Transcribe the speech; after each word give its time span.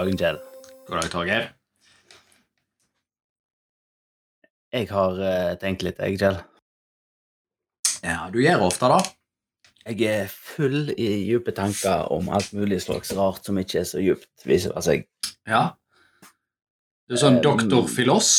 dagen, 0.00 0.16
Kjell. 0.16 0.38
God 0.88 0.96
dag, 0.96 1.08
Torgeir. 1.12 1.48
Jeg 4.70 4.86
har 4.94 5.18
uh, 5.18 5.56
tenkt 5.60 5.82
litt, 5.84 5.98
jeg, 6.00 6.20
Kjell. 6.20 6.38
Ja, 8.00 8.28
du 8.32 8.38
gjør 8.40 8.68
ofte 8.70 8.88
da. 8.88 9.00
Jeg 9.90 10.06
er 10.06 10.30
full 10.30 10.92
i 10.94 11.08
dype 11.26 11.52
tanker 11.56 12.06
om 12.14 12.30
alt 12.32 12.52
mulig 12.56 12.78
slags 12.84 13.12
rart 13.16 13.44
som 13.44 13.58
ikke 13.60 13.80
er 13.82 13.88
så 13.88 14.00
djupt, 14.00 14.30
viser 14.46 14.72
det 14.76 14.84
seg. 14.86 15.04
Ja. 15.48 15.62
Du 17.08 17.16
er 17.16 17.20
sånn 17.20 17.40
Eh, 17.40 17.44
doktor 17.44 17.88
Filos. 17.90 18.30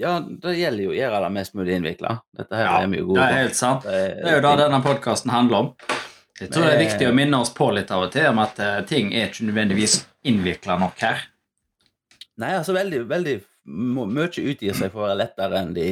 Ja, 0.00 0.16
det 0.20 0.56
gjelder 0.58 0.86
jo 0.86 0.94
å 0.94 0.96
gjøre 0.96 1.20
det 1.26 1.32
mest 1.34 1.54
mulig 1.58 1.76
innvikla. 1.76 2.16
Dette 2.36 2.56
her 2.56 2.64
Ja, 2.66 2.78
er 2.82 2.88
vi 2.88 3.02
jo 3.02 3.04
det 3.04 3.10
gode 3.12 3.28
er 3.28 3.38
helt 3.42 3.58
sant. 3.58 3.84
Det 3.84 4.00
Det 4.22 4.30
er 4.30 4.40
jo 4.40 4.46
det 4.46 4.56
denne 4.64 4.82
podkasten 4.82 5.30
handler 5.34 5.58
om. 5.58 5.70
Jeg 6.40 6.50
tror 6.50 6.66
det 6.66 6.72
er 6.74 6.82
viktig 6.82 7.08
å 7.08 7.14
minne 7.14 7.38
oss 7.38 7.52
på 7.54 7.68
litt 7.74 7.92
av 7.94 8.08
og 8.08 8.12
til 8.14 8.26
om 8.32 8.40
at 8.42 8.58
eh, 8.58 8.80
ting 8.88 9.12
er 9.14 9.28
ikke 9.28 9.46
nødvendigvis 9.50 10.00
innvikla 10.24 10.78
nok 10.80 11.02
her. 11.04 11.26
Nei, 12.40 12.54
altså 12.58 12.74
veldig, 12.76 13.04
veldig 13.10 13.40
Mye 13.64 14.26
utgir 14.28 14.74
seg 14.76 14.90
for 14.92 15.00
å 15.00 15.06
være 15.06 15.20
lettere 15.22 15.60
enn 15.62 15.70
de 15.72 15.86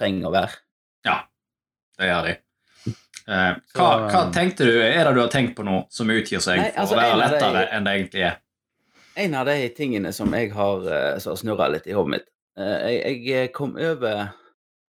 trenger 0.00 0.30
å 0.30 0.32
være. 0.32 0.54
Ja, 1.04 1.16
det 2.00 2.08
gjør 2.08 2.28
de. 2.30 2.36
Eh, 3.30 3.58
hva, 3.76 3.88
hva 4.08 4.22
tenkte 4.32 4.64
du, 4.64 4.78
Er 4.80 5.04
det 5.04 5.12
du 5.14 5.20
har 5.20 5.28
tenkt 5.30 5.52
på 5.58 5.64
noe 5.66 5.84
som 5.92 6.08
utgir 6.10 6.40
seg 6.42 6.62
Nei, 6.62 6.70
for 6.72 6.82
altså, 6.82 6.96
å 6.96 6.98
være 6.98 7.10
en 7.10 7.12
av 7.12 7.20
de- 7.20 7.34
lettere 7.34 7.64
enn 7.76 7.84
det 7.86 7.92
egentlig 7.98 8.24
er? 8.30 8.38
En 9.20 9.36
av 9.36 9.50
de 9.50 9.56
tingene 9.76 10.12
som 10.16 10.32
jeg 10.34 10.50
har 10.56 10.88
uh, 10.88 11.34
snurra 11.36 11.68
litt 11.70 11.86
i 11.90 11.94
hodet 11.94 12.14
mitt 12.14 12.26
eh, 12.56 12.88
jeg, 12.96 13.20
jeg 13.28 13.52
kom 13.52 13.76
over 13.76 14.32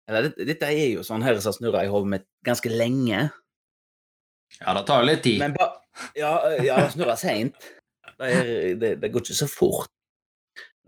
Eller 0.08 0.32
dette, 0.32 0.72
er 0.72 0.96
jo 0.96 1.04
sånn 1.06 1.26
her 1.26 1.42
som 1.44 1.58
snurrer 1.58 1.90
i 1.90 1.92
hodet 1.92 2.14
mitt 2.16 2.26
ganske 2.48 2.72
lenge. 2.72 3.28
Ja, 4.58 4.74
det 4.76 4.82
tar 4.88 5.04
jo 5.04 5.12
litt 5.12 5.22
tid. 5.24 5.38
Men 5.44 5.54
ba, 5.56 5.68
ja, 6.18 6.32
eh, 6.50 6.64
ja, 6.66 6.80
det 6.82 6.96
snurrer 6.96 7.20
seint. 7.20 7.70
Det, 8.22 8.32
er- 8.38 8.76
det, 8.82 8.92
det 9.02 9.10
går 9.14 9.24
ikke 9.26 9.38
så 9.42 9.48
fort. 9.50 9.90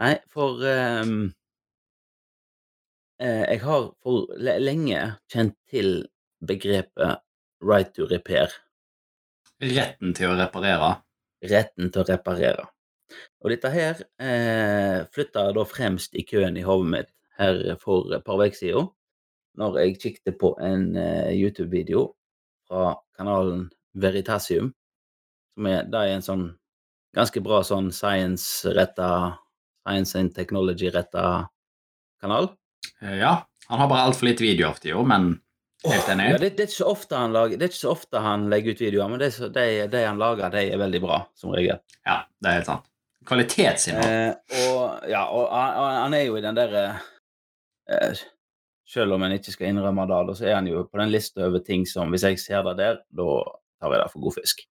Nei, 0.02 0.14
for 0.34 0.62
um, 0.66 1.16
eh, 3.22 3.44
Jeg 3.54 3.62
har 3.64 3.88
for 4.04 4.34
lenge 4.40 5.00
kjent 5.32 5.56
til 5.70 6.04
begrepet 6.46 7.22
right 7.64 7.94
to 7.96 8.08
repair. 8.10 8.52
Retten 9.64 10.14
til 10.18 10.34
å 10.34 10.38
reparere. 10.40 10.90
Retten 11.50 11.92
til 11.94 12.04
å 12.04 12.08
reparere. 12.10 12.66
Og 13.44 13.52
dette 13.54 13.70
her 13.72 14.02
eh, 14.24 15.04
flytta 15.14 15.50
da 15.56 15.64
fremst 15.70 16.16
i 16.18 16.24
køen 16.28 16.58
i 16.58 16.64
hodet 16.66 16.90
mitt 16.96 17.12
her 17.38 17.62
for 17.82 18.10
et 18.16 18.24
par 18.26 18.42
uker 18.42 18.58
siden, 18.58 18.90
når 19.60 19.80
jeg 19.84 20.00
kikket 20.02 20.38
på 20.42 20.54
en 20.66 20.90
eh, 20.98 21.32
YouTube-video 21.38 22.08
fra 22.68 22.96
kanalen 23.18 23.68
Veritasium. 23.94 24.72
Som 25.54 25.68
er, 25.70 25.84
det 25.86 26.00
er 26.02 26.16
en 26.16 26.26
sånn 26.26 26.46
ganske 27.16 27.42
bra 27.46 27.62
sånn 27.68 27.92
science-retta 27.94 29.10
Science 29.84 30.16
and 30.20 30.32
technology-retta 30.36 31.24
kanal. 32.22 32.46
Eh, 33.02 33.18
Ja, 33.20 33.34
han 33.68 33.80
har 33.80 33.88
bare 33.92 34.06
altfor 34.08 34.30
lite 34.30 34.44
video 34.46 34.70
av 34.70 34.78
tida, 34.80 35.02
men 35.04 35.42
helt 35.84 36.08
enig. 36.08 36.30
Ja, 36.32 36.38
det, 36.40 36.54
det, 36.58 36.70
er 36.80 37.28
lager, 37.34 37.58
det 37.58 37.66
er 37.66 37.72
ikke 37.74 37.82
så 37.82 37.92
ofte 37.92 38.22
han 38.24 38.46
legger 38.50 38.72
ut 38.72 38.80
videoer, 38.82 39.10
men 39.12 39.20
det, 39.20 39.34
så- 39.36 39.50
de, 39.52 39.88
de 39.92 40.06
han 40.06 40.18
lager, 40.18 40.50
de 40.56 40.64
er 40.72 40.78
veldig 40.80 41.02
bra, 41.04 41.18
som 41.36 41.52
regel. 41.52 41.80
Ja, 42.06 42.22
det 42.40 42.50
er 42.50 42.54
helt 42.62 42.70
sant. 42.72 42.88
Kvalitetsinnhold. 43.28 44.08
Eh, 44.08 44.72
og 44.72 45.10
ja, 45.12 45.26
og 45.32 45.52
han, 45.52 45.76
og 45.80 45.92
han 46.04 46.14
er 46.14 46.24
jo 46.28 46.36
i 46.40 46.42
den 46.44 46.56
derre 46.56 46.86
eh, 47.90 48.24
Selv 48.94 49.14
om 49.16 49.24
en 49.24 49.32
ikke 49.32 49.52
skal 49.54 49.70
innrømme 49.72 50.04
det, 50.10 50.36
så 50.38 50.46
er 50.48 50.56
han 50.58 50.68
jo 50.68 50.84
på 50.92 51.00
den 51.00 51.10
lista 51.12 51.46
over 51.48 51.60
ting 51.64 51.86
som 51.88 52.12
Hvis 52.12 52.26
jeg 52.28 52.40
ser 52.40 52.64
det 52.68 52.74
der, 52.82 52.98
da 53.16 53.28
tar 53.80 53.94
jeg 53.96 54.02
det 54.04 54.12
for 54.12 54.20
god 54.26 54.36
fisk. 54.42 54.66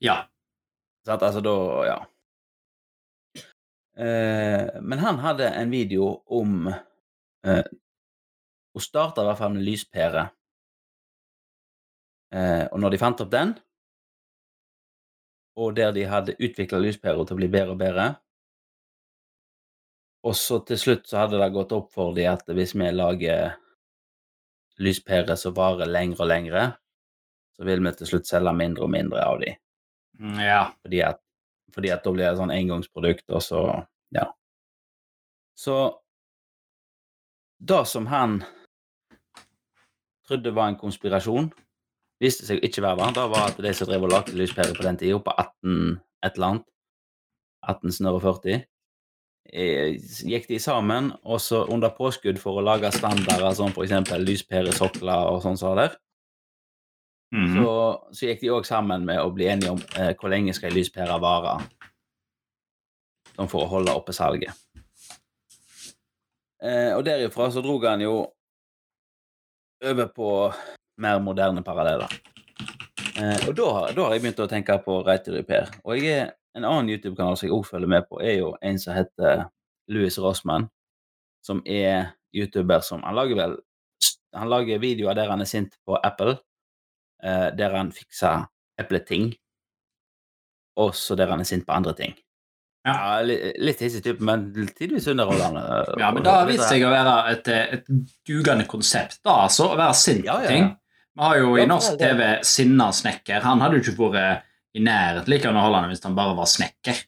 Ja. 0.00 0.22
Sant? 1.08 1.24
Altså 1.24 1.40
da 1.44 1.56
Ja. 1.88 1.98
Eh, 3.98 4.80
men 4.80 4.98
han 5.02 5.18
hadde 5.18 5.48
en 5.48 5.70
video 5.70 6.22
om 6.26 6.68
eh, 6.68 7.64
Hun 8.72 8.82
starta 8.82 9.24
i 9.24 9.26
hvert 9.26 9.38
fall 9.40 9.54
med 9.56 9.64
lyspære. 9.66 10.28
Eh, 12.30 12.64
og 12.70 12.78
når 12.78 12.94
de 12.94 13.00
fant 13.00 13.22
opp 13.24 13.30
den, 13.32 13.56
og 15.58 15.74
der 15.74 15.90
de 15.96 16.04
hadde 16.06 16.36
utvikla 16.38 16.78
lyspæra 16.78 17.24
til 17.24 17.34
å 17.34 17.40
bli 17.40 17.48
bedre 17.50 17.74
og 17.74 17.80
bedre 17.80 18.04
Og 20.28 20.36
så 20.38 20.60
til 20.68 20.78
slutt 20.78 21.08
så 21.08 21.24
hadde 21.24 21.40
det 21.40 21.48
gått 21.56 21.72
opp 21.74 21.90
for 21.94 22.14
dem 22.14 22.30
at 22.30 22.46
hvis 22.54 22.76
vi 22.76 22.90
lager 22.94 23.56
lyspærer 24.78 25.34
som 25.40 25.56
varer 25.56 25.90
lengre 25.90 26.22
og 26.22 26.30
lengre, 26.30 26.66
så 27.56 27.66
vil 27.66 27.82
vi 27.82 27.94
til 27.98 28.12
slutt 28.12 28.30
selge 28.30 28.52
mindre 28.54 28.86
og 28.86 28.92
mindre 28.94 29.24
av 29.24 29.40
dem. 29.42 29.58
Mm, 30.18 30.38
Ja. 30.42 30.72
Fordi 30.82 31.00
at, 31.00 31.20
fordi 31.74 31.90
at 31.94 32.04
da 32.04 32.12
blir 32.12 32.26
det 32.28 32.38
sånn 32.38 32.54
engangsprodukt, 32.54 33.26
og 33.30 33.42
så 33.42 33.62
Ja. 34.14 34.32
Så 35.58 35.98
det 37.60 37.86
som 37.86 38.06
han 38.06 38.44
trodde 40.28 40.54
var 40.54 40.68
en 40.68 40.78
konspirasjon, 40.78 41.50
viste 42.22 42.46
seg 42.46 42.62
ikke 42.62 42.82
være 42.84 43.08
det. 43.08 43.14
Det 43.14 43.28
var 43.32 43.48
at 43.48 43.56
de 43.56 43.72
som 43.74 43.88
drev 43.88 44.06
og 44.06 44.12
lagde 44.12 44.36
lyspærer 44.38 44.76
på 44.76 44.82
den 44.86 44.96
tida, 45.00 45.18
på 45.18 45.34
18 45.36 46.00
et 46.24 46.34
eller 46.34 46.46
annet, 46.46 46.66
1840, 47.68 48.64
eh, 49.52 49.96
gikk 50.28 50.48
de 50.48 50.58
sammen, 50.62 51.12
og 51.24 51.40
så 51.40 51.64
under 51.70 51.90
påskudd 51.90 52.38
for 52.38 52.58
å 52.58 52.64
lage 52.64 52.90
standarder 52.94 53.54
som 53.54 53.72
for 53.74 53.86
eksempel 53.86 54.24
lyspæresokler 54.26 55.32
og 55.32 55.42
sånn 55.42 55.58
som 55.58 55.76
der, 55.78 55.96
Mhm. 57.34 57.58
så, 57.58 57.72
så 58.16 58.26
gikk 58.30 58.40
de 58.40 58.50
òg 58.56 58.64
sammen 58.64 59.02
med 59.04 59.18
å 59.20 59.28
bli 59.34 59.44
enige 59.52 59.70
om 59.74 59.80
eh, 60.00 60.14
hvor 60.16 60.30
lenge 60.32 60.54
skal 60.56 60.70
ei 60.70 60.78
lyspære 60.78 61.18
vare. 61.20 61.58
Sånn 63.36 63.50
for 63.52 63.66
å 63.66 63.68
holde 63.68 63.92
oppe 63.94 64.14
salget. 64.16 64.54
Eh, 66.62 66.94
og 66.96 67.04
derifra 67.06 67.50
så 67.54 67.60
drog 67.62 67.84
han 67.86 68.00
jo 68.02 68.14
over 69.84 70.08
på 70.10 70.30
mer 70.98 71.20
moderne 71.22 71.62
paralleller. 71.62 72.10
Eh, 73.18 73.44
og 73.48 73.54
da, 73.54 73.68
har- 73.76 73.92
da 73.94 74.06
har 74.08 74.16
jeg 74.16 74.22
begynt 74.24 74.40
å 74.42 74.48
tenke 74.50 74.78
på 74.82 74.96
Repair. 75.06 75.68
Og 75.84 75.98
jeg 75.98 76.08
er, 76.22 76.32
en 76.56 76.64
annen 76.64 76.88
YouTube-kanal 76.90 77.36
som 77.36 77.46
jeg 77.48 77.54
òg 77.54 77.66
følger 77.68 77.88
med 77.92 78.08
på, 78.08 78.18
er 78.24 78.38
jo 78.40 78.56
en 78.62 78.78
som 78.78 78.94
heter 78.96 79.44
Louis 79.88 80.16
Rossmann, 80.18 80.68
som 81.44 81.62
er 81.66 82.14
YouTuber 82.34 82.80
som 82.82 83.02
Han 83.02 83.14
lager 83.14 83.36
vel 83.36 83.54
Han 84.34 84.48
lager 84.50 84.78
videoer 84.82 85.14
der 85.14 85.30
han 85.30 85.40
er 85.40 85.46
sint 85.48 85.72
på 85.86 85.96
Apple, 86.04 86.34
eh, 87.22 87.48
der 87.58 87.74
han 87.76 87.92
fikser 87.94 88.46
epleting, 88.78 89.32
og 90.78 90.92
så 90.94 91.16
der 91.18 91.30
han 91.32 91.40
er 91.42 91.48
sint 91.48 91.66
på 91.66 91.74
andre 91.74 91.94
ting. 91.98 92.14
Ja. 92.86 92.94
Ja, 92.94 93.22
li- 93.26 93.52
litt 93.60 93.80
hissig 93.82 94.00
type, 94.04 94.22
men 94.24 94.46
tidvis 94.78 95.08
underholdende. 95.10 95.62
Ja, 96.00 96.08
men 96.14 96.22
det 96.24 96.30
har 96.32 96.46
vist 96.48 96.68
seg 96.70 96.84
å 96.86 96.92
være 96.94 97.14
et, 97.34 97.48
et 97.50 97.88
dugende 98.28 98.64
konsept, 98.70 99.18
da, 99.26 99.34
altså. 99.48 99.66
Å 99.74 99.76
være 99.76 99.96
sint 99.98 100.24
Ja, 100.24 100.38
på 100.38 100.46
ja, 100.46 100.52
ting. 100.54 100.68
Vi 101.18 101.24
har 101.26 101.40
jo 101.42 101.56
i 101.58 101.66
norsk. 101.68 101.96
TV 102.00 102.22
Sinna 102.46 102.86
snekker. 102.94 103.42
Han 103.44 103.60
hadde 103.60 103.80
jo 103.80 103.82
ikke 103.82 104.08
vært 104.14 104.46
i 104.78 104.84
nærheten 104.86 105.28
like 105.34 105.50
underholdende 105.50 105.90
hvis 105.90 106.04
han 106.06 106.14
bare 106.16 106.36
var 106.38 106.48
snekker. 106.48 107.02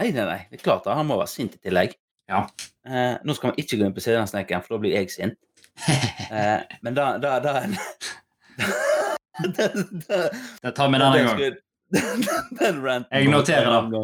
Nei, 0.00 0.10
nei, 0.16 0.24
nei. 0.26 0.38
Det 0.50 0.58
er 0.58 0.64
klart 0.66 0.84
det. 0.88 0.96
Han 0.98 1.06
må 1.08 1.16
være 1.22 1.30
sint 1.30 1.54
i 1.56 1.62
tillegg. 1.62 1.94
Ja. 2.32 2.42
Eh, 2.84 3.14
nå 3.22 3.36
skal 3.38 3.54
vi 3.54 3.62
ikke 3.62 3.78
gå 3.80 3.86
inn 3.86 3.94
på 3.96 4.02
Sinna 4.02 4.26
snekkeren, 4.28 4.64
for 4.66 4.74
da 4.76 4.82
blir 4.82 4.98
jeg 4.98 5.14
sint. 5.14 5.38
Eh, 6.32 6.60
men 6.84 6.94
da, 6.96 7.10
da, 7.20 7.38
da 7.44 7.52
den, 9.42 9.52
den, 9.56 10.02
den, 10.08 10.30
Det 10.62 10.72
tar 10.76 10.88
vi 10.88 10.96
en 10.96 11.02
annen 11.02 11.26
gang. 11.26 11.38
Den, 11.92 12.22
den 12.56 12.78
ranten 12.80 13.18
Jeg 13.18 13.28
noterer 13.28 13.90
det. 13.92 14.00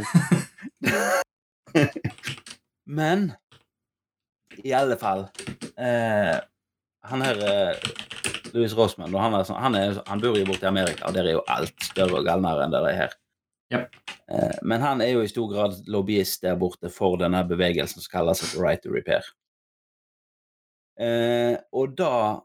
Men 3.01 3.33
i 4.61 4.75
alle 4.77 4.99
fall 5.01 5.23
eh, 5.81 6.37
Han 7.09 7.25
her 7.25 7.41
eh, 7.49 7.89
Louis 8.53 8.75
Rossmann 8.77 9.15
han, 9.15 9.35
er, 9.39 9.53
han, 9.57 9.75
er, 9.75 10.03
han 10.07 10.21
bor 10.21 10.37
jo 10.37 10.45
borte 10.49 10.67
i 10.67 10.69
Amerika, 10.69 11.07
og 11.09 11.17
der 11.17 11.31
er 11.31 11.39
jo 11.39 11.47
alt 11.49 11.75
større 11.85 12.21
og 12.21 12.29
galnere 12.29 12.65
enn 12.65 12.75
det 12.75 12.85
det 12.85 12.93
er 12.93 13.01
her. 13.03 13.17
Yep. 13.73 13.97
Eh, 14.33 14.61
men 14.63 14.85
han 14.85 15.01
er 15.05 15.13
jo 15.13 15.25
i 15.25 15.31
stor 15.31 15.49
grad 15.53 15.81
lobbyist 15.89 16.45
der 16.45 16.57
borte 16.61 16.93
for 16.93 17.17
denne 17.21 17.43
bevegelsen 17.49 18.05
som 18.05 18.13
kalles 18.13 18.45
Right 18.57 18.85
to 18.85 18.93
Repair. 18.93 19.25
Eh, 21.01 21.57
og 21.73 21.97
da 21.99 22.41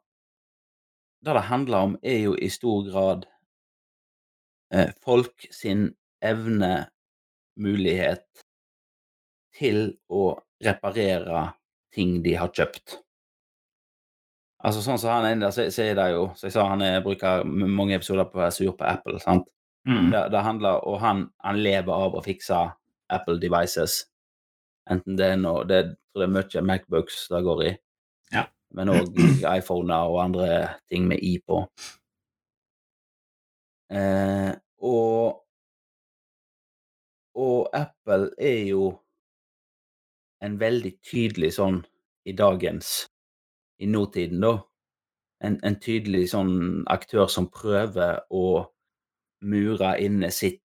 Det 1.23 1.33
det 1.37 1.45
handler 1.47 1.77
om, 1.87 1.93
er 2.03 2.19
jo 2.25 2.33
i 2.35 2.49
stor 2.51 2.83
grad 2.89 3.25
eh, 4.73 4.89
folk 5.03 5.47
sin 5.51 5.93
evne, 6.23 6.87
mulighet 7.53 8.25
til 9.53 9.91
å 10.09 10.33
reparere 10.65 11.51
ting 11.93 12.15
de 12.25 12.33
har 12.39 12.49
kjøpt. 12.49 12.97
Altså 14.63 14.81
sånn 14.81 14.97
som 14.97 15.11
han 15.11 15.27
ene, 15.27 15.51
så, 15.53 15.67
så 15.75 15.83
er 15.83 15.97
det 15.99 16.05
jo 16.13 16.23
Så 16.39 16.47
jeg 16.47 16.55
sa 16.55 16.63
han 16.71 16.81
er, 16.81 17.01
bruker 17.03 17.43
mange 17.45 17.97
episoder 17.97 18.25
på 18.29 18.39
å 18.39 18.43
være 18.45 18.55
sur 18.55 18.71
på 18.79 18.87
Apple, 18.87 19.19
sant? 19.21 19.45
Mm. 19.87 20.09
Det, 20.13 20.21
det 20.31 20.43
handler, 20.43 20.79
og 20.87 21.01
han, 21.03 21.25
han 21.43 21.59
lever 21.59 21.93
av 21.93 22.15
å 22.15 22.23
fikse 22.23 22.59
Apple 23.11 23.39
devices. 23.43 24.05
Enten 24.91 25.19
det 25.19 25.33
er 25.33 25.39
noe 25.39 25.65
det, 25.67 25.81
Jeg 25.83 26.15
tror 26.15 26.23
det 26.23 26.27
er 26.29 26.35
mye 26.37 26.67
Macbooks 26.69 27.19
det 27.31 27.43
går 27.43 27.63
i. 27.67 27.73
Men 28.73 28.91
òg 28.93 29.19
iPhoner 29.57 30.09
og 30.09 30.19
andre 30.23 30.49
ting 30.89 31.07
med 31.07 31.21
i 31.21 31.37
på. 31.47 31.63
Eh, 33.93 34.51
og 34.81 35.39
og 37.33 37.69
Apple 37.73 38.29
er 38.37 38.59
jo 38.69 38.91
en 40.45 40.59
veldig 40.59 40.91
tydelig 41.01 41.55
sånn 41.57 41.79
i 42.29 42.35
dagens 42.37 43.07
I 43.81 43.87
nåtiden, 43.89 44.43
da. 44.43 44.53
En, 45.43 45.57
en 45.65 45.75
tydelig 45.81 46.27
sånn 46.31 46.83
aktør 46.93 47.25
som 47.27 47.49
prøver 47.51 48.21
å 48.29 48.69
mure 49.43 49.89
inne 49.99 50.29
sitt 50.31 50.61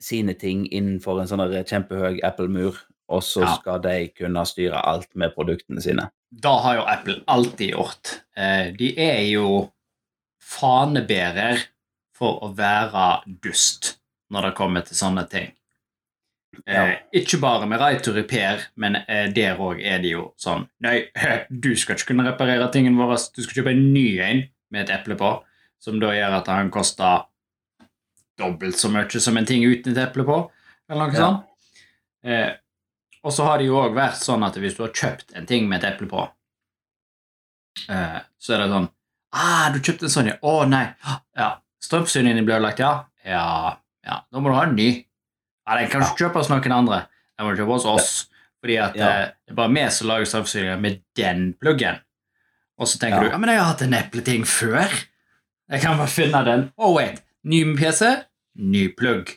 sine 0.00 0.36
ting 0.38 0.64
innenfor 0.70 1.20
en 1.20 1.28
sånn 1.28 1.42
kjempehøy 1.68 2.22
Apple-mur, 2.24 2.78
og 3.08 3.22
så 3.22 3.42
Ja. 3.44 3.54
skal 3.60 3.80
de 3.82 4.08
kunne 4.08 4.44
styre 4.46 4.80
alt 4.86 5.08
med 5.14 5.34
produktene 5.34 5.80
sine. 5.82 6.10
Da 6.32 6.56
har 6.58 6.74
jo 6.76 6.82
Apple 6.82 7.20
alltid 7.28 7.70
gjort. 7.74 8.20
Eh, 8.36 8.72
De 8.72 8.94
er 8.98 9.22
jo 9.30 9.72
fanebærer 10.42 11.64
for 12.16 12.40
å 12.46 12.50
være 12.56 13.22
dust 13.42 13.96
når 14.32 14.42
det 14.48 14.54
kommer 14.58 14.80
til 14.86 14.96
sånne 14.96 15.28
ting. 15.30 15.52
Eh, 16.66 16.74
Ja. 16.74 16.96
Ikke 17.12 17.38
bare 17.40 17.66
med 17.66 17.80
right 17.80 18.02
to 18.02 18.12
repair, 18.12 18.62
men 18.76 18.96
eh, 19.08 19.28
der 19.30 19.56
òg 19.56 19.80
er 19.84 19.98
det 20.00 20.10
jo 20.12 20.32
sånn 20.40 20.68
Nei, 20.80 21.08
du 21.50 21.74
skal 21.76 21.96
ikke 21.96 22.06
kunne 22.14 22.24
reparere 22.32 22.70
tingene 22.72 22.96
våre. 22.96 23.18
Du 23.34 23.42
skal 23.42 23.62
kjøpe 23.62 23.70
en 23.76 23.92
ny 23.92 24.18
en 24.20 24.44
med 24.70 24.88
et 24.88 24.94
eple 25.00 25.14
på, 25.16 25.42
som 25.78 26.00
da 26.00 26.06
gjør 26.16 26.38
at 26.40 26.46
han 26.48 26.70
koster 26.70 27.26
dobbelt 28.38 28.76
så 28.76 28.88
mye 28.90 29.20
som 29.20 29.36
en 29.36 29.46
ting 29.46 29.62
uten 29.64 29.92
et 29.92 29.98
eple 30.08 30.24
på, 30.24 30.50
eller 30.90 31.06
noe 31.06 31.14
Ja. 31.14 31.20
sånt. 31.20 32.58
Og 33.26 33.32
så 33.34 33.44
har 33.48 33.58
det 33.58 33.66
jo 33.66 33.78
òg 33.80 33.96
vært 33.96 34.20
sånn 34.22 34.44
at 34.46 34.54
hvis 34.62 34.76
du 34.78 34.84
har 34.84 34.92
kjøpt 34.94 35.34
en 35.38 35.46
ting 35.50 35.66
med 35.68 35.82
et 35.82 35.88
eple 35.94 36.06
på, 36.10 36.22
eh, 37.90 38.20
så 38.38 38.54
er 38.54 38.62
det 38.62 38.68
sånn 38.72 38.86
ah, 39.36 39.66
'Du 39.72 39.80
kjøpte 39.82 40.06
en 40.06 40.12
sånn, 40.14 40.30
ja. 40.30 40.36
Å, 40.46 40.52
nei. 40.70 40.84
Ja. 41.36 41.48
Strømforsyningen 41.82 42.46
ble 42.46 42.54
ødelagt, 42.56 42.78
ja. 42.80 42.92
ja. 43.26 43.76
Ja, 44.06 44.20
da 44.32 44.40
må 44.40 44.48
du 44.52 44.54
ha 44.56 44.62
en 44.68 44.76
ny. 44.78 44.88
Ja, 45.66 45.76
Den 45.80 45.90
kan 45.90 46.00
du 46.00 46.06
ikke 46.06 46.24
kjøpe 46.28 46.40
hos 46.40 46.48
noen 46.48 46.72
andre. 46.72 47.02
Den 47.36 47.46
må 47.46 47.52
du 47.52 47.60
kjøpe 47.62 47.74
hos 47.74 47.84
oss. 47.90 48.10
Fordi 48.62 48.76
at 48.80 48.94
Ja. 48.96 49.08
eh, 49.10 49.26
det 49.46 49.52
er 49.52 49.58
bare 49.58 49.74
vi 49.74 49.84
som 49.90 50.08
lager 50.08 50.24
strømforsyninger 50.30 50.80
med 50.80 51.02
den 51.18 51.52
pluggen. 51.60 52.00
Og 52.78 52.86
så 52.86 52.98
tenker 52.98 53.18
Ja. 53.18 53.22
du 53.24 53.30
ja, 53.34 53.38
men 53.38 53.50
jeg 53.50 53.58
har 53.58 53.66
hatt 53.72 53.82
en 53.82 53.94
epleting 53.94 54.44
før. 54.46 54.88
Jeg 55.68 55.80
kan 55.82 55.98
bare 55.98 56.06
finne 56.08 56.44
den. 56.44 56.72
Oh, 56.78 56.94
wait. 56.94 57.22
Ny 57.44 57.76
PC, 57.76 58.22
ny 58.56 58.88
plugg. 58.94 59.34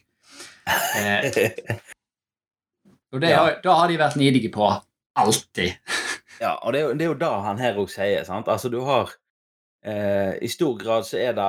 Eh, 0.95 1.49
og 3.13 3.21
det, 3.21 3.29
Ja. 3.29 3.43
da 3.63 3.73
har 3.79 3.87
de 3.87 3.97
vært 3.97 4.15
nidige 4.19 4.51
på 4.53 4.69
alltid. 5.15 5.73
Ja, 6.39 6.53
og 6.63 6.71
det 6.71 6.79
er 6.79 6.85
jo, 6.85 6.91
det 6.95 7.03
er 7.03 7.09
jo 7.09 7.17
da 7.19 7.29
han 7.43 7.57
her 7.59 7.75
òg 7.81 7.89
sier. 7.91 8.23
sant? 8.23 8.47
Altså, 8.47 8.69
du 8.71 8.77
har 8.87 9.09
eh, 9.83 10.37
I 10.41 10.47
stor 10.47 10.77
grad 10.79 11.03
så 11.03 11.17
er 11.19 11.33
det 11.35 11.47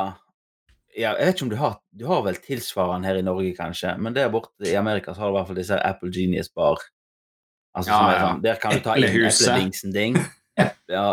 ja, 0.99 1.13
Jeg 1.15 1.27
vet 1.29 1.35
ikke 1.37 1.45
om 1.47 1.51
du 1.53 1.57
har 1.61 1.77
Du 1.95 2.07
har 2.09 2.25
vel 2.27 2.35
tilsvarende 2.43 3.07
her 3.07 3.21
i 3.21 3.23
Norge, 3.23 3.53
kanskje, 3.55 3.93
men 4.03 4.17
der 4.17 4.29
borte 4.35 4.67
i 4.67 4.75
Amerika 4.75 5.15
så 5.15 5.21
har 5.23 5.31
du 5.31 5.37
i 5.37 5.39
hvert 5.39 5.47
fall 5.53 5.61
disse 5.61 5.79
Apple 5.87 6.11
Genius 6.11 6.51
Bar. 6.51 6.83
Altså, 7.79 7.93
Ja, 7.93 7.99
som 8.01 8.11
ja. 8.11 8.19
sånn, 8.25 8.43
Der 8.43 8.59
kan 8.59 8.75
du 8.75 8.81
ta 8.83 8.97
inn 8.99 9.07
epledingsen 9.31 9.93
din, 9.95 10.19
ja, 10.97 11.07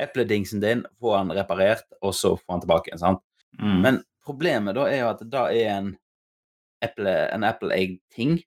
epledingsen 0.00 0.60
din, 0.64 0.86
få 0.98 1.12
han 1.18 1.28
reparert, 1.36 1.84
og 2.00 2.14
så 2.16 2.38
få 2.40 2.54
han 2.56 2.62
tilbake 2.64 2.88
igjen. 2.88 3.02
sant? 3.04 3.20
Mm. 3.60 3.80
Men 3.84 4.00
problemet 4.24 4.74
da 4.80 4.86
er 4.88 5.02
jo 5.02 5.10
at 5.12 5.20
det 5.28 5.44
er 5.60 5.74
en 5.76 5.92
Apple, 6.80 7.12
en 7.36 7.44
Apple-eid 7.44 7.98
ting. 8.16 8.38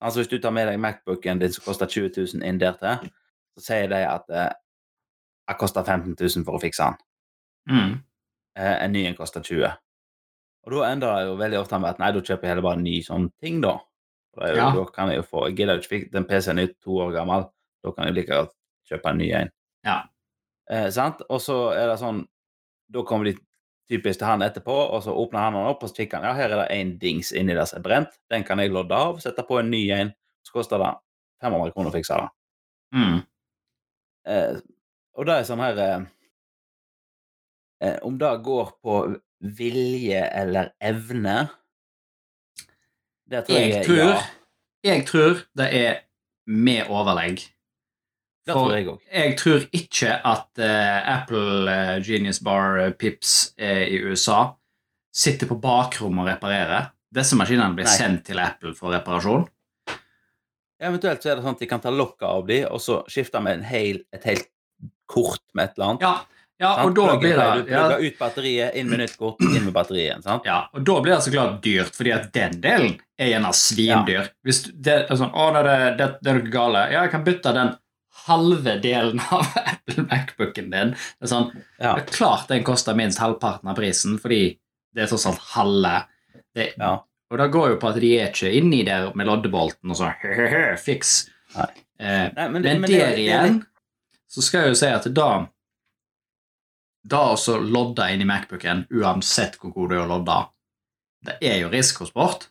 Altså 0.00 0.20
Hvis 0.20 0.28
du 0.30 0.38
tar 0.38 0.52
med 0.54 0.68
deg 0.68 0.78
Macbooken 0.80 1.40
din 1.40 1.52
som 1.52 1.64
koster 1.64 1.86
20 1.90 2.12
000 2.16 2.44
inn 2.46 2.60
der 2.60 2.76
til, 2.78 3.10
så 3.58 3.64
sier 3.64 3.88
de 3.90 3.98
at 4.06 4.28
eh, 4.30 4.52
det 5.48 5.56
koster 5.58 5.82
15 5.82 6.14
000 6.20 6.44
for 6.46 6.58
å 6.58 6.62
fikse 6.62 6.84
den. 6.86 6.98
Mm. 7.72 7.94
Eh, 8.58 8.76
en 8.84 8.92
ny 8.94 9.04
en 9.08 9.16
koster 9.18 9.42
20 9.44 9.64
Og 10.66 10.72
da 10.74 10.84
ender 10.92 11.14
det 11.16 11.26
jo 11.28 11.34
veldig 11.40 11.58
ofte 11.60 11.78
med 11.80 11.90
at 11.90 11.98
nei, 12.02 12.12
da 12.12 12.20
kjøper 12.22 12.46
jeg 12.46 12.52
heller 12.52 12.66
bare 12.68 12.78
en 12.78 12.86
ny 12.86 12.96
sånn 13.04 13.28
ting, 13.42 13.60
da. 13.64 13.78
Jo, 14.38 14.54
Ja. 14.54 14.68
Da 14.76 14.84
kan 14.94 15.08
jeg 15.10 15.18
jo 15.18 15.24
få 15.26 15.48
Jeg 15.48 15.56
gidder 15.58 15.80
ikke 15.80 15.90
fikse 15.90 16.12
Den 16.14 16.26
PC-en 16.28 16.58
er 16.62 16.68
to 16.84 16.98
år 17.02 17.10
gammel, 17.16 17.48
da 17.82 17.92
kan 17.96 18.06
jeg 18.06 18.14
like 18.14 18.30
godt 18.36 18.52
kjøpe 18.88 19.10
en 19.10 19.18
ny 19.18 19.32
en. 19.34 19.50
Ja. 19.84 19.96
Eh, 20.70 20.90
sant? 20.94 21.22
Og 21.28 21.40
så 21.42 21.56
er 21.74 21.88
det 21.90 21.98
sånn 21.98 22.22
Da 22.92 23.02
kommer 23.08 23.24
de 23.26 23.34
typisk 23.88 24.20
til 24.20 24.28
han 24.28 24.44
etterpå, 24.44 24.74
og 24.74 25.02
så 25.04 25.14
åpner 25.16 25.46
han 25.46 25.56
den 25.56 25.68
opp, 25.70 25.82
og 25.82 25.90
så 25.90 26.02
kikker 26.02 26.20
han 26.20 26.28
ja, 26.28 26.36
her 26.36 26.52
er 26.52 26.62
det 26.62 26.76
en 26.76 26.94
dings 27.00 27.32
inni 27.32 27.56
der 27.56 27.68
som 27.68 27.80
er 27.80 27.86
brent. 27.86 28.18
Den 28.32 28.44
kan 28.46 28.60
jeg 28.60 28.72
lodde 28.74 28.96
av, 28.96 29.20
sette 29.24 29.44
på 29.48 29.60
en 29.60 29.70
ny 29.72 29.82
en. 29.96 30.12
Så 30.44 30.54
koster 30.54 30.80
det 30.82 30.92
500 31.42 31.74
kroner 31.74 31.92
å 31.92 31.96
fikse 31.96 32.18
det. 32.20 32.28
Mm. 32.96 33.18
Eh, 34.28 34.60
og 35.18 35.28
det 35.28 35.34
er 35.34 35.46
sånn 35.48 35.60
her 35.62 35.80
eh, 35.82 36.04
eh, 37.84 37.96
Om 38.06 38.16
det 38.20 38.30
går 38.46 38.70
på 38.84 38.94
vilje 39.58 40.22
eller 40.24 40.70
evne 40.80 41.34
Det 43.28 43.42
tror 43.44 43.58
jeg, 43.58 43.74
Jeg 43.74 43.84
tror, 43.84 44.00
ja. 44.00 44.22
jeg 44.88 45.04
tror 45.08 45.42
det 45.60 45.68
er 45.76 46.00
med 46.48 46.88
overlegg. 46.88 47.42
For 48.54 48.70
tror 48.70 48.76
jeg 48.76 48.86
jeg 49.12 49.36
tror 49.40 49.66
ikke 49.80 50.14
at 50.32 50.62
uh, 50.62 51.12
Apple 51.18 51.68
uh, 51.68 51.96
Genius 52.04 52.40
Bar 52.44 52.78
uh, 52.80 52.90
Pips 52.96 53.54
i 53.58 53.98
USA 54.06 54.54
sitter 55.14 55.48
på 55.50 55.56
bakrommet 55.60 56.22
og 56.24 56.30
reparerer. 56.30 56.90
Disse 57.14 57.36
maskinene 57.38 57.74
blir 57.76 57.88
Nei. 57.88 57.96
sendt 57.96 58.26
til 58.28 58.38
Apple 58.42 58.74
for 58.76 58.92
reparasjon. 58.94 59.46
Eventuelt 60.78 61.24
så 61.24 61.32
er 61.32 61.38
det 61.38 61.44
sånn 61.46 61.56
at 61.56 61.62
de 61.62 61.68
kan 61.70 61.82
ta 61.82 61.90
lokket 61.90 62.26
av 62.28 62.44
de, 62.46 62.60
og 62.68 62.82
så 62.82 63.00
skifte 63.10 63.40
med 63.42 63.58
en 63.58 63.64
hel, 63.66 64.02
et 64.14 64.26
helt 64.28 64.46
kort 65.10 65.42
med 65.56 65.66
et 65.70 65.78
eller 65.78 65.88
annet. 65.88 66.04
Ja, 66.04 66.44
ja 66.62 66.70
og 66.84 66.92
da 66.94 67.16
blir 67.18 67.34
det. 67.34 67.48
Du 67.64 67.72
ja, 67.72 67.80
plugger 67.80 68.04
ut 68.04 68.20
batteriet, 68.20 68.78
inn 68.78 68.90
med 68.92 69.02
nytt 69.02 69.16
kort, 69.18 69.42
inn 69.42 69.64
med 69.66 69.74
batteriet 69.74 70.22
sant? 70.26 70.46
ja, 70.46 70.60
og 70.70 70.86
da 70.86 71.00
blir 71.02 71.16
det 71.16 71.24
så 71.26 71.34
klart 71.34 71.58
dyrt, 71.64 71.90
fordi 71.98 72.14
at 72.14 72.30
den 72.36 72.60
delen 72.62 72.94
er 73.18 73.32
gjerne 73.32 73.52
svindyr. 73.58 74.30
Hvis 74.46 74.62
du- 74.68 74.72
det 74.86 74.96
er 75.00 75.18
sånn, 75.18 75.34
å, 75.34 75.50
det, 75.56 75.76
det, 75.98 76.08
det 76.22 76.30
er 76.30 76.38
noe 76.38 76.54
gale. 76.54 76.84
Ja, 76.92 77.02
jeg 77.08 77.14
kan 77.16 77.26
bytte 77.26 77.56
den 77.56 77.74
halve 78.26 78.76
delen 78.82 79.20
av 79.30 79.46
Apple 79.72 80.04
Macbooken 80.10 80.70
din. 80.72 80.90
Det 80.94 81.26
er 81.28 81.32
sånn, 81.32 81.50
Ja. 81.78 81.94
Det 81.96 82.02
er 82.06 82.12
klart 82.16 82.48
den 82.50 82.64
koster 82.66 82.94
minst 82.98 83.18
halvparten 83.22 83.68
av 83.70 83.76
prisen, 83.78 84.18
fordi 84.22 84.58
det 84.94 85.04
er 85.04 85.10
tross 85.12 85.26
alt 85.30 85.44
halve. 85.54 85.94
Det, 86.54 86.72
Ja. 86.78 86.96
Og 87.30 87.36
det 87.38 87.50
går 87.52 87.68
jo 87.74 87.76
på 87.82 87.88
at 87.90 87.98
de 88.00 88.10
er 88.16 88.30
ikke 88.30 88.48
inni 88.56 88.82
der 88.88 89.10
med 89.14 89.26
loddebolten 89.28 89.90
og 89.92 89.98
sånn 89.98 90.78
fiks. 90.86 91.26
Nei. 91.54 91.66
Eh, 92.00 92.28
Nei, 92.32 92.48
men, 92.48 92.52
men 92.52 92.62
det- 92.62 92.80
men 92.80 92.90
der 92.90 92.96
det 92.96 93.02
er- 93.02 93.12
er 93.12 93.18
igjen 93.24 93.58
så 94.28 94.42
skal 94.44 94.60
jeg 94.62 94.68
jo 94.68 94.78
si 94.80 94.86
at 94.92 95.06
da 95.16 95.46
Da 97.08 97.20
også 97.32 97.54
lodde 97.62 98.04
i 98.12 98.24
Macbooken, 98.28 98.86
uansett 98.92 99.56
hvor 99.60 99.72
god 99.72 99.90
du 99.90 99.94
er 99.96 100.02
å 100.04 100.08
lodde, 100.10 100.38
det 101.24 101.36
er 101.40 101.60
jo 101.62 101.68
risikosport. 101.72 102.48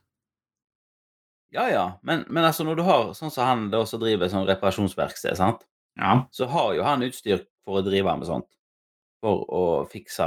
Ja, 1.55 1.69
ja. 1.71 1.85
Men, 2.03 2.25
men 2.27 2.45
altså, 2.45 2.65
når 2.67 2.79
du 2.79 2.83
har 2.87 3.11
sånn 3.17 3.31
som 3.31 3.47
han 3.47 3.65
da 3.71 3.83
som 3.87 4.01
driver 4.01 4.29
sånn 4.31 4.47
reparasjonsverksted, 4.49 5.37
sant? 5.39 5.63
Ja. 5.97 6.27
så 6.31 6.45
har 6.45 6.73
jo 6.77 6.83
han 6.85 7.01
utstyr 7.01 7.39
for 7.65 7.79
å 7.79 7.85
drive 7.85 8.11
med 8.19 8.29
sånt. 8.29 8.49
For 9.23 9.45
å 9.49 9.63
fikse 9.89 10.25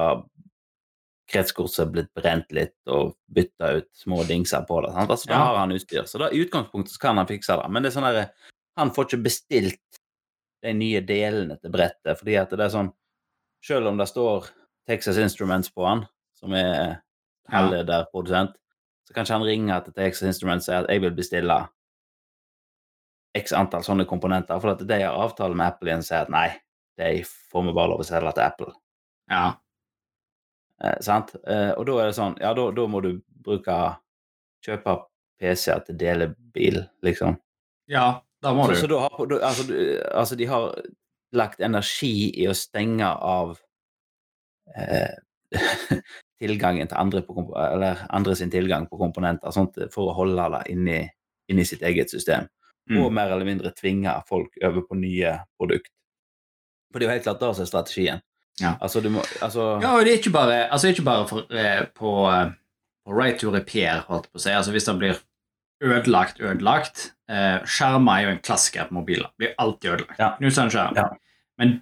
kretskort 1.31 1.71
som 1.71 1.87
er 1.87 1.93
blitt 1.95 2.11
brent 2.19 2.50
litt, 2.55 2.75
og 2.91 3.15
bytte 3.31 3.69
ut 3.79 3.89
små 3.95 4.25
dingser 4.27 4.65
på 4.67 4.81
det. 4.83 4.91
Sant? 4.97 5.12
Altså, 5.15 5.31
da 5.31 5.39
har 5.45 5.61
han 5.61 5.75
utstyr. 5.77 6.09
Så 6.11 6.19
da, 6.23 6.31
i 6.35 6.43
utgangspunktet 6.43 6.97
så 6.97 7.05
kan 7.05 7.21
han 7.21 7.29
fikse 7.31 7.55
det. 7.61 7.69
Men 7.71 7.85
det 7.85 7.93
er 7.93 7.99
sånn 7.99 8.09
der, 8.09 8.33
Han 8.79 8.93
får 8.95 9.07
ikke 9.09 9.25
bestilt 9.27 10.00
de 10.65 10.73
nye 10.75 11.00
delene 11.05 11.57
til 11.61 11.73
brettet, 11.75 12.19
fordi 12.19 12.37
at 12.39 12.53
det 12.55 12.65
er 12.65 12.73
sånn 12.73 12.91
Selv 13.61 13.91
om 13.91 13.99
det 14.00 14.07
står 14.09 14.47
Texas 14.89 15.19
Instruments 15.21 15.69
på 15.69 15.85
han, 15.85 16.07
som 16.39 16.55
er 16.57 17.03
halvleder 17.53 18.07
produsent, 18.09 18.55
så 19.11 19.17
kanskje 19.17 19.35
han 19.40 19.45
ringer 19.47 19.81
til 19.83 19.95
Texas 19.97 20.29
Instruments 20.31 20.69
og 20.69 20.71
sier 20.71 20.85
at 20.85 20.90
jeg 20.95 21.02
vil 21.02 21.17
bestille 21.19 21.57
x 23.38 23.52
antall 23.59 23.83
sånne 23.87 24.07
komponenter, 24.07 24.61
for 24.62 24.73
at 24.76 24.85
de 24.87 24.99
har 25.02 25.19
avtale 25.19 25.59
med 25.59 25.67
Apple 25.67 25.90
igjen 25.90 26.05
og 26.05 26.07
sier 26.07 26.23
at 26.29 26.31
nei, 26.31 26.47
de 27.00 27.25
får 27.26 27.67
vi 27.67 27.75
bare 27.75 27.90
lov 27.93 28.05
å 28.05 28.07
selge 28.07 28.33
til 28.38 28.47
Apple. 28.47 28.73
ja. 29.31 29.49
Eh, 30.81 30.97
sant? 31.05 31.35
Eh, 31.45 31.75
og 31.76 31.85
da 31.85 31.97
er 32.00 32.07
det 32.09 32.17
sånn, 32.17 32.38
ja, 32.40 32.55
da, 32.57 32.62
da 32.73 32.87
må 32.88 33.02
du 33.05 33.11
bruke 33.45 33.75
kjøpe 34.64 34.95
PC-er 35.43 35.83
til 35.85 35.99
delebil, 36.00 36.79
liksom. 37.05 37.35
Ja, 37.93 38.23
da 38.40 38.55
må 38.57 38.64
Så, 38.71 38.73
du. 38.73 38.81
så 38.81 38.88
da 38.88 39.00
har, 39.05 39.26
da, 39.29 39.40
altså, 39.50 39.67
du, 39.69 39.75
altså, 40.14 40.38
de 40.40 40.47
har 40.49 40.71
lagt 41.37 41.61
energi 41.61 42.31
i 42.33 42.47
å 42.49 42.55
stenge 42.57 43.11
av 43.12 43.59
eh, 44.73 45.21
tilgangen 46.41 46.89
til 46.89 46.99
andre, 46.99 47.23
på, 47.27 47.45
eller 47.61 48.05
andre 48.09 48.37
sin 48.39 48.51
tilgang 48.53 48.87
på 48.89 48.99
komponenter, 49.01 49.53
sånt, 49.55 49.77
for 49.93 50.11
å 50.11 50.17
holde 50.17 50.49
det 50.57 50.63
inni, 50.73 50.99
inni 51.53 51.67
sitt 51.69 51.85
eget 51.87 52.13
system. 52.13 52.49
Mm. 52.91 53.03
Og 53.05 53.13
mer 53.15 53.31
eller 53.31 53.47
mindre 53.47 53.73
tvinge 53.77 54.13
folk 54.29 54.57
over 54.65 54.87
på 54.89 54.99
nye 54.99 55.37
produkt. 55.61 55.93
For 56.91 56.99
det 56.99 57.07
er 57.07 57.11
jo 57.11 57.17
helt 57.19 57.29
klart 57.29 57.43
det 57.43 57.51
som 57.55 57.67
er 57.67 57.71
strategien. 57.71 58.23
Ja. 58.61 58.75
Altså, 58.83 59.01
du 59.01 59.09
må 59.13 59.23
Altså 59.41 59.79
Ja, 59.81 59.95
og 59.97 60.05
det 60.05 60.13
er 60.13 60.19
ikke 60.19 60.35
bare, 60.35 60.57
altså 60.73 60.91
ikke 60.91 61.07
bare 61.07 61.29
for, 61.29 61.47
eh, 61.55 61.85
på, 61.97 62.11
eh, 62.29 62.51
på 63.07 63.15
right 63.17 63.39
to 63.41 63.53
repair, 63.55 64.03
holdt 64.09 64.27
jeg 64.27 64.33
på 64.33 64.41
å 64.41 64.45
si. 64.45 64.51
Altså 64.51 64.75
hvis 64.75 64.89
den 64.89 64.99
blir 65.01 65.21
ødelagt, 65.81 66.41
ødelagt 66.41 67.07
eh, 67.31 67.61
Skjermer 67.65 68.19
er 68.19 68.27
jo 68.27 68.35
en 68.35 68.43
klassiker 68.45 68.89
på 68.89 68.99
mobiler. 68.99 69.31
Blir 69.39 69.55
alltid 69.59 69.95
ødelagt. 69.95 70.19
Ja. 70.21 70.35
Knuser 70.41 70.67
en 70.67 70.75
skjerm. 70.75 70.99
Ja. 70.99 71.07
Men 71.61 71.81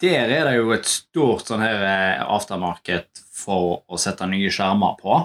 der 0.00 0.30
er 0.32 0.46
det 0.48 0.54
jo 0.56 0.70
et 0.74 0.88
stort 0.88 1.48
sånn 1.50 1.62
her 1.64 1.82
eh, 1.84 2.22
aftermarket 2.24 3.20
for 3.36 3.82
å 3.88 3.98
sette 4.00 4.26
nye 4.30 4.50
skjermer 4.52 4.96
på. 5.00 5.18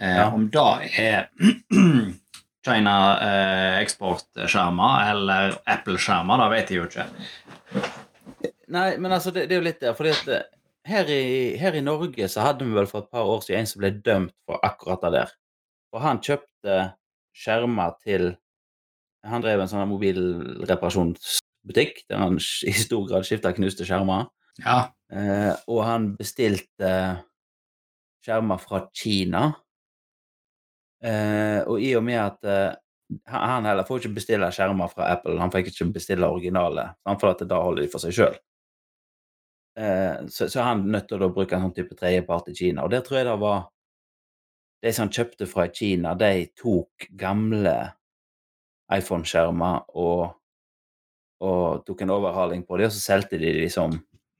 Eh, 0.00 0.16
Ja. 0.16 0.30
Om 0.32 0.48
det 0.52 0.66
er 1.00 1.28
China 2.66 2.96
eh, 3.22 3.78
eksportskjermer 3.84 5.10
eller 5.12 5.56
Apple-skjermer, 5.70 6.42
det 6.42 6.50
vet 6.54 6.72
jeg 6.72 6.80
jo 6.80 6.88
ikke. 6.90 7.06
Nei, 8.74 8.96
men 8.98 9.12
altså, 9.14 9.30
det, 9.30 9.46
det 9.46 9.56
er 9.56 9.60
jo 9.60 9.66
litt 9.68 9.82
der, 9.84 9.94
fordi 9.98 10.12
at 10.16 10.30
eh, 10.34 10.46
her 10.86 11.10
i, 11.10 11.56
her 11.60 11.76
i 11.78 11.84
Norge 11.84 12.28
så 12.30 12.44
hadde 12.46 12.66
vi 12.66 12.74
vel 12.74 12.88
for 12.90 13.04
et 13.04 13.12
par 13.14 13.26
år 13.26 13.44
siden 13.44 13.62
en 13.62 13.70
som 13.70 13.82
ble 13.82 13.92
dømt 14.06 14.34
for 14.46 14.62
akkurat 14.66 15.04
det 15.06 15.12
der. 15.16 15.32
Og 15.94 16.02
han 16.02 16.20
kjøpte 16.22 16.80
skjermer 17.36 17.94
til 18.02 18.34
Han 19.26 19.42
drev 19.42 19.58
en 19.58 19.66
sånn 19.66 21.14
mobilreparasjonsbutikk 21.66 22.08
der 22.08 22.18
han 22.18 22.38
i 22.38 22.72
stor 22.72 23.06
grad 23.08 23.26
skifta 23.26 23.52
knuste 23.52 23.84
skjermer. 23.84 24.28
Ja. 24.64 24.92
Eh, 25.12 25.54
og 25.68 25.84
han 25.84 26.16
bestilte 26.16 27.22
skjermer 28.24 28.58
fra 28.58 28.88
Kina. 28.94 29.52
Eh, 31.04 31.62
og 31.66 31.80
i 31.80 31.94
og 31.96 32.04
med 32.04 32.20
at 32.20 32.44
eh, 32.44 32.74
han 33.30 33.64
heller 33.66 33.86
får 33.86 34.00
ikke 34.00 34.16
bestille 34.16 34.50
skjermer 34.50 34.88
fra 34.90 35.12
Apple, 35.12 35.38
han 35.38 35.52
fikk 35.52 35.68
ikke 35.70 35.92
bestille 35.94 36.26
originale, 36.26 36.88
for 37.20 37.30
at 37.30 37.44
da 37.46 37.60
holder 37.62 37.84
de 37.84 37.90
for 37.92 38.02
seg 38.02 38.16
sjøl. 38.16 38.38
Eh, 39.78 40.26
så, 40.32 40.48
så 40.48 40.64
han 40.64 40.86
nødt 40.90 41.06
til 41.08 41.22
å 41.22 41.30
bruke 41.30 41.54
en 41.54 41.68
sånn 41.68 41.76
type 41.76 41.94
tredjepart 41.94 42.48
i 42.50 42.56
Kina. 42.56 42.86
Og 42.86 42.90
der 42.90 43.04
tror 43.06 43.20
jeg 43.20 43.30
det 43.30 43.40
var 43.42 43.66
De 44.84 44.90
som 44.92 45.06
han 45.06 45.12
kjøpte 45.12 45.46
fra 45.48 45.64
Kina, 45.72 46.12
de 46.14 46.46
tok 46.54 47.06
gamle 47.18 47.72
iPhone-skjermer 48.92 49.86
og, 49.98 50.36
og 51.40 51.84
tok 51.86 52.02
en 52.02 52.10
overhaling 52.10 52.62
på 52.66 52.76
dem, 52.78 52.86
og 52.86 52.92
så 52.92 53.00
solgte 53.00 53.38
de 53.38 53.52
de 53.60 53.68
som 53.72 53.92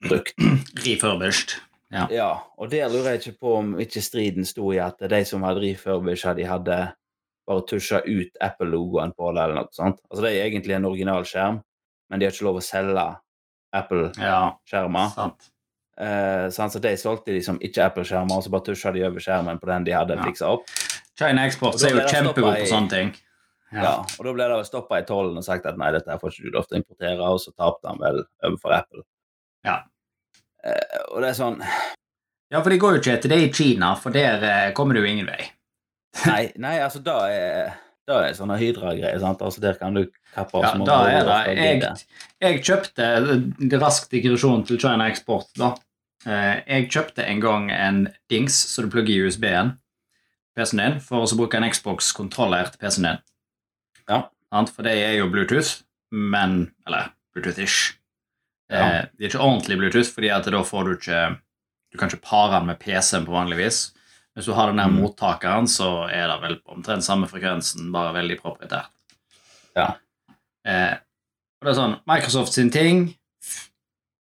brukt. 0.09 0.33
Refurbished. 0.87 1.57
Ja. 1.93 2.07
Ja, 2.11 2.31
og 2.59 2.71
der 2.71 2.89
lurer 2.91 3.13
jeg 3.15 3.21
ikke 3.27 3.39
på 3.41 3.53
om 3.61 3.75
ikke 3.81 4.03
striden 4.03 4.45
sto 4.45 4.73
i 4.75 4.81
at 4.83 4.99
de 5.11 5.21
som 5.25 5.45
hadde 5.47 5.63
refurbished, 5.63 6.35
de 6.41 6.45
hadde 6.51 6.79
bare 7.47 7.63
tusja 7.71 8.01
ut 8.03 8.41
Apple-logoen 8.43 9.13
på 9.15 9.29
det, 9.33 9.43
eller 9.45 9.55
noe 9.61 9.71
sånt. 9.71 10.01
Altså 10.11 10.25
det 10.25 10.33
er 10.35 10.49
egentlig 10.49 10.75
en 10.75 10.89
original 10.89 11.23
skjerm, 11.25 11.61
men 12.11 12.19
de 12.21 12.27
har 12.27 12.35
ikke 12.35 12.49
lov 12.49 12.59
å 12.59 12.65
selge 12.67 13.05
Apple-skjermer. 13.77 15.07
ja. 15.07 15.15
Sant. 15.15 15.51
Eh, 15.97 16.49
sant? 16.53 16.73
så 16.75 16.79
de 16.83 16.93
solgte 17.01 17.33
de 17.33 17.43
som 17.45 17.59
ikke 17.63 17.87
Apple-skjermer, 17.87 18.35
og 18.37 18.45
så 18.45 18.51
bare 18.53 18.67
tusja 18.67 18.93
de 18.93 19.05
over 19.07 19.23
skjermen 19.23 19.61
på 19.63 19.71
den 19.71 19.85
de 19.87 19.95
hadde 19.97 20.17
Ja. 20.19 20.25
fiksa 20.27 20.51
opp. 20.57 20.67
China 21.17 21.47
Export 21.47 21.79
er 21.83 21.95
jo 21.95 22.03
kjempegod 22.09 22.59
på 22.59 22.67
sånne 22.69 22.91
ting. 22.91 23.15
Ja. 23.85 23.93
og 24.01 24.27
da 24.27 24.33
ble 24.37 24.49
det 24.53 24.63
stoppa 24.69 25.01
i 25.01 25.07
tollen 25.09 25.37
og 25.41 25.45
sagt 25.45 25.67
at 25.69 25.79
nei, 25.81 25.91
dette 25.95 26.11
her 26.13 26.21
får 26.23 26.33
ikke 26.33 26.49
du 26.49 26.57
lov 26.57 26.67
til 26.69 26.79
å 26.79 26.81
importere, 26.81 27.29
og 27.29 27.41
så 27.43 27.53
tapte 27.53 27.91
han 27.91 28.01
vel 28.01 28.23
overfor 28.47 28.77
Apple. 28.79 29.03
Ja. 29.67 29.81
Eh, 30.65 31.01
og 31.11 31.23
det 31.23 31.33
er 31.33 31.39
sånn 31.39 31.61
Ja, 32.53 32.61
for 32.61 32.71
det 32.71 32.79
går 32.79 32.97
jo 32.97 33.03
ikke 33.03 33.17
etter 33.17 33.33
det 33.33 33.41
i 33.43 33.51
Kina, 33.51 33.97
for 33.99 34.15
der 34.15 34.45
eh, 34.47 34.73
kommer 34.77 34.95
du 34.95 35.03
ingen 35.03 35.27
vei. 35.27 35.49
Nei, 36.31 36.45
nei 36.63 36.77
altså, 36.81 37.03
da 37.05 37.19
er 37.29 37.75
da 38.07 38.21
er 38.23 38.37
sånne 38.39 38.55
Hydra-greier, 38.61 39.19
sant. 39.19 39.41
Altså, 39.43 39.59
der 39.65 39.75
kan 39.81 39.97
du 39.97 40.05
kappe 40.31 40.61
av 40.61 40.63
Ja, 40.63 40.85
da 40.87 40.99
er 41.11 41.25
det. 41.27 41.57
Jeg, 41.59 42.05
jeg 42.45 42.61
kjøpte 42.63 43.09
eh, 43.19 43.75
Rask 43.83 44.07
digresjon 44.13 44.63
til 44.69 44.79
China 44.79 45.09
Export, 45.11 45.51
da. 45.59 45.73
Eh, 46.27 46.63
Jeg 46.67 46.87
kjøpte 46.95 47.27
en 47.27 47.43
gang 47.43 47.67
en 47.75 47.99
dings 48.31 48.55
så 48.71 48.85
du 48.87 48.91
plugger 48.95 49.15
i 49.15 49.27
USB-en 49.27 49.75
PC-en 50.57 50.81
din, 50.81 51.01
for 51.05 51.27
å 51.27 51.39
bruke 51.39 51.59
en 51.59 51.67
Xbox-kontroller 51.69 52.71
til 52.73 52.81
PC-en 52.81 53.09
din. 53.11 53.25
Ja. 54.11 54.23
For 54.73 54.83
det 54.87 54.93
er 55.03 55.17
jo 55.19 55.29
Bluetooth, 55.31 55.83
men 56.13 56.73
Eller 56.87 57.11
Bluetooth-ish. 57.35 57.97
Ja. 58.71 58.77
Eh, 58.87 59.03
Det 59.19 59.25
er 59.25 59.29
ikke 59.31 59.43
ordentlig 59.45 59.79
Bluetooth, 59.79 60.11
fordi 60.15 60.29
at 60.31 60.45
da 60.51 60.63
får 60.63 60.85
du 60.85 60.95
ikke 60.97 61.39
Du 61.93 61.99
kan 61.99 62.09
ikke 62.11 62.23
pare 62.27 62.59
den 62.59 62.67
med 62.67 62.79
PC-en 62.79 63.25
på 63.27 63.33
vanlig 63.33 63.57
vis. 63.59 63.93
Hvis 64.37 64.45
du 64.47 64.53
har 64.53 64.67
den 64.69 64.77
der 64.79 64.89
Mm. 64.89 64.99
mottakeren, 65.01 65.67
så 65.69 66.09
er 66.13 66.27
det 66.29 66.41
vel 66.43 66.61
omtrent 66.67 67.05
samme 67.05 67.27
frekvensen, 67.29 67.91
bare 67.93 68.13
veldig 68.15 68.39
proprietært. 68.41 68.91
Ja. 69.77 69.95
Eh, 70.67 70.93
og 70.93 71.63
det 71.63 71.71
er 71.71 71.75
sånn, 71.81 72.01
Microsoft 72.07 72.53
sin 72.53 72.71
ting 72.71 73.15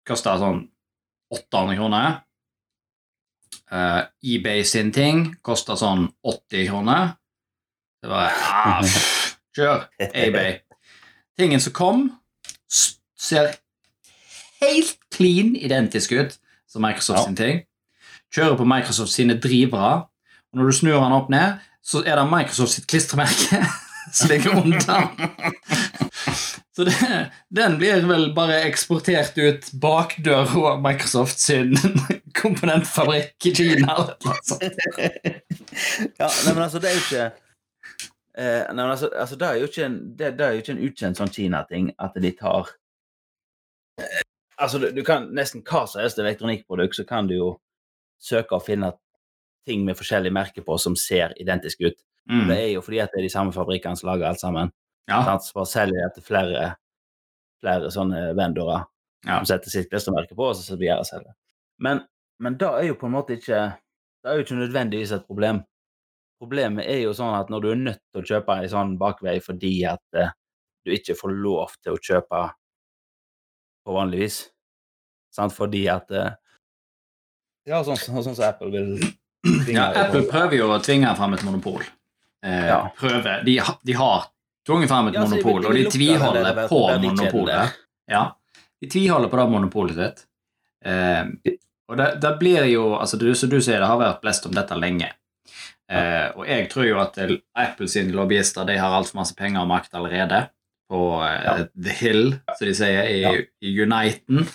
koster 0.07 0.37
sånn 0.37 0.69
800 1.33 1.77
kroner. 1.77 2.23
Eh, 3.73 4.03
eBay 4.25 4.65
sin 4.65 4.93
ting 4.93 5.35
koster 5.43 5.75
sånn 5.81 6.11
80 6.25 6.67
kroner. 6.69 7.17
Det 8.03 8.11
var 8.11 8.33
ah, 8.35 8.83
Kjør 9.56 9.85
eBay. 10.00 10.59
Tingen 11.38 11.61
som 11.61 11.73
kom, 11.76 12.06
ser 13.18 13.54
helt 14.62 14.97
clean 15.14 15.54
identisk 15.56 16.12
ut 16.16 16.38
som 16.71 16.82
Microsoft 16.85 17.18
Ja. 17.18 17.25
sin 17.26 17.37
ting. 17.37 17.62
Kjører 18.32 18.56
på 18.56 18.64
Microsoft 18.64 19.12
sine 19.12 19.37
drivere, 19.40 20.06
og 20.52 20.56
når 20.59 20.64
du 20.71 20.73
snur 20.73 21.00
den 21.02 21.12
opp 21.12 21.28
ned, 21.30 21.59
så 21.85 22.02
er 22.06 22.16
det 22.16 22.28
Microsoft 22.30 22.73
sitt 22.78 22.87
klistremerke 22.88 23.61
som 24.16 24.28
ligger 24.32 24.56
under. 24.56 25.09
Så 26.73 26.85
det, 26.88 26.94
den 27.52 27.75
blir 27.76 27.99
vel 28.09 28.30
bare 28.32 28.62
eksportert 28.64 29.37
ut 29.37 29.66
bakdøra 29.82 30.47
av 30.71 30.78
Microsoft 30.80 31.37
sin 31.42 31.75
komponentfabrikk 32.40 33.47
i 33.50 33.52
Kina. 33.59 33.92
eller 33.92 34.14
noe 34.25 34.38
sånt. 34.49 34.62
ja, 36.16 36.30
nei, 36.30 36.54
men 36.54 36.62
altså, 36.64 36.80
det 36.80 36.88
er 36.88 36.97
jo 36.97 37.02
ikke 37.02 37.26
eh, 38.39 38.65
nei, 38.75 38.85
altså, 38.91 39.09
altså, 39.15 39.37
det 39.37 39.49
er 39.49 39.55
jo 39.61 39.69
ikke 39.69 39.85
en, 39.87 39.99
det, 40.17 40.31
det 40.39 40.47
er 40.47 40.53
jo 40.57 40.62
ikke 40.62 40.73
en 40.77 40.85
ukjent 40.89 41.17
sånn 41.21 41.33
Kina-ting 41.33 41.91
at 41.99 42.15
de 42.21 42.31
tar 42.39 42.71
eh, 44.01 44.23
Altså, 44.62 44.79
du, 44.79 44.91
du 44.95 45.03
kan 45.03 45.25
nesten 45.35 45.62
hva 45.67 45.87
som 45.89 46.03
helst 46.05 46.21
elektronikkprodukt, 46.23 46.95
så 46.95 47.05
kan 47.09 47.27
du 47.27 47.35
jo 47.35 47.47
søke 48.23 48.55
og 48.55 48.62
finne 48.62 48.93
ting 49.67 49.83
med 49.87 49.97
forskjellige 49.99 50.35
merke 50.37 50.62
på 50.62 50.77
som 50.79 50.95
ser 50.99 51.35
identiske 51.43 51.89
ut. 51.89 51.97
Det 51.99 52.05
Mm. 52.39 52.51
er 52.55 52.69
jo 52.77 52.81
fordi 52.87 53.01
at 53.03 53.11
det 53.11 53.19
er 53.19 53.25
de 53.27 53.33
samme 53.33 53.51
fabrikkene 53.53 53.99
som 53.99 54.07
lager 54.07 54.29
alt 54.29 54.39
sammen. 54.41 54.69
Ja, 55.11 55.25
Sant? 55.27 55.43
Så 55.43 55.57
bare 55.57 55.67
selger 55.67 55.97
de 56.05 56.11
til 56.15 56.23
flere, 56.23 56.61
flere 57.61 57.91
sånne 57.91 58.21
vendorer 58.39 58.85
Ja. 59.27 59.41
som 59.41 59.47
setter 59.51 59.71
sitt 59.71 59.91
klistremerke 59.91 60.37
på, 60.39 60.47
og 60.53 60.55
så 60.55 60.77
blir 60.79 60.95
det 61.01 61.07
selge. 61.09 61.35
Men, 61.81 62.05
men 62.39 62.55
da 62.61 62.77
er 62.79 62.87
jo 62.87 62.95
på 62.95 63.07
en 63.11 63.17
måte 63.17 63.35
ikke 63.35 63.73
Det 64.23 64.31
er 64.31 64.35
jo 64.39 64.45
ikke 64.45 64.55
nødvendigvis 64.61 65.11
et 65.17 65.27
problem. 65.27 65.65
Problemet 66.42 66.88
er 66.90 67.04
jo 67.04 67.12
sånn 67.14 67.37
at 67.38 67.50
når 67.52 67.61
du 67.62 67.68
er 67.70 67.80
nødt 67.84 68.00
til 68.11 68.22
å 68.22 68.26
kjøpe 68.32 68.56
en 68.58 68.70
sånn 68.72 68.96
bakvei 68.99 69.37
fordi 69.44 69.76
at 69.87 70.02
eh, 70.18 70.32
du 70.84 70.90
ikke 70.96 71.14
får 71.14 71.34
lov 71.38 71.76
til 71.78 71.94
å 71.94 72.00
kjøpe 72.02 72.40
på 73.87 73.94
vanlig 73.94 74.18
vis, 74.25 74.38
sant? 75.34 75.54
fordi 75.54 75.84
at 75.92 76.11
eh, 76.11 76.32
Ja, 77.70 77.78
sånn 77.87 77.96
sånn 78.00 78.25
som 78.34 78.42
Apple 78.46 78.72
vil 78.75 78.92
tvinge 79.64 79.78
ja, 79.78 79.88
Apple 80.08 80.25
prøver 80.30 80.58
jo 80.58 80.66
å 80.75 80.80
tvinge 80.82 81.14
fram 81.18 81.34
et 81.38 81.44
monopol. 81.46 81.82
Eh, 82.42 82.66
Ja. 82.72 82.80
prøver. 82.99 83.44
De, 83.46 83.56
de 83.87 83.96
har 83.99 84.26
tvunget 84.66 84.90
fram 84.90 85.08
et 85.12 85.14
Ja, 85.14 85.22
så 85.26 85.37
vil- 85.37 85.44
monopol, 85.46 85.70
og 85.70 85.78
de 85.78 85.84
tviholder 85.94 86.62
på 86.66 86.82
monopolet. 87.06 87.78
Ja, 88.11 88.25
de 88.82 88.90
tviholder 88.90 89.30
på 89.30 89.38
det 89.38 89.49
monopolet 89.54 89.99
sitt. 90.02 90.25
Eh, 90.84 91.22
og 91.90 91.99
det, 92.02 92.08
det 92.22 92.30
blir 92.40 92.64
jo 92.66 92.96
altså 92.99 93.14
du, 93.20 93.28
Som 93.38 93.50
du 93.52 93.61
sier, 93.62 93.78
det 93.78 93.87
har 93.87 93.99
vært 94.00 94.22
blest 94.25 94.46
om 94.50 94.54
dette 94.58 94.75
lenge. 94.75 95.12
Eh, 95.92 96.28
og 96.38 96.46
jeg 96.49 96.68
tror 96.72 96.87
jo 96.88 96.99
at 97.02 97.18
Apple 97.58 97.88
sine 97.90 98.14
lobbyister 98.16 98.64
de 98.68 98.78
har 98.80 98.94
altfor 98.96 99.18
masse 99.20 99.34
penger 99.37 99.61
og 99.64 99.68
makt 99.68 99.92
allerede 99.99 100.38
på 100.88 101.00
eh, 101.26 101.42
Ja. 101.44 101.54
The 101.76 101.96
Hill, 101.99 102.25
som 102.56 102.66
de 102.70 102.75
sier, 102.78 103.02
i, 103.11 103.20
Ja. 103.26 103.32
i 103.61 103.75
Uniten. 103.82 104.46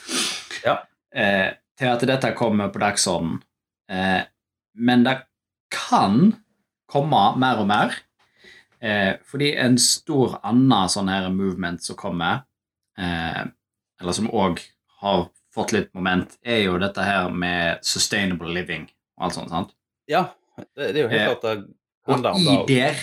Ja. 0.66 0.80
Eh, 1.14 1.52
til 1.78 1.92
at 1.94 2.02
dette 2.10 2.32
kommer 2.38 2.72
på 2.74 2.82
dagsordenen. 2.82 3.42
Eh, 3.92 4.24
men 4.76 5.04
det 5.06 5.20
kan 5.74 6.34
komme 6.90 7.22
mer 7.38 7.62
og 7.62 7.68
mer. 7.70 7.94
Eh, 8.82 9.16
fordi 9.26 9.52
en 9.58 9.78
stor 9.82 10.40
annen 10.46 10.90
sånn 10.90 11.10
her 11.10 11.30
movement 11.34 11.82
som 11.84 11.98
kommer, 11.98 12.44
eh, 12.98 13.44
eller 14.02 14.14
som 14.14 14.30
òg 14.30 14.62
har 15.02 15.28
fått 15.54 15.74
litt 15.74 15.94
moment, 15.98 16.38
er 16.46 16.64
jo 16.68 16.78
dette 16.82 17.02
her 17.04 17.30
med 17.34 17.80
sustainable 17.86 18.54
living 18.54 18.88
og 19.18 19.26
alt 19.26 19.34
sånt. 19.40 19.50
sant? 19.50 19.72
Ja, 20.08 20.28
det, 20.58 20.92
det 20.94 20.96
er 20.96 21.04
jo 21.04 21.10
helt 21.12 21.22
Eh, 21.22 21.28
klart 21.28 21.46
det 21.46 22.14
handler 22.14 22.38
om 22.38 22.48
i 22.48 22.58
der 22.70 23.02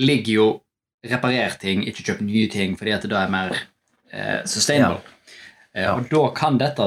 ligger 0.00 0.32
jo 0.32 0.46
reparer 1.04 1.58
ting, 1.60 1.84
ikke 1.86 2.04
kjøp 2.06 2.20
nye 2.24 2.48
ting, 2.52 2.78
fordi 2.80 2.94
at 2.96 3.04
det 3.04 3.10
da 3.12 3.24
er 3.26 3.32
mer 3.32 3.52
eh, 4.12 4.40
sustainable. 4.48 5.02
Ja. 5.74 5.82
Ja. 5.82 5.92
og 5.98 6.06
da 6.10 6.22
kan 6.36 6.58
dette 6.60 6.84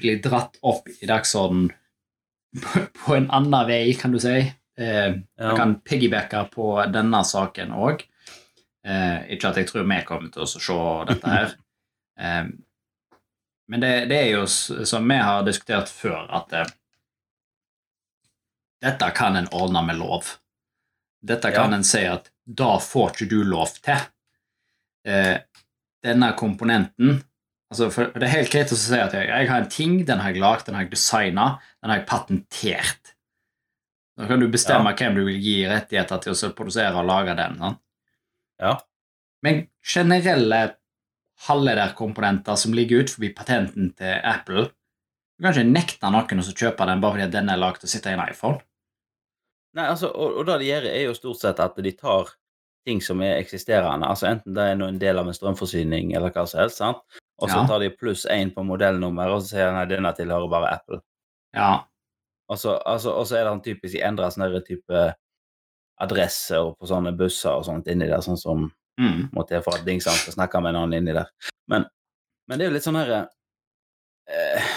bli 0.00 0.14
dratt 0.24 0.56
opp 0.64 0.88
i 0.88 1.06
dagsorden 1.06 1.66
på, 2.62 2.84
på 3.04 3.16
en 3.18 3.26
annen 3.34 3.66
vei, 3.68 3.92
kan 4.00 4.14
du 4.14 4.18
si. 4.22 4.38
Eh, 4.78 5.14
Ja. 5.38 5.50
Jeg 5.50 5.56
kan 5.58 5.74
piggybacke 5.86 6.40
på 6.54 6.68
denne 6.90 7.20
saken 7.26 7.74
òg. 7.76 8.02
Eh, 8.84 9.26
ikke 9.34 9.50
at 9.50 9.56
jeg 9.60 9.68
tror 9.68 9.86
vi 9.88 10.00
kommer 10.06 10.30
til 10.32 10.42
å 10.44 10.48
se 10.50 10.78
dette 11.12 11.36
her. 11.36 11.54
Eh, 12.14 12.44
men 13.66 13.80
det, 13.82 13.88
det 14.06 14.18
er 14.20 14.28
jo 14.36 14.44
som 14.46 15.08
vi 15.10 15.16
har 15.18 15.40
diskutert 15.42 15.88
før, 15.90 16.28
at 16.30 16.52
eh, 16.54 16.68
dette 18.84 19.10
kan 19.16 19.36
en 19.40 19.48
ordne 19.56 19.82
med 19.86 19.96
lov. 19.98 20.34
Dette 21.24 21.50
kan 21.54 21.72
Ja. 21.72 21.76
en 21.78 21.84
si 21.84 22.04
at 22.04 22.30
da 22.46 22.76
får 22.78 23.14
ikke 23.14 23.28
du 23.30 23.38
lov 23.48 23.72
til. 23.80 24.00
Eh, 25.06 25.38
denne 26.04 26.32
komponenten 26.36 27.22
altså 27.72 27.90
for 27.92 28.12
Det 28.12 28.22
er 28.22 28.36
helt 28.38 28.52
greit 28.52 28.72
å 28.72 28.76
si 28.78 28.94
at 28.94 29.12
jeg, 29.16 29.26
jeg 29.28 29.48
har 29.48 29.62
en 29.62 29.68
ting, 29.68 30.04
den 30.04 30.20
har 30.20 30.32
jeg 30.32 30.40
lagd, 30.40 30.66
den 30.66 30.76
har 30.76 30.84
jeg 30.84 30.92
designa, 30.94 31.58
den 31.82 31.90
har 31.90 31.98
jeg 31.98 32.06
patentert. 32.06 33.14
Da 34.16 34.28
kan 34.30 34.38
du 34.40 34.46
bestemme 34.48 34.92
hvem 34.94 35.16
du 35.16 35.24
vil 35.26 35.40
gi 35.42 35.56
rettigheter 35.66 36.20
til 36.22 36.36
å 36.36 36.52
produsere 36.54 36.94
og 36.94 37.08
lage 37.08 37.34
den. 37.36 37.56
Sånn. 37.58 37.78
Ja. 38.62 38.76
Men 39.42 39.66
generelle 39.82 40.76
halvlederkomponenter 41.48 42.56
som 42.56 42.76
ligger 42.76 43.02
ut 43.02 43.10
forbi 43.10 43.32
patenten 43.34 43.90
til 43.98 44.20
Apple 44.22 44.68
Du 45.34 45.42
kan 45.42 45.50
ikke 45.50 45.72
nekte 45.72 46.10
noen 46.14 46.38
å 46.44 46.52
kjøpe 46.54 46.86
den 46.86 47.00
bare 47.02 47.16
fordi 47.16 47.32
den 47.32 47.50
er 47.50 47.58
lagd 47.58 47.80
til 47.82 47.88
å 47.88 47.90
sitte 47.90 48.12
i 48.12 48.14
en 48.14 48.22
iPhone. 48.22 48.60
Nei, 49.74 49.88
altså, 49.90 50.08
og, 50.14 50.36
og 50.38 50.46
det 50.46 50.58
de 50.62 50.68
gjør, 50.70 50.84
er 50.90 51.02
jo 51.08 51.14
stort 51.18 51.40
sett 51.40 51.60
at 51.62 51.76
de 51.82 51.92
tar 51.98 52.30
ting 52.86 53.00
som 53.02 53.22
er 53.24 53.38
eksisterende, 53.40 54.06
altså 54.06 54.28
enten 54.28 54.54
det 54.54 54.62
er 54.62 54.76
en 54.84 54.98
del 55.00 55.18
av 55.18 55.26
en 55.30 55.34
strømforsyning 55.34 56.12
eller 56.14 56.30
hva 56.34 56.44
som 56.46 56.60
helst, 56.60 56.78
sant? 56.82 57.00
og 57.42 57.48
så 57.50 57.56
Ja. 57.62 57.66
tar 57.66 57.80
de 57.82 57.88
pluss 57.90 58.26
én 58.30 58.52
på 58.54 58.62
modellnummer, 58.62 59.32
og 59.34 59.40
så 59.42 59.48
sier 59.56 59.66
de 59.66 59.72
nei, 59.74 59.84
denne 59.90 60.12
tilhører 60.14 60.50
bare 60.52 60.68
Apple. 60.76 61.00
Ja, 61.56 61.84
Og 62.48 62.58
så, 62.60 62.74
altså, 62.86 63.10
er 63.38 63.44
det 63.48 63.52
en 63.52 63.62
typisk 63.64 63.94
de 63.96 64.02
endrer 64.04 64.30
sånne 64.30 64.60
type 64.66 65.14
adresse 66.04 66.58
og 66.60 66.74
på 66.78 66.86
sånne 66.90 67.14
busser 67.16 67.54
og 67.56 67.64
sånt 67.64 67.88
inni 67.88 68.06
der, 68.06 68.20
sånn 68.20 68.36
som 68.38 68.66
mm. 69.00 69.30
må 69.32 69.46
til 69.48 69.62
for 69.64 69.74
at 69.78 69.86
dingsene 69.86 70.14
skal 70.20 70.36
snakke 70.36 70.60
med 70.60 70.74
en 70.74 70.82
annen 70.82 70.98
inni 71.00 71.14
der. 71.16 71.30
Men, 71.72 71.86
men 72.46 72.58
det 72.60 72.66
er 72.66 72.70
jo 72.70 72.74
litt 72.76 72.84
sånn 72.86 73.00
herre 73.00 73.22
eh, 74.28 74.68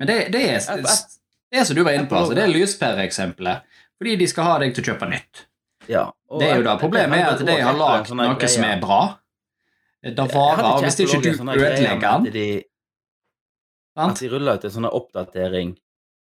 Men 0.00 0.08
det, 0.10 0.18
det, 0.34 0.42
er, 0.50 0.58
App- 0.74 0.90
app- 0.90 1.19
det 1.50 1.60
er 1.60 1.64
som 1.64 1.76
du 1.76 1.82
var 1.84 1.92
inne 1.98 2.08
på, 2.08 2.16
altså, 2.16 2.34
det 2.34 2.44
er 2.44 2.52
lyspæreeksempelet. 2.54 3.62
Fordi 4.00 4.16
de 4.16 4.26
skal 4.30 4.44
ha 4.44 4.58
deg 4.62 4.74
til 4.74 4.84
å 4.84 4.86
kjøpe 4.92 5.08
nytt. 5.10 5.46
Ja. 5.90 6.04
Det 6.38 6.46
er 6.48 6.56
jo 6.60 6.62
da 6.64 6.76
Problemet 6.78 7.18
er 7.18 7.32
at 7.34 7.44
de 7.44 7.56
har 7.60 7.74
lagd 7.76 8.10
noe 8.14 8.26
her 8.26 8.34
noe 8.34 8.48
som 8.48 8.64
er 8.64 8.80
bra. 8.80 9.00
Det 10.00 10.16
varer, 10.16 10.64
og 10.64 10.82
hvis 10.86 11.00
ikke 11.04 11.20
du 11.20 11.30
ødelegger 11.52 12.30
den 12.32 12.62
at 14.00 14.20
de 14.22 14.28
rulla 14.32 14.54
ut 14.56 14.64
en 14.64 14.72
sånn 14.72 14.86
oppdatering 14.88 15.74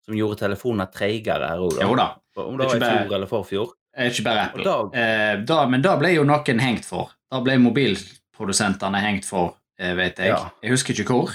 som 0.04 0.14
gjorde 0.14 0.38
telefonene 0.44 0.86
treigere 0.92 1.48
her 1.48 1.62
òg, 1.64 1.80
Jo 1.80 1.96
da, 1.98 2.10
Om 2.36 2.58
Det 2.58 2.66
det 2.68 2.68
var 2.68 2.76
i 2.76 2.98
fjor 3.06 3.14
eller 3.16 3.30
forfjor. 3.30 3.72
eh, 3.96 4.10
ikke 4.10 4.24
bare 4.24 4.40
Apple. 4.48 4.64
da, 4.64 4.76
Eh, 5.00 5.36
da, 5.46 5.66
men 5.66 5.82
da 5.82 5.96
ble 5.96 6.14
jo 6.14 6.24
noen 6.24 6.60
hengt 6.60 6.84
for. 6.84 7.10
Da 7.30 7.40
ble 7.40 7.56
mobilprodusentene 7.58 9.00
hengt 9.00 9.24
for, 9.24 9.56
eh, 9.78 9.94
vet 9.94 10.16
jeg. 10.18 10.28
Ja. 10.28 10.50
Jeg 10.62 10.70
husker 10.72 10.94
ikke 10.94 11.14
hvor. 11.14 11.30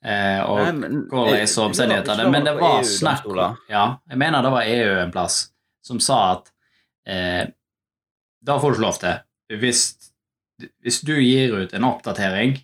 Eh, 0.00 0.40
og 0.40 0.58
Nei, 0.58 0.72
men- 0.72 1.08
hvordan 1.10 1.42
og 1.44 1.64
omstendighetene, 1.68 2.30
men 2.32 2.44
det 2.44 2.54
var 2.56 2.82
snakk 2.88 3.24
EU-domstoler. 3.24 3.56
Ja, 3.68 3.84
jeg 4.08 4.18
mener 4.18 4.42
det 4.42 4.52
var 4.54 4.62
EU 4.62 4.94
en 5.02 5.12
plass 5.12 5.50
som 5.84 6.00
sa 6.00 6.20
at 6.32 6.50
eh, 7.06 7.50
da 8.42 8.58
får 8.58 8.70
du 8.72 8.78
ikke 8.78 8.86
lov 8.86 8.98
til. 9.02 9.18
Hvis, 9.60 9.82
hvis 10.80 11.00
du 11.04 11.14
gir 11.20 11.52
ut 11.52 11.74
en 11.74 11.84
oppdatering 11.84 12.56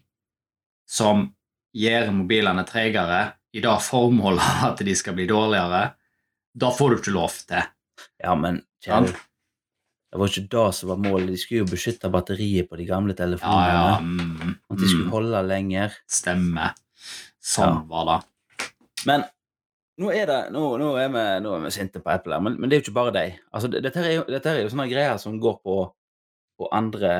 som 0.89 1.35
gjør 1.77 2.13
mobilene 2.15 2.65
tregere 2.65 3.35
i 3.53 3.61
det 3.61 3.77
formålet 3.85 4.65
at 4.71 4.81
de 4.85 4.95
skal 4.97 5.17
bli 5.19 5.27
dårligere, 5.29 5.91
da 6.57 6.73
får 6.73 6.91
du 6.91 6.97
ikke 7.03 7.17
lov 7.17 7.37
til. 7.49 7.69
Ja, 8.23 8.35
men 8.35 8.63
kjære, 8.85 9.13
det 9.13 10.21
var 10.21 10.31
ikke 10.33 10.49
det 10.55 10.67
som 10.79 10.89
var 10.89 11.01
målet. 11.03 11.35
De 11.35 11.37
skulle 11.41 11.65
jo 11.67 11.69
beskytte 11.69 12.09
batteriet 12.13 12.71
på 12.71 12.79
de 12.81 12.87
gamle 12.89 13.13
telefonene. 13.13 13.77
ja, 13.77 13.99
mm, 14.01 14.55
At 14.71 14.79
de 14.81 14.89
skulle 14.89 15.09
mm, 15.11 15.13
holde 15.13 15.43
lenger. 15.45 15.97
stemme. 16.09 16.71
Sånn 17.47 17.85
var 17.91 18.07
det. 18.09 18.19
Men 19.07 19.25
nå 20.03 20.11
er, 20.13 20.27
det, 20.29 20.41
nå, 20.53 20.65
nå 20.81 20.91
er, 21.01 21.09
vi, 21.13 21.25
nå 21.45 21.53
er 21.57 21.63
vi 21.65 21.73
sinte 21.73 22.03
på 22.05 22.13
Apple, 22.13 22.41
men, 22.43 22.59
men 22.61 22.69
det 22.69 22.77
er 22.77 22.83
jo 22.83 22.87
ikke 22.89 22.99
bare 22.99 23.15
deg. 23.15 23.39
Altså, 23.55 23.71
dette, 23.73 24.03
er 24.03 24.19
jo, 24.19 24.25
dette 24.29 24.53
er 24.53 24.65
jo 24.65 24.73
sånne 24.73 24.89
greier 24.91 25.21
som 25.23 25.39
går 25.41 25.61
på, 25.65 25.77
på 26.59 26.69
andre 26.75 27.13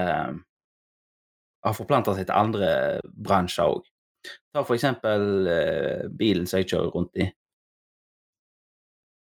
Har 1.67 1.75
forplanta 1.75 2.15
seg 2.15 2.29
til 2.29 2.37
andre 2.37 2.71
bransjer 3.07 3.79
òg. 3.79 3.87
Ta 4.55 4.63
for 4.67 4.77
eksempel 4.77 5.49
eh, 5.51 6.05
bilen 6.11 6.47
som 6.47 6.61
jeg 6.61 6.69
kjører 6.73 6.93
rundt 6.95 7.23
i. 7.23 7.27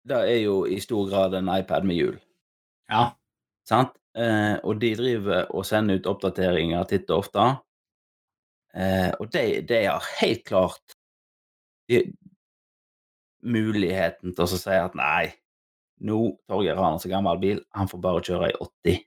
Det 0.07 0.19
er 0.31 0.41
jo 0.41 0.59
i 0.69 0.79
stor 0.81 1.07
grad 1.09 1.35
en 1.37 1.49
iPad 1.51 1.87
med 1.87 1.99
hjul. 1.99 2.19
Ja. 2.91 3.09
Sant? 3.67 3.95
Eh, 4.17 4.55
og 4.63 4.79
de 4.81 4.93
driver 4.97 5.49
og 5.53 5.65
sender 5.67 5.99
ut 5.99 6.09
oppdateringer 6.09 6.87
titt 6.89 7.09
og 7.11 7.25
ofte. 7.25 7.47
Eh, 8.77 9.09
og 9.19 9.31
de, 9.33 9.43
de 9.65 9.81
har 9.87 10.05
helt 10.19 10.43
klart 10.45 10.95
de, 11.89 12.03
muligheten 13.47 14.33
til 14.35 14.43
å 14.45 14.47
si 14.49 14.73
at 14.75 14.95
nei, 14.97 15.31
nå 16.05 16.17
Torgeir 16.49 16.77
har 16.77 16.93
en 16.93 17.01
så 17.01 17.09
gammel 17.09 17.39
bil, 17.41 17.61
han 17.73 17.89
får 17.89 18.01
bare 18.03 18.23
kjøre 18.25 18.51
i 18.51 18.57
80. 18.61 19.03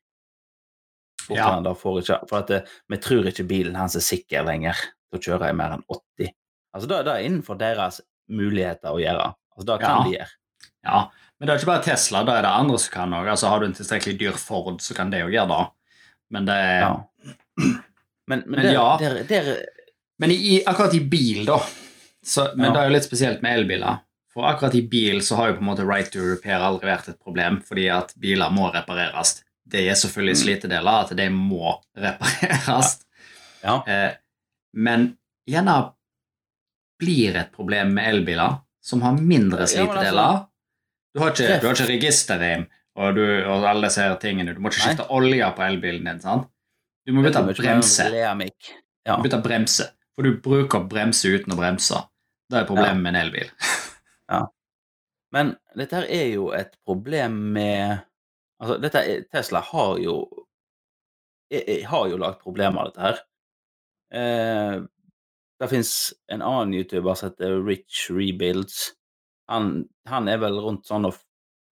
Ja. 1.30 1.50
det 1.62 1.70
ikke, 1.78 2.16
for 2.26 2.46
det, 2.48 2.64
vi 2.90 2.98
tror 2.98 3.28
ikke 3.30 3.46
bilen 3.46 3.76
hans 3.78 3.94
er 3.94 4.02
sikker 4.02 4.42
lenger 4.48 4.74
til 4.80 5.18
å 5.18 5.22
kjøre 5.22 5.50
i 5.52 5.54
mer 5.54 5.76
enn 5.76 5.84
80. 5.86 6.32
Altså 6.74 6.88
Det, 6.90 6.98
det 7.06 7.12
er 7.14 7.26
innenfor 7.28 7.58
deres 7.60 8.00
muligheter 8.30 8.96
å 8.96 8.98
gjøre. 9.02 9.28
Altså 9.54 9.66
Det 9.68 9.76
kan 9.82 9.90
Ja. 9.90 10.02
de 10.06 10.16
gjøre. 10.16 10.32
ja. 10.88 11.00
Men 11.38 11.46
det 11.46 11.52
er 11.54 11.58
ikke 11.60 11.70
bare 11.70 11.84
Tesla, 11.86 12.20
da 12.26 12.34
er 12.36 12.42
det 12.44 12.50
andre 12.52 12.78
som 12.78 12.92
kan 12.92 13.14
òg. 13.16 13.28
Altså, 13.32 13.48
har 13.48 13.60
du 13.60 13.66
en 13.66 13.72
tilstrekkelig 13.72 14.18
dyr 14.20 14.36
Ford, 14.36 14.80
så 14.84 14.92
kan 14.96 15.08
det 15.10 15.22
òg 15.24 15.30
gjøre 15.32 15.48
det. 15.48 15.70
Men 16.30 16.44
det 16.50 16.54
er 16.54 16.80
Ja. 16.80 16.96
Men, 18.30 18.44
men, 18.46 18.60
Men 18.60 18.66
der, 18.68 18.72
ja. 18.76 18.86
der, 19.00 19.18
der, 19.28 19.50
Men 20.22 20.30
i, 20.34 20.60
akkurat 20.68 20.94
i 20.94 21.00
bil, 21.12 21.42
da 21.48 21.58
så, 22.22 22.50
Men 22.54 22.66
Ja. 22.68 22.72
det 22.74 22.80
er 22.82 22.88
jo 22.90 22.94
litt 22.94 23.06
spesielt 23.08 23.42
med 23.42 23.58
elbiler. 23.58 24.00
For 24.30 24.46
akkurat 24.46 24.74
i 24.78 24.82
bil 24.86 25.22
så 25.26 25.36
har 25.40 25.48
jo 25.50 25.54
på 25.58 25.64
en 25.64 25.70
måte 25.72 25.86
right 25.88 26.10
to 26.14 26.20
repair 26.22 26.62
aldri 26.62 26.86
vært 26.90 27.08
et 27.10 27.18
problem, 27.18 27.56
fordi 27.66 27.88
at 27.90 28.12
biler 28.20 28.52
må 28.54 28.68
repareres. 28.74 29.40
Det 29.66 29.82
er 29.88 29.96
selvfølgelig 29.98 30.36
Mm. 30.36 30.42
slitedeler, 30.44 31.00
at 31.06 31.16
de 31.16 31.28
må 31.34 31.72
repareres. 32.04 32.92
ja. 33.64 33.78
Eh, 33.86 34.12
men 34.74 35.08
gjerne 35.50 35.78
blir 37.00 37.36
et 37.40 37.50
problem 37.56 37.94
med 37.96 38.08
elbiler 38.14 38.58
som 38.84 39.02
har 39.02 39.16
mindre 39.18 39.64
altså- 39.64 39.80
slitedeler. 39.86 40.46
Du 41.14 41.20
har 41.24 41.32
ikke, 41.32 41.60
du 41.60 41.66
har 41.66 41.74
ikke 41.74 41.88
registerreim 41.90 42.66
og, 42.96 43.18
og 43.18 43.64
alle 43.66 43.88
disse 43.88 44.04
tingene. 44.22 44.54
Du 44.54 44.60
må 44.62 44.70
ikke 44.70 44.84
skifte 44.84 45.08
olje 45.10 45.48
på 45.56 45.62
elbilen 45.66 46.04
din. 46.06 46.20
sant? 46.20 46.46
Du 47.06 47.12
må 47.16 47.22
bytte 47.24 47.40
bremse. 47.62 48.04
Ja. 49.06 49.16
Du 49.16 49.22
bytter 49.24 49.40
bremse, 49.42 49.86
for 50.14 50.26
du 50.26 50.36
bruker 50.44 50.84
bremse 50.90 51.28
uten 51.32 51.54
å 51.54 51.58
bremse. 51.58 52.02
Det 52.50 52.58
er 52.60 52.66
problemet 52.68 52.96
Ja. 52.96 53.02
med 53.02 53.14
en 53.14 53.20
elbil. 53.22 53.50
Men 55.32 55.52
dette 55.78 55.94
her 56.00 56.06
er 56.10 56.26
jo 56.34 56.48
et 56.52 56.72
problem 56.84 57.36
med 57.54 58.00
Altså, 58.60 58.76
dette 58.82 59.00
Tesla 59.32 59.60
har 59.64 59.98
jo 60.02 60.14
jeg, 61.50 61.62
jeg 61.66 61.86
har 61.88 62.08
jo 62.10 62.18
lagd 62.20 62.42
problemer 62.42 62.82
av 62.82 62.90
dette 62.90 63.00
her. 63.06 63.20
Eh, 64.12 64.82
det 65.60 65.68
fins 65.70 65.92
en 66.28 66.42
annen 66.44 66.74
YouTuber 66.76 67.14
som 67.16 67.30
heter 67.30 67.54
Rich 67.64 68.10
Rebuilds. 68.12 68.90
Han, 69.48 69.86
han 70.06 70.28
er 70.28 70.42
vel 70.42 70.60
rundt 70.60 70.84
sånn 70.86 71.08
og 71.08 71.16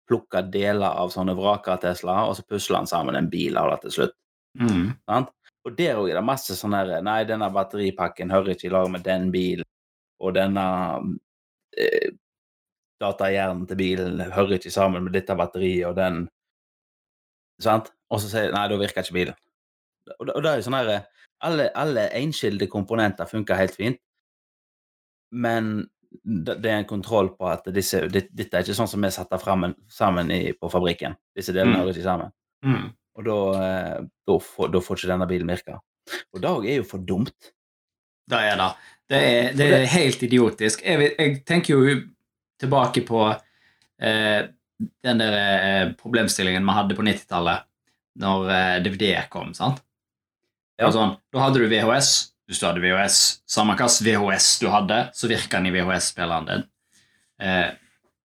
plukker 0.07 0.47
deler 0.53 0.95
av 1.03 1.11
sånne 1.11 1.35
vraker 1.35 1.75
av 1.75 1.81
Tesla, 1.83 2.15
og 2.29 2.37
så 2.39 2.45
pusler 2.47 2.79
han 2.79 2.87
sammen 2.87 3.19
en 3.19 3.27
bil 3.29 3.59
av 3.59 3.73
det 3.73 3.81
til 3.83 3.95
slutt. 3.97 4.15
Mm. 4.57 5.27
Og 5.67 5.75
der 5.77 5.99
òg 5.99 6.11
er 6.11 6.19
det 6.19 6.25
masse 6.25 6.55
sånn 6.57 6.75
her 6.77 6.93
Nei, 7.05 7.19
denne 7.29 7.49
batteripakken 7.53 8.31
hører 8.33 8.55
ikke 8.55 8.69
i 8.69 8.73
lag 8.73 8.87
med 8.91 9.03
den 9.05 9.27
bilen, 9.33 9.67
og 10.23 10.33
denne 10.37 10.63
eh, 11.77 12.13
datahjernen 13.01 13.67
til 13.69 13.79
bilen 13.79 14.21
hører 14.33 14.57
ikke 14.57 14.73
sammen 14.73 15.05
med 15.05 15.13
dette 15.17 15.35
batteriet 15.37 15.89
og 15.89 15.97
den 15.99 16.25
Sant? 17.61 17.89
Og 18.13 18.21
så 18.21 18.29
sier 18.29 18.51
Nei, 18.53 18.67
da 18.69 18.77
virker 18.77 19.01
ikke 19.01 19.15
bilen. 19.15 19.37
Og, 20.19 20.29
og 20.29 20.41
det 20.45 20.49
er 20.51 20.59
jo 20.59 20.65
sånn 20.67 20.77
her 20.77 20.91
Alle, 21.45 21.69
alle 21.77 22.07
enskilde 22.17 22.67
komponenter 22.69 23.29
funker 23.29 23.57
helt 23.59 23.75
fint, 23.77 23.99
men 25.29 25.87
det, 26.23 26.65
er 26.65 26.79
en 26.79 26.87
kontroll 26.89 27.29
på 27.37 27.45
at 27.51 27.67
disse, 27.75 27.99
dette 28.09 28.47
er 28.47 28.63
ikke 28.63 28.73
sånn 28.77 28.89
som 28.89 29.03
vi 29.03 29.11
satte 29.13 29.37
sammen 29.93 30.31
i, 30.33 30.53
på 30.57 30.69
fabrikken. 30.71 31.13
Disse 31.35 31.53
delene 31.53 31.75
Mm. 31.75 31.81
hører 31.81 31.93
ikke 31.93 32.07
sammen. 32.07 32.31
Mm. 32.65 32.87
Og 33.17 33.25
da, 33.25 33.37
eh, 33.61 33.95
da, 34.29 34.39
får, 34.43 34.73
da 34.73 34.81
får 34.83 34.99
ikke 34.99 35.11
denne 35.13 35.29
bilen 35.29 35.53
virke. 35.53 35.79
Og 36.33 36.43
det 36.43 36.51
er 36.51 36.77
jo 36.81 36.87
for 36.87 37.03
dumt. 37.03 37.51
Det 38.27 38.43
er 38.51 38.59
det. 38.59 38.69
Det 39.07 39.19
er, 39.23 39.49
det 39.55 39.67
er 39.71 39.89
helt 39.93 40.23
idiotisk. 40.27 40.83
Jeg, 40.83 41.11
jeg 41.15 41.41
tenker 41.47 41.77
jo 41.77 41.97
tilbake 42.59 43.03
på 43.07 43.21
eh, 43.31 44.49
den 45.03 45.21
der 45.21 45.35
eh, 45.39 45.91
problemstillingen 45.97 46.65
vi 46.67 46.75
hadde 46.75 46.97
på 46.97 47.05
90-tallet, 47.07 47.67
når 48.21 48.49
eh, 48.53 48.77
DVD 48.85 49.13
kom. 49.31 49.53
sant? 49.57 49.79
Ja. 50.77 50.91
Sånn, 50.93 51.15
da 51.33 51.45
hadde 51.45 51.63
du 51.63 51.71
VHS. 51.71 52.11
Hvis 52.47 52.61
du 52.61 52.67
hadde 52.67 52.83
VHS, 52.83 53.17
samme 53.49 53.75
hvilken 53.75 54.05
VHS 54.07 54.51
du 54.61 54.69
hadde, 54.71 55.01
så 55.17 55.27
virka 55.27 55.59
den 55.59 55.67
i 55.67 55.73
VHS-spilleren 55.75 56.47
din. 56.47 56.67
Eh, 57.43 57.71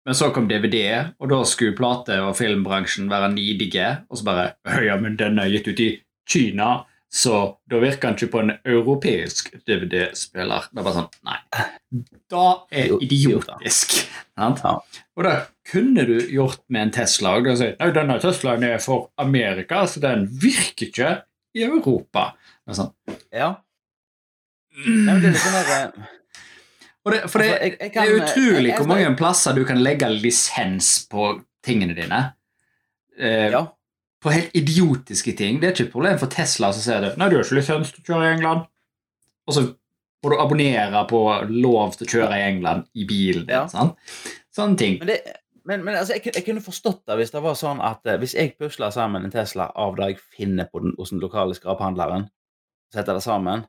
men 0.09 0.17
så 0.17 0.31
kom 0.33 0.47
DVD, 0.49 1.11
og 1.21 1.29
da 1.29 1.43
skulle 1.45 1.77
plate- 1.77 2.17
og 2.25 2.37
filmbransjen 2.39 3.11
være 3.13 3.29
nidige. 3.35 3.89
Og 4.09 4.17
så 4.17 4.25
bare 4.25 4.47
Ja, 4.87 4.97
men 4.97 5.19
den 5.21 5.37
er 5.39 5.51
gitt 5.53 5.69
ut 5.69 5.81
i 5.85 5.89
Kina, 6.25 6.87
så 7.13 7.59
da 7.69 7.77
virker 7.77 8.09
den 8.09 8.17
ikke 8.17 8.31
på 8.33 8.41
en 8.41 8.55
europeisk 8.65 9.53
DVD-spiller. 9.69 10.71
Det 10.73 10.81
er 10.81 10.87
bare 10.87 10.97
sånn 10.97 11.13
Nei. 11.29 11.37
Da 12.33 12.47
er 12.73 12.97
idiotisk. 13.05 13.99
Ja. 14.39 14.49
Og 15.17 15.25
det 15.29 15.37
kunne 15.69 16.09
du 16.09 16.17
gjort 16.33 16.65
med 16.73 16.87
en 16.87 16.97
Tesla. 17.03 17.37
Og 17.37 17.53
si, 17.61 17.73
Nei, 17.77 17.93
denne 17.93 18.17
Teslaen 18.25 18.65
er 18.65 18.81
for 18.81 19.11
Amerika, 19.21 19.85
så 19.85 20.01
den 20.01 20.25
virker 20.41 20.89
ikke 20.89 21.15
i 21.53 21.69
Europa. 21.69 22.31
Det 22.65 22.73
er 22.73 22.81
sånn. 22.81 22.95
Ja. 23.29 23.55
Nei, 24.89 25.19
det 25.21 25.35
er 25.35 25.35
litt 25.35 25.45
sånn 25.45 25.59
der, 25.59 25.75
eh, 25.77 26.15
Og 26.98 26.98
For 26.98 26.98
det, 27.11 27.31
for 27.31 27.39
det, 27.43 27.49
Altså, 27.51 27.65
jeg- 27.65 27.79
jeg 27.81 27.93
det 27.93 28.03
er 28.03 28.21
utrolig 28.23 28.55
jeg- 28.55 28.65
jeg- 28.69 28.77
hvor 28.79 28.87
mange 28.89 29.17
plasser 29.17 29.55
du 29.55 29.65
kan 29.65 29.79
legge 29.83 30.09
lisens 30.09 31.07
på 31.11 31.43
tingene 31.65 31.95
dine. 31.95 32.33
Eh, 33.19 33.51
Ja. 33.51 33.67
På 34.21 34.31
helt 34.33 34.51
idiotiske 34.55 35.37
ting. 35.37 35.61
Det 35.61 35.69
er 35.69 35.73
ikke 35.73 35.87
et 35.87 35.93
problem 35.93 36.19
for 36.19 36.27
Tesla 36.27 36.73
som 36.73 36.83
sier 36.83 37.01
det. 37.01 37.17
Nei, 37.19 37.29
du 37.29 37.37
har 37.37 37.45
ikke 37.45 37.55
lisens 37.61 37.93
til 37.93 38.03
å 38.03 38.07
kjøre 38.17 38.25
i 38.27 38.35
England. 38.37 38.67
Og 39.47 39.55
så 39.55 39.61
må 40.25 40.31
du 40.31 40.37
abonnere 40.37 41.05
på 41.09 41.49
lov 41.49 41.93
til 41.97 42.07
å 42.07 42.11
kjøre 42.11 42.33
i 42.35 42.49
England 42.51 42.85
i 42.97 43.05
bilen 43.07 43.47
din. 43.47 43.55
Ja. 43.55 43.67
Sånn. 43.67 43.95
Sånne 44.57 44.77
ting. 44.77 44.99
Men, 44.99 45.07
det, 45.07 45.37
men, 45.65 45.85
men 45.85 45.95
altså, 45.95 46.15
jeg, 46.15 46.35
jeg 46.35 46.45
kunne 46.47 46.61
forstått 46.61 47.05
det 47.07 47.17
hvis 47.17 47.31
det 47.31 47.43
var 47.43 47.55
sånn 47.55 47.81
at 47.81 48.01
eh, 48.07 48.19
hvis 48.19 48.35
jeg 48.35 48.57
pusler 48.59 48.91
sammen 48.91 49.23
en 49.25 49.31
Tesla 49.31 49.71
av 49.77 49.95
det 49.97 50.07
jeg 50.09 50.19
finner 50.37 50.65
på 50.73 50.81
den, 50.83 50.95
hos 50.99 51.11
den 51.11 51.21
lokale 51.21 51.55
skraphandleren, 51.55 52.29
setter 52.93 53.15
det 53.15 53.23
sammen 53.23 53.67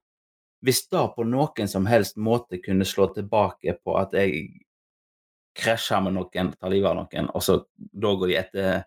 Hvis 0.65 0.81
det 0.91 1.05
på 1.15 1.23
noen 1.23 1.69
som 1.71 1.85
helst 1.87 2.17
måte 2.19 2.59
kunne 2.63 2.85
slå 2.85 3.07
tilbake 3.15 3.77
på 3.83 3.95
at 3.99 4.11
jeg 4.17 4.47
krasjer 5.59 6.01
med 6.05 6.15
noen, 6.17 6.53
tar 6.59 6.71
livet 6.71 6.89
av 6.91 6.97
noen, 7.01 7.29
og 7.35 7.43
så 7.43 7.59
da 7.77 8.11
går 8.15 8.31
de 8.31 8.37
etter 8.39 8.81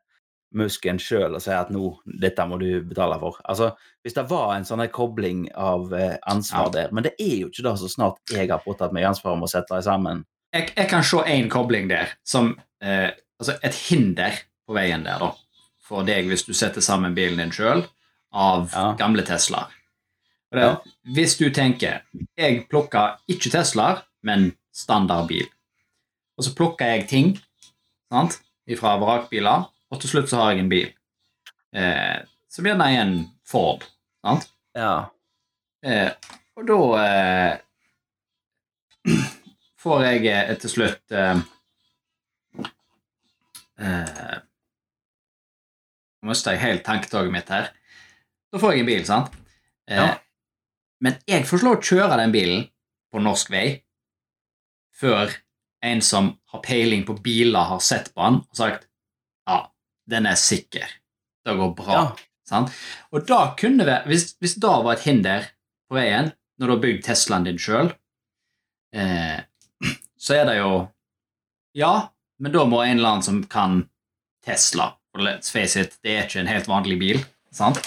musken 0.52 0.98
sjøl 1.00 1.32
og 1.38 1.40
sier 1.40 1.62
at 1.62 1.70
nå, 1.72 1.94
dette 2.20 2.44
må 2.48 2.58
du 2.60 2.82
betale 2.84 3.16
for. 3.22 3.38
Altså, 3.48 3.70
Hvis 4.04 4.14
det 4.18 4.26
var 4.28 4.50
en 4.56 4.66
sånn 4.68 4.82
kobling 4.92 5.46
av 5.56 5.92
eh, 5.96 6.16
ansvar 6.28 6.66
Ja. 6.66 6.72
der. 6.76 6.92
Men 6.92 7.04
det 7.06 7.14
er 7.18 7.36
jo 7.40 7.48
ikke 7.48 7.64
det 7.64 7.78
så 7.80 7.88
snart 7.88 8.18
jeg 8.30 8.50
har 8.50 8.60
påtatt 8.60 8.92
meg 8.92 9.04
ansvaret 9.08 9.38
med 9.40 9.48
å 9.48 9.52
sette 9.52 9.72
dem 9.72 9.82
sammen. 9.86 10.24
Jeg, 10.52 10.72
jeg 10.76 10.88
kan 10.90 11.02
se 11.02 11.16
én 11.24 11.48
kobling 11.48 11.88
der 11.88 12.12
som 12.24 12.58
eh, 12.82 13.10
Altså 13.40 13.56
et 13.64 13.74
hinder 13.88 14.36
på 14.68 14.74
veien 14.76 15.02
der, 15.02 15.18
da. 15.18 15.32
For 15.82 16.04
deg 16.06 16.28
hvis 16.28 16.44
du 16.46 16.52
setter 16.54 16.80
sammen 16.84 17.14
bilen 17.16 17.40
din 17.40 17.50
sjøl 17.50 17.80
av 18.32 18.68
Ja. 18.70 18.92
gamle 19.00 19.24
Teslaer. 19.26 19.72
Det, 20.52 20.60
Ja. 20.60 20.76
Hvis 21.14 21.36
du 21.38 21.50
tenker 21.50 22.02
Jeg 22.36 22.66
plukker 22.68 23.16
ikke 23.28 23.50
Teslaer, 23.50 24.02
men 24.22 24.52
standardbil. 24.72 25.46
Og 26.36 26.44
så 26.44 26.54
plukker 26.56 26.86
jeg 26.86 27.08
ting 27.08 27.32
sant, 28.12 28.38
fra 28.78 28.96
vrakbiler, 29.00 29.64
og 29.90 30.00
til 30.00 30.10
slutt 30.10 30.28
så 30.30 30.36
har 30.42 30.52
jeg 30.52 30.64
en 30.64 30.68
bil. 30.68 30.92
Eh, 31.74 32.20
så 32.48 32.62
blir 32.62 32.76
er 32.76 33.00
en 33.00 33.14
Ford. 33.44 33.84
Sant? 34.24 34.48
Ja. 34.76 35.08
Eh, 35.82 36.12
og 36.56 36.66
da 36.68 36.78
eh, 37.02 37.58
får 39.82 40.04
jeg 40.04 40.26
eh, 40.30 40.56
til 40.62 40.70
slutt 40.70 41.16
eh, 41.16 41.42
eh, 43.80 44.40
Nå 46.22 46.30
mister 46.30 46.54
jeg 46.54 46.62
helt 46.62 46.84
tanketoget 46.86 47.32
mitt 47.34 47.48
her. 47.50 47.72
Da 48.52 48.60
får 48.62 48.76
jeg 48.76 48.84
en 48.84 48.90
bil, 48.92 49.06
sant? 49.08 49.32
Ja. 49.90 50.12
Men 51.02 51.18
jeg 51.26 51.46
får 51.48 51.64
lov 51.66 51.78
å 51.78 51.82
kjøre 51.82 52.18
den 52.20 52.34
bilen 52.34 52.66
på 53.12 53.22
norsk 53.22 53.50
vei 53.52 53.66
før 55.02 55.32
en 55.82 56.02
som 56.04 56.28
har 56.52 56.62
peiling 56.62 57.02
på 57.08 57.16
biler, 57.24 57.72
har 57.72 57.80
sett 57.82 58.12
på 58.14 58.22
den 58.22 58.42
og 58.42 58.58
sagt 58.58 58.86
ja, 59.48 59.64
den 60.06 60.28
er 60.30 60.38
sikker. 60.38 60.86
Det 61.42 61.56
går 61.58 61.72
bra. 61.74 61.96
Ja. 61.96 62.04
Sant? 62.46 62.70
Og 63.10 63.26
da 63.26 63.40
kunne 63.58 63.86
vi, 63.88 63.96
hvis, 64.12 64.32
hvis 64.38 64.54
da 64.62 64.76
var 64.84 64.94
et 64.94 65.06
hinder 65.08 65.48
på 65.90 65.98
veien, 65.98 66.30
når 66.60 66.68
du 66.68 66.74
har 66.76 66.82
bygd 66.84 67.04
Teslaen 67.06 67.46
din 67.48 67.58
sjøl, 67.58 67.90
eh, 68.94 69.40
så 70.24 70.38
er 70.38 70.48
det 70.50 70.58
jo 70.60 70.72
Ja, 71.74 72.12
men 72.38 72.52
da 72.52 72.66
må 72.68 72.82
en 72.84 72.98
eller 72.98 73.14
annen 73.16 73.24
som 73.26 73.38
kan 73.48 73.86
Tesla 74.44 74.92
og 75.12 75.22
let's 75.24 75.52
face 75.52 75.80
it, 75.80 75.98
det 76.04 76.14
er 76.14 76.26
ikke 76.26 76.42
en 76.42 76.50
helt 76.50 76.68
vanlig 76.68 76.98
bil. 77.00 77.24
sant? 77.52 77.80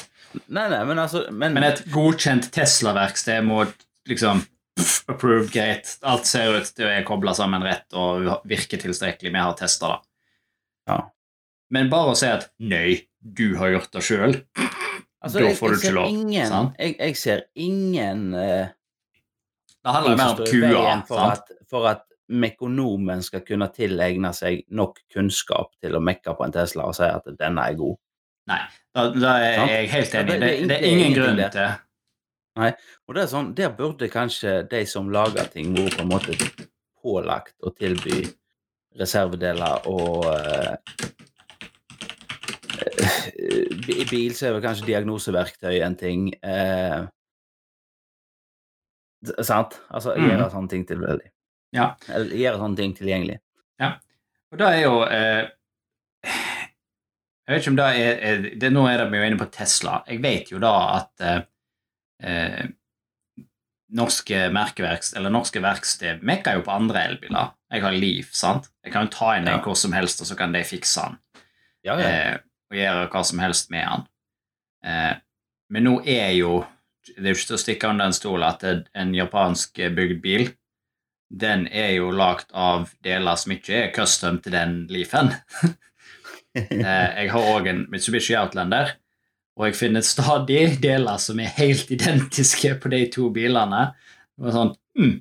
Nei, 0.48 0.66
nei, 0.72 0.82
men 0.88 1.00
altså 1.02 1.26
Men, 1.32 1.56
Men 1.58 1.68
et 1.68 1.82
godkjent 1.94 2.50
Tesla-verksted 2.54 3.46
må 3.48 3.64
liksom 4.10 4.44
pff, 4.78 5.04
Approved, 5.12 5.52
greit. 5.54 5.96
Alt 6.06 6.30
ser 6.30 6.56
ut 6.58 6.72
til 6.72 6.88
å 6.88 6.92
være 6.92 7.06
kobla 7.08 7.36
sammen 7.38 7.64
rett 7.66 7.94
og 7.98 8.30
virke 8.50 8.80
tilstrekkelig. 8.82 9.34
Vi 9.34 9.44
har 9.44 9.58
testa 9.60 9.92
det. 9.94 10.00
Ja. 10.92 10.98
Men 11.74 11.90
bare 11.90 12.14
å 12.14 12.18
si 12.18 12.30
at 12.30 12.50
'nei, 12.62 13.06
du 13.20 13.56
har 13.60 13.74
gjort 13.74 13.94
det 13.94 14.04
sjøl', 14.06 14.36
altså, 15.24 15.42
da 15.42 15.54
får 15.58 15.74
du 15.74 15.76
jeg 15.76 15.82
du 15.82 15.86
ikke 15.88 15.96
lov, 15.98 16.10
Ingen, 16.14 16.50
sant? 16.52 16.76
jeg, 16.78 16.98
jeg 17.00 17.18
ser 17.18 17.46
ingen 17.56 18.28
uh, 18.38 18.68
det 19.86 19.94
handler 19.94 20.18
mer 20.18 20.34
om 20.34 20.46
kua. 20.50 21.02
for 21.08 21.22
sant? 21.22 21.50
at, 21.50 21.66
for 21.70 21.90
at 21.90 22.06
mekonomen 22.34 23.22
skal 23.22 23.44
kunne 23.46 23.68
tilegne 23.74 24.32
seg 24.34 24.64
nok 24.74 25.04
kunnskap 25.14 25.76
til 25.82 25.98
å 25.98 26.02
mekke 26.02 26.34
på 26.34 26.46
en 26.46 26.56
Tesla 26.56 26.88
og 26.90 26.96
si 26.98 27.06
at 27.06 27.28
denne 27.38 27.68
er 27.70 27.78
god. 27.78 28.00
Da, 28.48 29.10
da 29.12 29.32
er 29.42 29.56
Sant? 29.58 29.72
jeg 29.72 29.90
helt 29.90 30.14
enig. 30.16 30.28
det- 30.28 30.40
Det, 30.40 30.60
det 30.60 30.68
det 30.70 30.78
er 30.78 30.86
ingen 30.92 31.14
grunn 31.14 31.36
det. 31.38 31.52
til 31.52 32.72
Og 33.08 33.16
det 33.16 33.24
er 33.24 33.28
sånn, 33.28 33.54
Der 33.56 33.70
burde 33.70 34.10
kanskje 34.10 34.70
de 34.70 34.86
som 34.86 35.10
lager 35.10 35.46
ting, 35.52 35.74
vært 35.76 35.98
på 35.98 36.02
en 36.02 36.10
måte 36.10 36.38
pålagt 37.04 37.54
å 37.64 37.74
tilby 37.76 38.24
reservedeler 38.98 39.88
og 39.88 40.26
eh, 40.26 40.76
eh, 42.80 44.00
I 44.00 44.06
bil 44.10 44.32
så 44.34 44.48
er 44.48 44.54
vel 44.54 44.62
kanskje 44.64 44.86
diagnoseverktøy 44.88 45.82
en 45.84 45.96
ting. 46.00 46.34
Eh, 46.44 47.06
sant? 49.42 49.80
Altså 49.90 50.16
Mhm. 50.16 50.30
gjøre 50.30 50.52
sånne 50.52 50.70
ting 50.70 50.86
tilgjengelig. 50.86 51.32
Ja. 51.74 51.96
Eller 52.10 52.36
gjøre 52.36 52.58
sånne 52.60 52.76
ting 52.78 52.94
tilgjengelig. 52.96 53.40
Ja. 53.80 53.94
Og 54.52 54.58
det 54.58 54.68
er 54.68 54.82
jo 54.84 55.02
eh, 55.04 55.50
Jeg 57.46 57.54
vet 57.54 57.62
ikke 57.62 57.72
om 57.76 57.78
det 57.78 57.90
er, 58.02 58.16
er 58.26 58.46
det, 58.58 58.72
Nå 58.74 58.88
er 58.90 59.04
vi 59.12 59.20
jo 59.20 59.28
inne 59.28 59.38
på 59.38 59.50
Tesla. 59.54 60.00
Jeg 60.10 60.22
vet 60.24 60.50
jo 60.50 60.62
da 60.64 60.72
at 60.96 61.22
eh, 61.26 61.44
eh, 62.26 62.64
norske 63.96 64.48
merkeverksted, 64.54 65.20
eller 65.20 65.34
norske 65.34 65.62
verksted 65.62 66.24
mekker 66.26 66.58
jo 66.58 66.66
på 66.66 66.74
andre 66.74 67.04
elbiler. 67.12 67.54
Jeg 67.72 67.84
har 67.86 67.94
Leaf, 67.94 68.32
sant? 68.34 68.72
Jeg 68.84 68.96
kan 68.96 69.06
jo 69.06 69.14
ta 69.14 69.36
inn 69.38 69.46
den 69.46 69.60
Ja. 69.60 69.62
hvor 69.62 69.78
som 69.78 69.94
helst, 69.94 70.22
og 70.22 70.28
så 70.30 70.38
kan 70.40 70.56
de 70.56 70.64
fikse 70.66 71.06
den. 71.06 71.20
Ja, 71.86 72.00
ja. 72.02 72.10
eh, 72.10 72.38
og 72.72 72.78
gjøre 72.80 73.08
hva 73.14 73.24
som 73.30 73.40
helst 73.44 73.70
med 73.70 73.86
den. 73.86 74.08
Eh, 74.90 75.14
men 75.70 75.84
nå 75.86 76.00
er 76.06 76.32
jo 76.38 76.64
Det 77.06 77.22
er 77.22 77.36
jo 77.36 77.38
ikke 77.38 77.48
til 77.52 77.56
å 77.56 77.62
stikke 77.62 77.90
under 77.92 78.08
en 78.10 78.14
stol 78.18 78.44
at 78.44 78.64
en 78.66 79.12
japansk 79.14 79.78
bygd 79.94 80.22
bil 80.24 80.48
den 81.30 81.68
er 81.68 81.92
jo 82.00 82.08
lagd 82.10 82.50
av 82.54 82.90
deler 83.06 83.36
som 83.38 83.52
ikke 83.54 83.76
er 83.84 83.92
custom 83.94 84.40
til 84.42 84.56
den 84.56 84.88
Leafen. 84.90 85.30
Eh, 86.56 87.10
jeg 87.20 87.32
har 87.34 87.50
òg 87.52 87.68
en 87.68 87.84
Mitsubishi 87.92 88.36
Outlander, 88.40 88.96
og 89.60 89.70
jeg 89.70 89.78
finner 89.80 90.04
stadig 90.06 90.78
deler 90.84 91.20
som 91.22 91.40
er 91.40 91.52
helt 91.58 91.92
identiske 91.92 92.76
på 92.82 92.92
de 92.94 93.02
to 93.12 93.30
bilene. 93.36 93.82
Var 94.40 94.56
sånn 94.56 94.74
hm, 95.00 95.16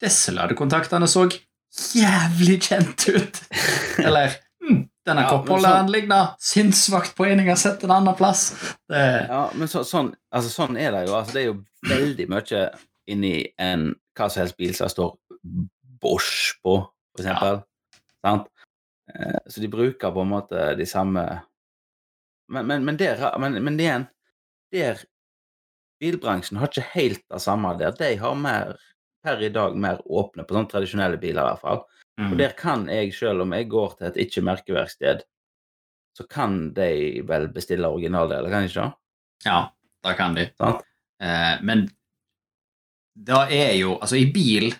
Disse 0.00 0.32
ladekontaktene 0.32 1.08
så 1.10 1.26
jævlig 1.96 2.60
kjent 2.64 3.06
ut! 3.12 3.40
Eller 4.06 4.36
hm, 4.64 4.86
denne 5.06 5.24
Ja, 5.26 5.32
koppholderen 5.32 5.88
så... 5.88 5.94
ligner 5.94 6.30
sinnssvakt 6.40 7.16
på 7.16 7.28
en 7.28 7.42
jeg 7.42 7.52
har 7.52 7.60
sett 7.60 7.84
en 7.84 7.96
annen 7.98 8.16
plass. 8.16 8.50
Det, 8.88 9.02
Ja, 9.28 9.46
men 9.54 9.68
så, 9.68 9.84
sånn, 9.84 10.14
altså, 10.32 10.52
sånn 10.52 10.80
er 10.80 10.94
det 10.96 11.06
jo. 11.08 11.16
Altså, 11.18 11.36
det 11.36 11.42
er 11.42 11.50
jo 11.50 11.58
veldig 11.90 12.28
mye 12.32 12.62
inni 13.10 13.34
en 13.60 13.90
hva 14.16 14.28
som 14.28 14.44
helst 14.44 14.58
bil 14.60 14.72
som 14.76 14.90
står 14.92 15.14
Bosch 16.00 16.56
på, 16.64 16.78
for 17.12 17.22
eksempel. 17.22 17.60
Sant? 18.24 18.48
Eh, 19.14 19.38
Så 19.46 19.60
de 19.60 19.68
bruker 19.68 20.12
på 20.14 20.22
en 20.22 20.28
måte 20.30 20.74
de 20.78 20.86
samme 20.86 21.24
Men, 22.50 22.66
men, 22.66 22.84
men, 22.84 22.96
der, 22.98 23.20
men, 23.38 23.58
men 23.64 23.78
igjen 23.80 24.08
der 24.74 24.98
Bilbransjen 26.00 26.56
har 26.58 26.70
ikke 26.70 26.86
helt 26.94 27.22
det 27.30 27.40
samme 27.44 27.74
der. 27.78 27.92
De 27.98 28.14
har 28.16 28.34
mer, 28.38 28.72
per 29.22 29.42
i 29.44 29.50
dag 29.52 29.74
mer 29.76 29.98
åpne 30.08 30.46
på 30.48 30.54
sånne 30.56 30.70
tradisjonelle 30.70 31.18
biler, 31.20 31.42
i 31.42 31.50
hvert 31.50 31.60
fall. 31.60 31.82
mm, 32.18 32.30
Og 32.32 32.38
der 32.40 32.54
kan 32.56 32.86
jeg, 32.88 33.12
selv 33.14 33.42
om 33.44 33.52
jeg 33.52 33.68
går 33.68 33.96
til 33.98 34.06
et 34.08 34.16
ikke-merkeverksted, 34.24 35.22
så 36.16 36.26
kan 36.30 36.72
de 36.74 37.20
vel 37.28 37.48
bestille 37.54 37.86
originaldeler, 37.86 38.48
kan 38.50 38.64
de 38.64 38.70
ikke 38.72 38.86
det? 38.86 38.94
Ja, 39.44 39.58
det 40.08 40.16
kan 40.18 40.34
de. 40.38 40.46
Sånn? 40.58 40.80
Eh, 41.20 41.60
men 41.62 41.84
da 43.14 43.44
er 43.52 43.74
jo 43.76 43.98
Altså, 44.00 44.16
i 44.16 44.30
bil 44.32 44.70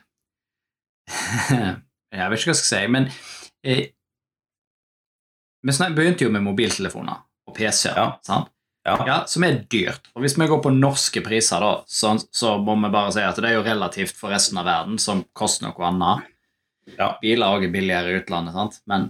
Jeg 1.51 2.31
vet 2.31 2.39
ikke 2.41 2.51
hva 2.51 2.55
jeg 2.55 2.63
skal 2.63 2.71
si, 2.73 2.83
men 2.91 3.07
eh, 3.63 3.91
Vi 5.63 5.75
begynte 5.95 6.25
jo 6.25 6.31
med 6.33 6.43
mobiltelefoner 6.47 7.19
og 7.51 7.55
PC-er, 7.57 7.97
Ja. 7.99 8.09
sant? 8.25 8.49
Ja. 8.87 8.95
Ja, 9.07 9.17
som 9.29 9.45
er 9.45 9.59
dyrt. 9.69 10.07
Og 10.17 10.23
hvis 10.25 10.39
vi 10.41 10.47
går 10.49 10.63
på 10.65 10.71
norske 10.73 11.21
priser, 11.21 11.61
da, 11.61 11.83
så, 11.87 12.15
så 12.33 12.55
må 12.65 12.79
vi 12.81 12.89
bare 12.95 13.13
si 13.13 13.21
at 13.21 13.37
det 13.37 13.51
er 13.51 13.59
jo 13.59 13.65
relativt 13.67 14.17
for 14.17 14.33
resten 14.33 14.57
av 14.57 14.65
verden, 14.65 14.97
som 14.99 15.21
koster 15.37 15.67
noe 15.69 15.85
annet. 15.85 16.25
Ja. 16.97 17.11
Biler 17.21 17.47
også 17.59 17.69
er 17.69 17.75
billigere 17.75 18.15
i 18.15 18.21
utlandet, 18.23 18.55
sant? 18.57 18.79
men 18.89 19.05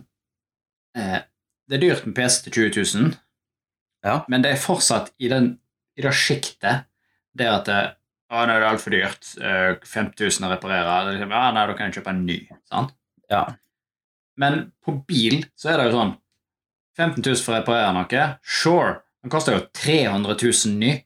eh, 0.99 1.21
det 1.71 1.79
er 1.79 1.85
dyrt 1.85 2.03
med 2.09 2.17
PC 2.19 2.41
til 2.49 2.57
20 2.73 2.83
000. 2.99 3.15
Ja. 4.05 4.17
Men 4.33 4.43
det 4.43 4.51
er 4.57 4.61
fortsatt 4.61 5.13
i, 5.23 5.29
den, 5.31 5.53
i 5.97 6.03
det 6.03 6.13
sjiktet 6.19 6.83
der 7.39 7.53
at 7.61 7.69
det, 7.71 7.79
å, 8.33 8.43
nei, 8.43 8.57
det 8.59 8.65
er 8.65 8.69
altfor 8.73 8.97
dyrt. 8.97 9.31
eh, 9.39 9.77
5000 9.87 10.49
å 10.49 10.51
reparere. 10.51 11.15
Ja, 11.21 11.45
nei, 11.55 11.67
da 11.71 11.77
kan 11.79 11.87
jeg 11.93 12.01
kjøpe 12.01 12.11
en 12.17 12.25
ny. 12.27 12.41
Sant? 12.73 12.91
Ja. 13.31 13.45
Men 14.41 14.73
på 14.83 14.97
bil 15.07 15.45
så 15.55 15.71
er 15.71 15.79
det 15.79 15.93
jo 15.93 15.95
sånn 16.01 16.17
15 16.99 17.23
000 17.23 17.45
for 17.45 17.55
å 17.55 17.61
reparere 17.61 17.93
noe. 17.97 18.25
Sure. 18.43 18.99
Den 19.23 19.33
koster 19.33 19.57
jo 19.57 19.63
300 19.77 20.37
000 20.41 20.75
ny. 20.81 20.97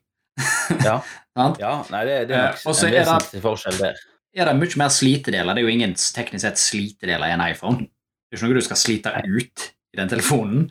Ja. 0.85 0.99
Ja, 1.35 1.81
nei, 1.91 2.05
det, 2.07 2.13
det 2.29 2.35
er 2.39 2.53
nok 2.55 2.61
Eh, 2.63 2.77
en 2.87 2.93
er 2.95 3.01
vesentlig 3.09 3.41
forskjell 3.43 3.79
der. 3.81 3.97
er 4.39 4.47
det 4.47 4.53
mye 4.55 4.77
mer 4.79 4.91
slitedeler. 4.95 5.51
Det 5.51 5.59
er 5.59 5.65
jo 5.67 5.73
ingen 5.73 5.95
teknisk 5.99 6.45
sett 6.45 6.61
slitedeler 6.61 7.27
i 7.27 7.33
en 7.35 7.43
iPhone. 7.43 7.89
Det 7.89 8.37
er 8.37 8.39
ikke 8.39 8.47
noe 8.47 8.55
du 8.55 8.63
skal 8.63 8.79
slite 8.79 9.11
ut 9.25 9.65
i 9.67 9.99
den 9.99 10.13
telefonen. 10.13 10.69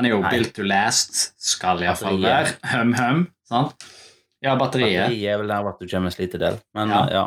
Han 0.00 0.08
er 0.08 0.14
jo 0.14 0.22
Nei. 0.22 0.30
built 0.32 0.54
to 0.56 0.64
last, 0.64 1.20
skal 1.36 1.84
iallfall 1.84 2.22
være. 2.22 2.54
Hum-hum. 2.72 3.26
sant? 3.50 3.84
Ja, 4.40 4.54
batteriet. 4.56 5.10
Batteriet 5.10 5.28
er 5.28 5.40
vel 5.42 5.52
der 5.52 5.68
at 5.74 5.80
du 5.82 5.84
kommer 5.90 6.08
med 6.08 6.16
slitedel, 6.16 6.58
men 6.78 6.96
Ja. 6.96 7.04
ja. 7.12 7.24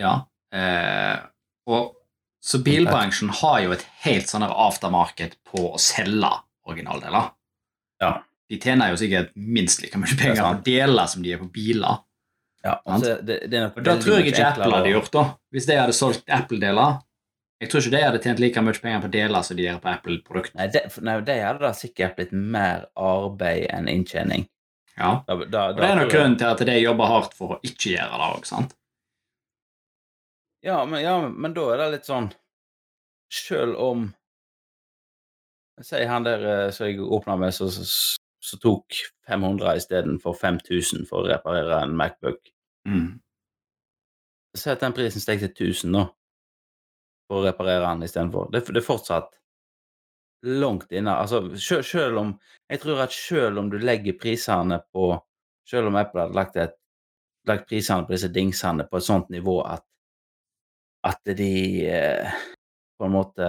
Ja. 0.00 0.12
Eh, 0.50 1.16
og, 1.70 1.94
så 2.42 2.58
bilbransjen 2.64 3.30
har 3.42 3.60
jo 3.66 3.74
et 3.76 3.86
helt 4.02 4.30
sånn 4.30 4.42
her 4.42 4.54
aftermarket 4.66 5.38
på 5.46 5.74
å 5.74 5.78
selge 5.78 6.32
originaldeler. 6.70 7.30
Ja. 8.00 8.12
De 8.50 8.58
tjener 8.58 8.90
jo 8.90 8.96
sikkert 8.98 9.34
minst 9.36 9.82
like 9.82 9.98
mye 10.00 10.10
er 10.10 10.18
penger 10.18 10.42
på 10.46 10.64
deler 10.66 11.06
som 11.12 11.22
de 11.22 11.34
er 11.34 11.38
på 11.42 11.50
biler. 11.54 12.00
ja 12.64 12.74
altså, 12.84 13.18
det, 13.22 13.36
det 13.50 13.60
Og 13.76 13.84
Da 13.84 13.94
tror 14.00 14.18
jeg 14.18 14.32
ikke 14.32 14.46
Apple 14.48 14.72
hadde 14.74 14.90
gjort 14.94 15.12
da. 15.14 15.22
Hvis 15.54 15.66
de 15.68 15.76
hadde 15.78 15.92
solgt 15.96 16.24
Apple-deler. 16.28 16.98
Jeg 17.60 17.68
tror 17.70 17.80
ikke 17.84 17.92
de 17.96 18.02
hadde 18.02 18.18
tjent 18.24 18.38
like 18.40 18.62
mye 18.64 18.80
penger 18.82 19.02
på 19.04 19.10
deler 19.12 19.42
som 19.44 19.56
de 19.56 19.66
gjør 19.68 19.78
på 19.84 19.88
Apple-produkter. 19.92 20.56
Nei, 20.56 20.66
det, 20.72 20.82
nei, 21.04 21.18
de 21.20 21.36
hadde 21.44 21.60
da 21.66 21.72
sikkert 21.76 22.16
blitt 22.16 22.32
mer 22.32 22.86
arbeid 22.96 23.66
enn 23.70 23.88
inntjening. 23.92 24.46
Ja. 24.96 25.22
Da, 25.26 25.36
da, 25.44 25.66
Og 25.70 25.76
det 25.80 25.86
er 25.90 25.96
nok 26.00 26.10
grunnen 26.12 26.36
til 26.40 26.48
at 26.50 26.62
de 26.66 26.78
jobber 26.80 27.06
hardt 27.12 27.34
for 27.36 27.54
å 27.56 27.60
ikke 27.64 27.94
gjøre 27.94 28.16
det 28.20 28.30
òg, 28.34 28.46
sant? 28.48 28.74
Ja 30.66 30.84
men, 30.84 31.00
ja, 31.02 31.20
men- 31.20 31.36
men 31.40 31.54
da 31.56 31.62
er 31.72 31.76
det 31.84 31.90
litt 31.94 32.08
sånn 32.08 32.32
Sjøl 33.32 33.76
om 33.78 34.14
Si 35.82 36.04
han 36.04 36.26
der 36.26 36.44
eh, 36.44 36.70
som 36.74 36.86
jeg 36.86 37.00
åpna 37.00 37.36
med, 37.40 37.54
som 37.54 38.60
tok 38.60 38.96
500 39.28 39.76
istedenfor 39.80 40.36
5000 40.36 41.06
for 41.08 41.24
å 41.24 41.30
reparere 41.30 41.82
en 41.84 41.96
Macbook. 41.96 42.50
Mm. 42.88 43.20
Si 44.56 44.70
at 44.72 44.82
den 44.82 44.96
prisen 44.96 45.22
steg 45.22 45.42
til 45.44 45.52
1000 45.72 45.94
nå, 45.94 46.06
for 47.30 47.40
å 47.40 47.46
reparere 47.46 47.86
den 47.86 48.08
istedenfor. 48.08 48.50
Det, 48.52 48.64
det 48.68 48.82
er 48.82 48.86
fortsatt 48.86 49.36
langt 50.46 50.92
inne. 50.92 51.14
Altså, 51.20 51.42
selv, 51.60 51.84
selv 51.84 52.18
om 52.18 52.30
Jeg 52.70 52.80
tror 52.80 53.02
at 53.04 53.12
selv 53.12 53.60
om 53.60 53.68
du 53.70 53.76
legger 53.78 54.16
prisene 54.16 54.78
på 54.92 55.12
Selv 55.68 55.90
om 55.90 55.98
Apple 56.00 56.22
hadde 56.22 56.34
lagt, 56.34 56.56
et, 56.56 56.72
lagt 57.46 57.68
prisene 57.68 58.06
på 58.06 58.14
disse 58.14 58.30
dingsene 58.32 58.86
på 58.88 58.96
et 58.96 59.06
sånt 59.06 59.28
nivå 59.30 59.60
at 59.68 59.84
at 61.06 61.24
de 61.24 61.86
eh, 61.88 62.32
på 62.98 63.06
en 63.06 63.14
måte 63.14 63.46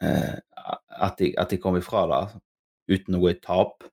at, 0.00 1.18
de, 1.18 1.32
at 1.38 1.50
de 1.52 1.58
kom 1.60 1.76
ifra 1.78 2.06
det 2.10 2.24
uten 2.90 3.16
å 3.18 3.22
gå 3.22 3.30
i 3.32 3.38
tap, 3.42 3.84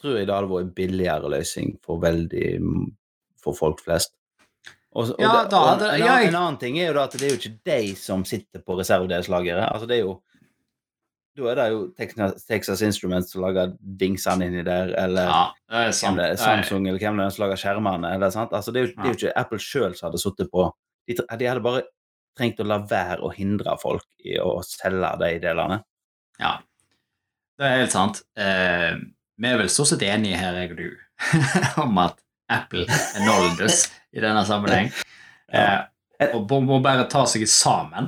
tror 0.00 0.18
jeg 0.18 0.26
det 0.26 0.34
hadde 0.34 0.50
vært 0.50 0.66
en 0.66 0.74
billigere 0.76 1.30
løsning 1.30 1.76
for 1.84 2.02
veldig 2.02 2.48
for 3.42 3.58
folk 3.58 3.82
flest. 3.84 4.14
Og, 4.92 5.08
og, 5.14 5.22
Ja, 5.22 5.46
da 5.48 5.60
og 5.60 5.82
en, 5.86 6.02
ja, 6.02 6.10
annen, 6.18 6.28
en 6.28 6.36
annen 6.42 6.58
ting 6.60 6.76
er 6.78 6.90
jo 6.90 6.98
da 6.98 7.06
at 7.08 7.16
det 7.16 7.24
er 7.26 7.32
jo 7.32 7.40
ikke 7.40 7.54
de 7.70 7.94
som 7.96 8.26
sitter 8.28 8.60
på 8.60 8.76
reservedelslageret. 8.76 9.64
Altså 9.70 9.88
det 9.88 10.00
er 10.00 10.04
jo 10.04 10.18
Da 11.32 11.46
er 11.48 11.56
det 11.56 11.66
jo 11.72 11.78
Texas, 11.96 12.44
Texas 12.44 12.82
Instruments 12.84 13.30
som 13.32 13.40
lager 13.40 13.72
dingsene 13.80 14.50
inni 14.50 14.60
der, 14.66 14.92
eller 15.00 15.30
Ja, 15.30 15.46
det 15.72 16.34
Samsung 16.38 16.84
eller 16.84 17.00
hvem 17.00 17.16
det 17.16 17.24
er 17.24 17.32
som 17.32 17.46
lager 17.46 17.62
skjermene. 17.62 18.10
Eller, 18.12 18.34
sant? 18.34 18.52
Altså, 18.52 18.70
det, 18.70 18.82
er 18.82 18.86
jo, 18.86 18.92
det 18.98 19.06
er 19.06 19.14
jo 19.14 19.20
ikke 19.20 19.38
Apple 19.40 19.62
sjøl 19.64 19.96
som 19.96 20.10
hadde 20.10 20.20
sittet 20.20 20.52
på 20.52 20.68
de, 21.08 21.16
de 21.16 21.48
hadde 21.48 21.64
bare 21.64 21.86
trengt 22.38 22.60
å 22.60 22.66
la 22.66 22.78
være 22.88 23.20
å 23.22 23.30
hindre 23.34 23.74
folk 23.80 24.04
i 24.24 24.38
å 24.40 24.58
selge 24.64 25.10
de 25.20 25.32
delene. 25.42 25.80
Ja, 26.40 26.54
det 27.58 27.68
er 27.68 27.80
helt 27.82 27.92
sant. 27.94 28.22
Eh, 28.36 28.96
vi 29.38 29.48
er 29.50 29.58
vel 29.60 29.68
stort 29.72 29.90
sett 29.92 30.02
enige 30.06 30.38
her, 30.40 30.56
jeg 30.62 30.72
og 30.72 30.80
du, 30.80 30.90
om 31.84 31.98
at 32.02 32.18
Apple 32.52 32.86
er 32.88 33.24
noldus 33.26 33.86
i 34.12 34.20
denne 34.24 34.44
sammenheng. 34.48 34.92
Eh, 35.52 36.30
og 36.32 36.48
må- 36.64 36.78
bare 36.80 37.02
ta 37.12 37.26
seg 37.28 37.42
sammen 37.50 38.06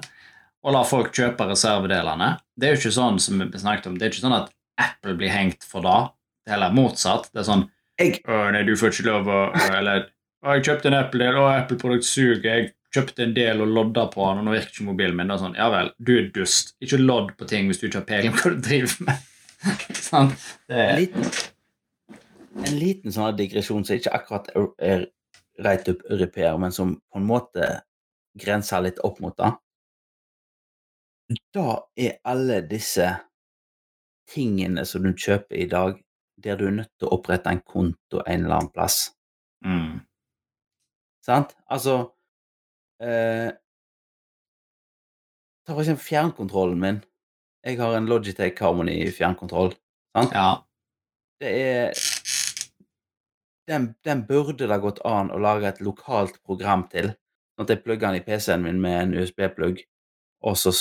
og 0.65 0.73
la 0.73 0.81
folk 0.89 1.11
kjøpe 1.13 1.45
reservedelene. 1.51 2.39
Det 2.57 2.69
er 2.69 2.73
jo 2.73 2.79
ikke 2.79 2.93
sånn 2.97 3.19
som 3.21 3.43
vi 3.43 3.59
snakket 3.61 3.89
om, 3.91 3.99
det 4.01 4.07
er 4.07 4.13
ikke 4.15 4.23
sånn 4.25 4.37
at 4.39 4.47
Apple 4.81 5.13
blir 5.19 5.29
hengt 5.29 5.67
for 5.69 5.85
det. 5.85 5.99
Det 6.41 6.49
er 6.53 6.57
heller 6.57 6.73
motsatt. 6.73 7.27
Det 7.35 7.43
er 7.43 7.49
sånn 7.51 7.67
Jeg- 8.01 8.23
nei, 8.25 8.63
du 8.65 8.73
får 8.81 8.95
ikke 8.95 9.05
lov 9.11 9.29
å 9.29 9.43
Eller 9.77 10.07
jeg 10.45 10.65
kjøpte 10.71 10.87
en 10.89 10.97
Apple-del, 11.03 11.37
og 11.37 11.51
Apple-produkt 11.53 12.05
suger. 12.09 12.41
Jeg 12.49 12.73
kjøpte 12.95 13.25
en 13.27 13.35
del 13.37 13.63
og 13.65 13.73
lodda 13.75 14.07
på 14.13 14.23
han, 14.27 14.41
og 14.41 14.47
nå 14.47 14.55
virker 14.55 14.73
ikke 14.73 14.87
mobilen 14.89 15.19
min. 15.19 15.33
er 15.35 15.41
sånn, 15.41 15.57
ja 15.59 15.67
vel, 15.73 15.91
du 15.99 16.13
er 16.19 16.29
dust. 16.35 16.75
Ikke 16.85 17.01
lodd 17.01 17.33
på 17.39 17.49
ting 17.51 17.69
hvis 17.71 17.81
du 17.83 17.89
ikke 17.89 18.03
har 18.03 18.09
peiling 18.11 18.37
på 18.37 18.45
hva 18.45 18.55
du 18.55 18.63
driver 18.69 19.09
med. 19.09 19.27
sånn, 20.09 20.31
Det 20.69 20.79
En 20.79 20.85
er, 20.85 21.01
liten, 21.01 21.29
en 22.69 22.79
liten 22.79 23.15
sånn 23.15 23.37
digresjon 23.39 23.87
som 23.87 23.99
ikke 23.99 24.15
akkurat 24.19 24.51
er, 24.55 24.71
er 24.79 25.07
reit 25.65 25.89
opp 25.91 26.07
repair, 26.11 26.57
men 26.61 26.75
som 26.75 26.97
på 26.99 27.21
en 27.21 27.29
måte 27.29 27.69
grenser 28.39 28.83
litt 28.85 28.99
opp 29.07 29.21
mot 29.23 29.37
det. 29.39 29.53
Da 31.55 31.69
er 31.97 32.19
alle 32.29 32.61
disse 32.69 33.07
tingene 34.31 34.85
som 34.89 35.05
du 35.05 35.13
kjøper 35.13 35.57
i 35.61 35.69
dag, 35.71 36.01
der 36.45 36.59
du 36.59 36.67
er 36.69 36.77
nødt 36.81 36.93
til 36.99 37.09
å 37.09 37.17
opprette 37.17 37.53
en 37.53 37.63
konto 37.63 38.23
en 38.25 38.45
eller 38.45 38.59
annen 38.59 38.75
plass. 38.75 39.15
mm, 39.65 40.03
Sant? 41.25 41.55
Altså 41.73 42.14
eh, 43.01 43.51
Ta 45.65 45.73
for 45.73 45.81
eksempel 45.81 46.05
fjernkontrollen 46.05 46.81
min. 46.81 46.99
Jeg 47.65 47.79
har 47.81 47.95
en 47.97 48.07
Logitech 48.11 48.59
Harmony 48.61 48.99
fjernkontroll. 49.17 49.73
Sant? 50.17 50.35
ja. 50.37 50.51
Det 51.41 51.51
er 51.51 51.95
den, 53.69 53.87
den 54.05 54.21
burde 54.29 54.69
det 54.69 54.77
gått 54.85 55.01
an 55.09 55.31
å 55.33 55.39
lage 55.41 55.67
et 55.71 55.81
lokalt 55.81 56.37
program 56.45 56.85
til. 56.93 57.15
Sånn 57.57 57.65
at 57.65 57.73
jeg 57.73 57.83
plugger 57.85 58.11
den 58.13 58.21
i 58.21 58.25
PC-en 58.27 58.63
min 58.63 58.81
med 58.83 58.99
en 59.01 59.15
USB-plugg, 59.23 59.81
og 60.45 60.57
så 60.61 60.73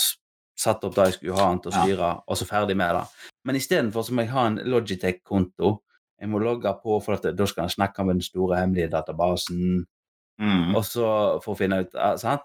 satt 0.59 0.83
opp 0.83 0.95
det 0.97 1.07
jeg 1.07 1.15
skulle 1.17 1.37
ha 1.39 1.47
den 1.53 1.61
til 1.63 1.71
å 1.71 1.75
Ja. 1.75 1.83
styre, 1.85 2.11
og 2.27 2.37
så 2.37 2.45
ferdig 2.49 2.75
med 2.77 2.93
det. 2.95 3.05
Men 3.45 3.55
istedenfor 3.55 4.11
må 4.11 4.21
jeg 4.25 4.31
ha 4.35 4.45
en 4.47 4.59
Logitech-konto. 4.67 5.71
Jeg 6.19 6.29
må 6.29 6.39
logge 6.43 6.71
på, 6.83 6.99
for 7.03 7.13
at 7.17 7.23
da 7.35 7.45
skal 7.45 7.63
jeg 7.67 7.77
snakke 7.79 8.03
med 8.05 8.15
den 8.19 8.21
store, 8.27 8.59
hemmelige 8.59 8.91
databasen. 8.91 9.85
Mm, 10.41 10.73
Og 10.75 10.81
så 10.87 11.05
for 11.43 11.53
å 11.53 11.57
finne 11.59 11.83
ut 11.83 11.93
Sant? 12.21 12.41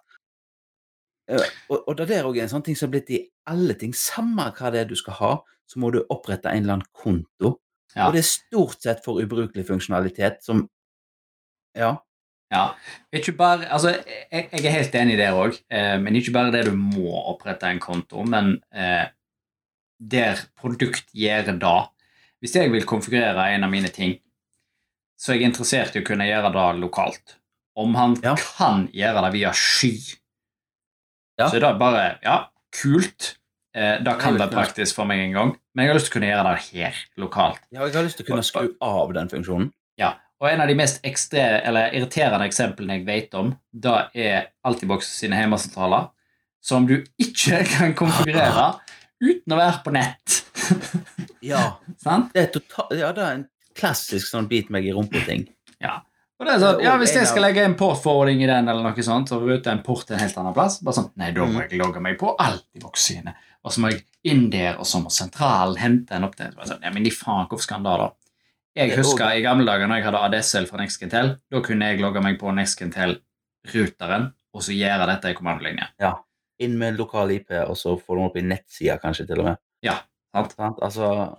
Og, 1.29 1.77
og 1.77 1.94
det 1.98 2.07
der 2.09 2.24
òg 2.29 2.38
er 2.38 2.46
en 2.46 2.53
sånn 2.53 2.64
ting 2.64 2.77
som 2.77 2.88
har 2.88 2.94
blitt 2.96 3.11
i 3.12 3.22
alle 3.48 3.74
ting. 3.77 3.92
Samme 3.96 4.48
hva 4.57 4.70
det 4.72 4.83
er 4.83 4.88
du 4.88 4.96
skal 4.96 5.16
ha, 5.18 5.31
så 5.68 5.81
må 5.81 5.90
du 5.92 6.01
opprette 6.09 6.48
en 6.48 6.62
eller 6.64 6.79
annen 6.79 6.92
konto. 6.96 7.59
Ja. 7.94 8.07
Og 8.07 8.14
det 8.16 8.22
er 8.22 8.29
stort 8.29 8.81
sett 8.85 9.03
for 9.05 9.20
ubrukelig 9.20 9.66
funksjonalitet 9.68 10.42
som 10.44 10.66
Ja. 11.77 11.90
ja. 12.53 12.62
Ikke 13.14 13.35
bare, 13.37 13.68
altså, 13.72 13.92
jeg, 14.33 14.48
jeg 14.53 14.64
er 14.64 14.74
helt 14.79 14.96
enig 14.96 15.14
i 15.16 15.20
det 15.20 15.29
òg, 15.37 15.59
eh, 15.70 15.96
men 16.01 16.16
ikke 16.16 16.33
bare 16.35 16.53
det 16.55 16.64
du 16.70 16.72
må 16.77 17.12
opprette 17.33 17.68
en 17.68 17.81
konto, 17.81 18.24
men 18.24 18.57
eh, 18.72 19.07
der 19.98 20.40
produkt 20.57 21.12
gjør 21.12 21.53
det. 21.61 21.77
Hvis 22.40 22.57
jeg 22.57 22.72
vil 22.72 22.87
konfigurere 22.88 23.51
en 23.53 23.66
av 23.66 23.70
mine 23.72 23.90
ting, 23.92 24.16
så 25.18 25.33
er 25.33 25.40
jeg 25.40 25.51
interessert 25.51 25.96
i 25.96 26.03
å 26.03 26.07
kunne 26.07 26.29
gjøre 26.29 26.53
det 26.55 26.66
lokalt. 26.81 27.37
Om 27.78 27.94
han 27.94 28.16
Ja. 28.24 28.34
kan 28.34 28.88
gjøre 28.90 29.22
det 29.28 29.32
via 29.36 29.52
sky, 29.54 29.92
Ja. 31.38 31.48
så 31.48 31.56
er 31.62 31.78
bare 31.78 32.18
Ja, 32.22 32.48
kult. 32.74 33.36
Eh, 33.74 33.98
det 34.02 34.18
kan 34.18 34.34
være 34.38 34.50
praktisk 34.50 34.94
for 34.96 35.04
meg 35.06 35.20
en 35.20 35.32
gang, 35.32 35.50
men 35.74 35.84
jeg 35.84 35.92
har 35.92 35.98
lyst 35.98 36.10
til 36.10 36.12
å 36.12 36.16
kunne 36.18 36.30
gjøre 36.32 36.54
det 36.54 36.62
her, 36.72 36.94
lokalt. 37.18 37.60
ja, 37.70 37.84
jeg 37.84 37.94
har 37.94 38.02
lyst 38.02 38.16
til 38.16 38.24
å 38.26 38.28
kunne 38.32 38.42
skru 38.42 38.74
av 38.82 39.12
den 39.14 39.28
funksjonen. 39.28 39.72
Ja, 39.98 40.14
Og 40.40 40.48
en 40.52 40.60
av 40.60 40.68
de 40.68 40.74
mest 40.74 41.00
ekstre, 41.02 41.62
eller 41.66 41.90
irriterende 41.90 42.46
eksemplene 42.46 42.98
jeg 42.98 43.06
vet 43.06 43.34
om, 43.34 43.58
da 43.74 44.08
er 44.14 44.46
Altibox 44.64 45.06
sine 45.18 45.34
hjemmesentraler, 45.34 46.10
som 46.62 46.86
du 46.86 47.04
ikke 47.20 47.64
kan 47.78 47.92
konfigurere 47.94 48.78
uten 49.20 49.52
å 49.52 49.56
være 49.58 49.82
på 49.84 49.92
nett. 49.92 50.44
Ja. 51.42 51.76
Det 52.32 52.36
er, 52.42 52.46
total, 52.52 52.86
ja, 52.98 53.10
det 53.12 53.24
er 53.24 53.32
en 53.34 53.48
klassisk 53.74 54.30
sånn 54.30 54.46
bit 54.48 54.70
meg 54.70 54.86
i 54.86 54.92
rumpa-ting. 54.92 55.48
Og 56.38 56.46
det 56.46 56.53
er 56.55 56.61
sånn, 56.62 56.83
ja, 56.85 56.92
Hvis 57.01 57.14
jeg 57.16 57.27
skal 57.27 57.42
legge 57.42 57.64
en 57.66 57.74
portforwarding 57.79 58.42
i 58.44 58.46
den, 58.46 58.68
eller 58.70 58.85
noe 58.87 59.03
sånt, 59.03 59.33
og 59.35 59.42
rute 59.48 59.72
en 59.72 59.83
port 59.83 60.05
til 60.07 60.14
en 60.14 60.22
helt 60.22 60.37
annen 60.38 60.55
plass 60.55 60.79
bare 60.87 60.94
sånn, 61.01 61.11
Nei, 61.18 61.33
da 61.35 61.40
må 61.46 61.59
Mm. 61.59 61.64
jeg 61.70 61.81
logge 61.81 62.01
meg 62.05 62.18
på 62.20 62.35
alt 62.38 62.64
i 62.79 62.83
sine, 62.94 63.35
og 63.64 63.72
så 63.72 63.81
må 63.83 63.90
jeg 63.90 64.05
inn 64.24 64.48
der, 64.51 64.77
og 64.79 64.87
så 64.87 65.01
må 65.03 65.11
sentralen 65.11 65.77
hente 65.77 66.12
en 66.14 66.24
opp 66.24 66.37
Bare 66.37 66.66
Sånn, 66.66 66.83
ja, 66.83 66.90
men 66.90 67.03
de 67.03 67.11
faen, 67.11 67.48
hvorfor 67.48 67.62
skal 67.62 67.77
han 67.81 67.85
da, 67.85 67.96
da? 67.96 68.11
Jeg 68.77 68.92
er 68.92 68.96
husker 69.03 69.35
i 69.35 69.42
gamle 69.42 69.66
dager 69.66 69.88
når 69.88 69.96
jeg 69.96 70.05
hadde 70.05 70.22
ADSL 70.29 70.66
fra 70.66 70.79
NextGentel, 70.79 71.40
da 71.51 71.61
kunne 71.61 71.88
jeg 71.90 72.01
logge 72.01 72.22
meg 72.22 72.38
på 72.38 72.53
NextGentel-ruteren, 72.55 74.33
og 74.55 74.62
så 74.62 74.77
gjøre 74.77 75.07
dette 75.11 75.33
i 75.33 75.35
kommandolinje. 75.35 75.88
Inn 76.61 76.79
med 76.79 76.96
lokal 76.98 77.31
IP, 77.31 77.51
og 77.66 77.77
så 77.79 77.96
får 78.01 78.16
de 78.16 78.22
opp 78.24 78.37
i 78.37 78.42
nettsida, 78.42 78.98
kanskje, 79.03 79.27
til 79.27 79.40
og 79.40 79.44
med. 79.51 79.59
Ja, 79.83 79.98
Sant? 80.35 80.53
Sant? 80.59 80.79
Altså 80.85 81.35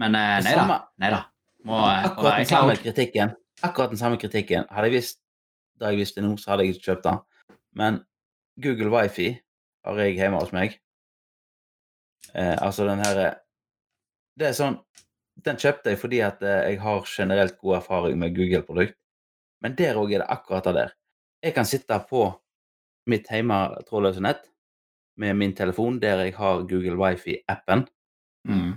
Men 0.00 0.14
eh, 0.18 0.40
nei 0.42 0.54
da. 0.56 0.78
Nei 0.98 1.10
da. 1.12 1.20
Må, 1.68 1.78
eh, 1.78 2.06
akkurat 2.08 2.40
den 2.40 2.48
samme 2.50 2.76
kritikken. 2.80 3.34
Akkurat 3.62 3.90
den 3.92 3.98
samme 4.00 4.18
kritikken. 4.18 4.64
Hadde 4.70 4.88
jeg 4.90 4.98
visst 4.98 5.18
det 5.80 5.88
jeg 5.92 5.98
visste 6.02 6.22
nå, 6.22 6.36
så 6.38 6.52
hadde 6.52 6.64
jeg 6.66 6.74
ikke 6.76 6.84
kjøpt 6.90 7.06
den. 7.08 7.20
Men 7.78 8.00
Google 8.62 8.90
Wifi 8.92 9.28
har 9.84 9.98
jeg 10.02 10.14
hjemme 10.18 10.38
hos 10.42 10.52
meg. 10.54 10.76
Eh, 12.34 12.56
altså 12.62 12.86
den 12.86 13.00
her 13.04 13.38
Det 14.38 14.46
er 14.46 14.54
sånn 14.56 14.76
Den 15.44 15.58
kjøpte 15.60 15.90
jeg 15.92 15.98
fordi 16.00 16.20
at 16.24 16.42
eh, 16.46 16.70
jeg 16.70 16.80
har 16.80 17.02
generelt 17.08 17.56
god 17.58 17.76
erfaring 17.80 18.18
med 18.20 18.34
Google-produkt. 18.36 18.94
Men 19.62 19.74
der 19.78 19.96
òg 19.98 20.12
er 20.14 20.22
det 20.22 20.30
akkurat 20.30 20.64
det 20.68 20.74
der. 20.76 20.92
Jeg 21.42 21.54
kan 21.56 21.66
sitte 21.66 21.98
på 22.08 22.26
mitt 23.10 23.26
hjemme 23.30 23.58
trådløse 23.88 24.22
nett 24.22 24.44
med 25.18 25.34
min 25.36 25.54
telefon 25.56 25.98
der 26.02 26.22
jeg 26.26 26.34
har 26.36 26.62
Google 26.68 26.96
Wifi-appen, 27.00 27.86
Mm. 28.44 28.72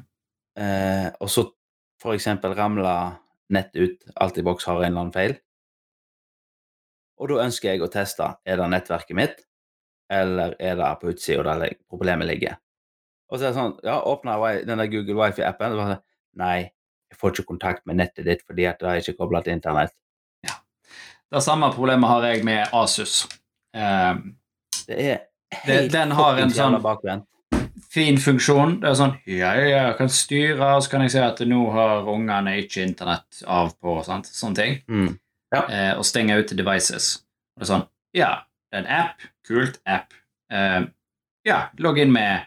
eh, 0.58 1.10
og 1.19 1.30
så 1.30 1.43
for 2.02 2.13
eksempel 2.13 2.54
ramler 2.54 3.15
nettet 3.54 3.76
ut, 3.82 4.06
alt 4.22 4.38
i 4.38 4.44
boks 4.46 4.66
har 4.66 4.80
en 4.82 4.86
eller 4.90 5.02
annen 5.06 5.14
feil. 5.16 5.36
Og 7.22 7.30
da 7.32 7.42
ønsker 7.46 7.72
jeg 7.72 7.84
å 7.86 7.92
teste 7.92 8.28
er 8.46 8.58
det 8.60 8.70
nettverket 8.74 9.16
mitt, 9.18 9.44
eller 10.12 10.56
er 10.60 10.76
det 10.80 10.90
på 11.02 11.12
utsida 11.14 11.44
der 11.62 11.76
problemet 11.90 12.28
ligger. 12.28 12.58
Og 13.32 13.40
så 13.40 13.48
er 13.48 13.54
det 13.54 13.58
sånn, 13.60 13.78
ja, 13.86 14.00
åpna 14.06 14.36
den 14.68 14.82
der 14.82 14.90
Google 14.92 15.16
Wifi-appen, 15.22 15.78
sånn, 15.80 16.02
nei, 16.42 16.58
jeg 17.10 17.20
får 17.20 17.32
ikke 17.34 17.48
kontakt 17.54 17.86
med 17.86 17.98
nettet 18.02 18.26
ditt 18.28 18.44
fordi 18.46 18.66
at 18.70 18.82
det 18.82 18.90
er 18.92 19.02
ikke 19.02 19.18
koblet 19.22 19.48
til 19.48 19.56
internett. 19.58 19.96
Det 21.34 21.42
samme 21.42 21.72
problemet 21.74 22.06
har 22.08 22.22
jeg 22.30 22.44
med 22.46 22.70
Asus. 22.74 23.24
Eh, 23.74 24.14
Det 24.86 24.98
er 25.02 25.24
helt 25.66 25.92
den 25.92 26.12
har 26.12 26.38
en 26.38 26.50
sånn- 26.54 26.78
bakvendt. 26.84 27.26
Fin 27.96 28.18
funksjon. 28.22 28.80
Det 28.84 28.90
er 28.92 28.98
sånn 29.00 29.14
Ja, 29.26 29.54
ja, 29.58 29.66
ja, 29.72 29.84
jeg 29.90 29.98
kan 30.02 30.10
styre, 30.12 30.72
og 30.76 30.84
så 30.86 30.92
kan 30.92 31.06
jeg 31.06 31.14
si 31.16 31.22
at 31.24 31.40
nå 31.48 31.62
har 31.74 32.08
ungene 32.12 32.58
ikke 32.62 32.84
internett 32.86 33.42
av 33.48 33.72
på, 33.80 33.96
sant? 34.08 34.28
sånne 34.28 34.56
ting. 34.60 34.76
Mm. 34.92 35.14
Eh, 35.56 35.94
og 35.96 36.04
stenge 36.08 36.36
ute 36.42 36.56
devices. 36.60 37.14
Og 37.56 37.64
det 37.64 37.68
er 37.70 37.72
sånn 37.74 37.88
Ja, 38.16 38.32
det 38.72 38.82
er 38.82 38.84
en 38.84 38.92
app. 39.06 39.24
Kult 39.48 39.80
app. 39.88 40.14
Eh, 40.52 40.82
ja, 41.48 41.60
logg 41.80 42.00
inn 42.04 42.12
med 42.16 42.46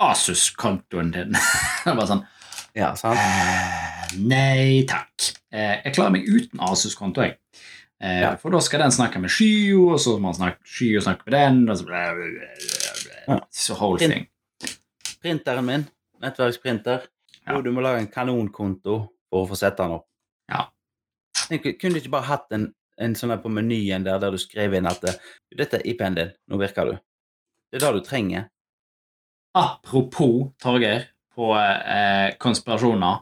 Asus-kontoen 0.00 1.10
din. 1.14 1.36
bare 1.86 2.06
sånn 2.10 2.24
Ja, 2.76 2.92
sant? 2.98 3.18
eh, 3.20 4.16
Nei 4.20 4.84
takk. 4.88 5.32
Eh, 5.52 5.80
jeg 5.84 5.94
klarer 5.96 6.12
meg 6.14 6.28
uten 6.28 6.60
Asus-konto, 6.62 7.24
jeg. 7.24 7.38
Eh, 8.00 8.20
Ja. 8.22 8.34
For 8.40 8.52
da 8.54 8.60
skal 8.64 8.84
den 8.84 8.92
snakke 8.94 9.20
med 9.20 9.32
Skyo, 9.32 9.90
og 9.94 10.00
så 10.00 10.16
må 10.20 10.30
han 10.32 10.38
snakke, 10.40 10.60
Skyo 10.68 11.00
snakke 11.04 11.26
med 11.28 11.36
den, 11.36 11.62
og 11.72 11.78
så 11.80 11.86
bla, 11.88 12.02
bla, 12.14 12.30
bla, 12.32 12.96
bla, 13.02 13.36
Ja. 13.36 13.74
Whole 13.80 13.98
thing. 13.98 14.26
Printeren 15.22 15.66
min, 15.66 15.86
nettverksprinter, 16.22 17.06
jo, 17.46 17.60
du 17.62 17.70
må 17.74 17.84
lage 17.84 18.02
en 18.02 18.10
kanonkonto 18.10 18.96
for 19.30 19.44
å 19.44 19.48
få 19.50 19.58
sette 19.58 19.82
den 19.82 19.98
opp. 19.98 20.06
Ja. 20.50 20.66
Jeg 21.50 21.76
kunne 21.80 21.96
du 21.96 22.02
ikke 22.02 22.14
bare 22.16 22.30
hatt 22.30 22.54
en, 22.56 22.70
en 22.98 23.16
sånn 23.18 23.34
på 23.42 23.52
menyen 23.52 24.06
der, 24.06 24.20
der 24.22 24.34
du 24.34 24.40
skrev 24.40 24.74
inn 24.74 24.88
at 24.90 25.04
eh, 25.06 25.18
dette 25.56 25.80
er 25.80 25.86
IP-en 25.86 26.16
din, 26.18 26.32
nå 26.50 26.60
virker 26.60 26.90
du. 26.90 26.96
Det 27.70 27.78
er 27.78 27.86
det 27.86 28.00
du 28.00 28.06
trenger. 28.06 28.48
Apropos 29.56 30.50
Torgeir, 30.62 31.10
på 31.36 31.52
eh, 31.56 32.32
konspirasjoner, 32.40 33.20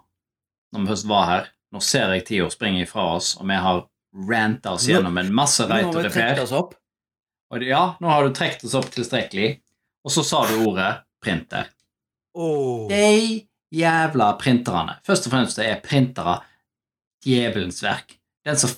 når 0.72 0.80
vi 0.80 0.90
først 0.92 1.11
var 1.11 1.26
her 1.30 1.50
Nå 1.74 1.80
ser 1.83 2.12
jeg 2.14 2.22
tida 2.28 2.44
springe 2.52 2.85
ifra 2.85 3.09
oss, 3.16 3.33
og 3.35 3.48
vi 3.50 3.57
har 3.59 3.80
ranta 4.28 4.76
oss 4.76 4.85
gjennom 4.87 5.16
en 5.18 5.33
masse 5.35 5.64
reit 5.66 5.88
og 5.88 6.04
refer. 6.04 6.38
Ja, 7.66 7.80
nå 7.98 8.12
har 8.12 8.22
du 8.22 8.30
trukket 8.30 8.62
oss 8.68 8.76
opp 8.78 8.87
tilstrekkelig, 8.94 9.48
og 10.07 10.14
så 10.14 10.22
sa 10.22 10.44
du 10.46 10.61
ordet 10.68 10.92
printer. 11.18 11.74
Oh. 12.35 12.88
De 12.90 13.47
jævla 13.75 14.33
printerne. 14.40 14.99
Først 15.07 15.29
og 15.29 15.35
fremst 15.35 15.59
er 15.62 15.81
printere 15.85 16.40
djevelens 17.25 17.83
verk. 17.85 18.16
Den 18.44 18.59
som 18.61 18.75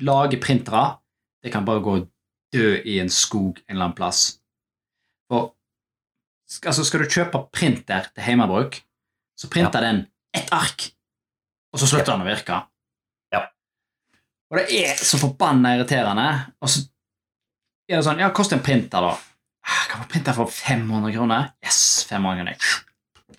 lager 0.00 0.40
printere, 0.40 0.84
det 1.42 1.52
kan 1.52 1.64
bare 1.66 1.82
gå 1.84 1.96
og 2.00 2.08
dø 2.54 2.74
i 2.84 2.98
en 3.00 3.10
skog 3.12 3.58
en 3.58 3.74
eller 3.74 3.88
annen 3.88 3.96
plass. 3.98 4.40
For 5.30 5.52
altså, 6.66 6.84
skal 6.84 7.04
du 7.04 7.10
kjøpe 7.10 7.44
printer 7.54 8.10
til 8.14 8.26
hjemmebruk, 8.26 8.80
så 9.38 9.50
printer 9.50 9.84
den 9.84 10.04
ett 10.36 10.50
ark, 10.54 10.90
og 11.72 11.80
så 11.80 11.88
slutter 11.90 12.12
den 12.12 12.24
å 12.26 12.28
virke. 12.28 12.60
Ja. 13.32 13.44
Og 14.50 14.60
det 14.60 14.66
er 14.82 15.00
så 15.00 15.18
forbanna 15.20 15.76
irriterende. 15.76 16.28
Og 16.60 16.70
så 16.70 16.84
er 17.90 17.98
det 17.98 18.04
sånn 18.06 18.20
Ja, 18.22 18.30
kost 18.34 18.52
en 18.54 18.62
printer, 18.62 19.02
da? 19.02 19.16
Ah, 19.66 19.82
Kan 19.90 20.02
man 20.02 20.08
printe 20.10 20.34
for 20.34 20.50
500 20.50 21.12
kroner? 21.14 21.50
Yes, 21.64 22.04
500 22.08 22.36
kroner. 22.44 22.86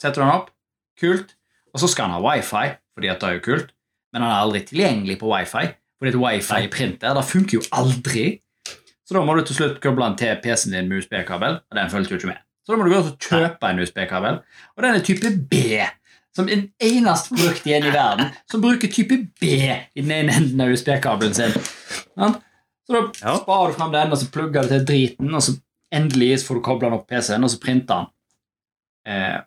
Setter 0.02 0.24
den 0.24 0.34
opp. 0.34 0.50
Kult. 1.00 1.36
Og 1.74 1.80
så 1.84 1.88
skal 1.92 2.10
han 2.10 2.18
ha 2.18 2.24
wifi, 2.26 2.66
fordi 2.98 3.12
at 3.12 3.22
det 3.22 3.30
er 3.30 3.38
jo 3.38 3.44
kult. 3.46 3.70
Men 4.12 4.26
han 4.26 4.32
er 4.34 4.42
aldri 4.44 4.62
tilgjengelig 4.68 5.20
på 5.22 5.30
wifi, 5.32 5.68
fordi 6.02 6.12
et 6.16 6.20
wifi-printer 6.20 7.16
det 7.16 7.26
funker 7.30 7.60
jo 7.60 7.68
aldri. 7.78 8.26
Så 9.08 9.16
da 9.16 9.22
må 9.28 9.36
du 9.38 9.44
til 9.48 9.56
slutt 9.58 9.80
koble 9.84 10.04
den 10.10 10.18
til 10.20 10.38
PC-en 10.44 10.74
din 10.76 10.90
med 10.90 11.02
USB-kabel, 11.04 11.60
og 11.70 11.78
den 11.78 11.92
fulgte 11.94 12.16
jo 12.16 12.20
ikke 12.20 12.32
med. 12.34 12.42
Så 12.66 12.74
da 12.74 12.78
må 12.80 12.86
du 12.88 12.94
gå 12.94 13.00
og 13.02 13.16
kjøpe 13.24 13.70
en 13.72 13.80
USB-kabel, 13.84 14.38
og 14.76 14.84
den 14.86 14.98
er 15.00 15.06
type 15.06 15.32
B. 15.52 15.62
Som 16.36 16.48
en 16.48 16.62
eneste 16.80 17.34
produkt 17.36 17.66
igjen 17.68 17.84
i 17.90 17.92
verden 17.92 18.30
som 18.48 18.62
bruker 18.64 18.88
type 18.94 19.18
B 19.42 19.50
i 19.68 20.00
den 20.04 20.14
ene 20.16 20.32
enden 20.40 20.62
av 20.64 20.72
USB-kabelen 20.72 21.34
sin. 21.36 21.52
Så 22.16 22.94
da 22.96 23.02
Ja. 23.22 23.36
sparer 23.40 23.68
du 23.72 23.78
fram 23.78 23.92
den, 23.92 24.12
og 24.12 24.18
så 24.18 24.30
plugger 24.32 24.64
du 24.64 24.68
til 24.70 24.86
driten, 24.86 25.34
og 25.36 25.42
så 25.44 25.58
endelig 25.92 26.40
får 26.48 26.56
du 26.56 26.62
kobla 26.62 26.90
den 26.90 27.00
opp 27.00 27.08
PC-en, 27.08 27.44
og 27.44 27.50
så 27.52 27.60
printer 27.60 27.96
den. 27.96 28.08
Eh, 29.12 29.40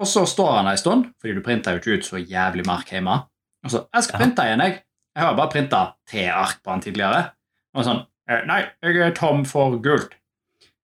og 0.00 0.06
så 0.08 0.22
står 0.26 0.52
han 0.56 0.64
der 0.68 0.76
en 0.76 0.78
stund, 0.80 1.08
fordi 1.20 1.34
du 1.36 1.42
printer 1.44 1.72
jo 1.76 1.80
ikke 1.82 1.98
ut 1.98 2.06
så 2.06 2.20
jævlig 2.20 2.64
mark 2.66 2.88
hjemme. 2.90 3.18
Og 3.64 3.70
så 3.70 3.86
'Jeg 3.92 4.04
skal 4.04 4.20
Ja. 4.20 4.24
printe 4.24 4.42
igjen, 4.42 4.60
jeg. 4.60 4.82
Jeg 5.16 5.22
har 5.24 5.36
bare 5.36 5.50
printa 5.50 5.92
T-ark 6.08 6.62
på 6.64 6.70
han 6.70 6.80
tidligere.' 6.80 7.32
Og 7.74 7.84
sånn 7.84 8.06
eh, 8.28 8.44
'Nei, 8.46 8.70
jeg 8.82 8.96
er 8.96 9.14
tom 9.14 9.44
for 9.44 9.76
gult.' 9.78 10.14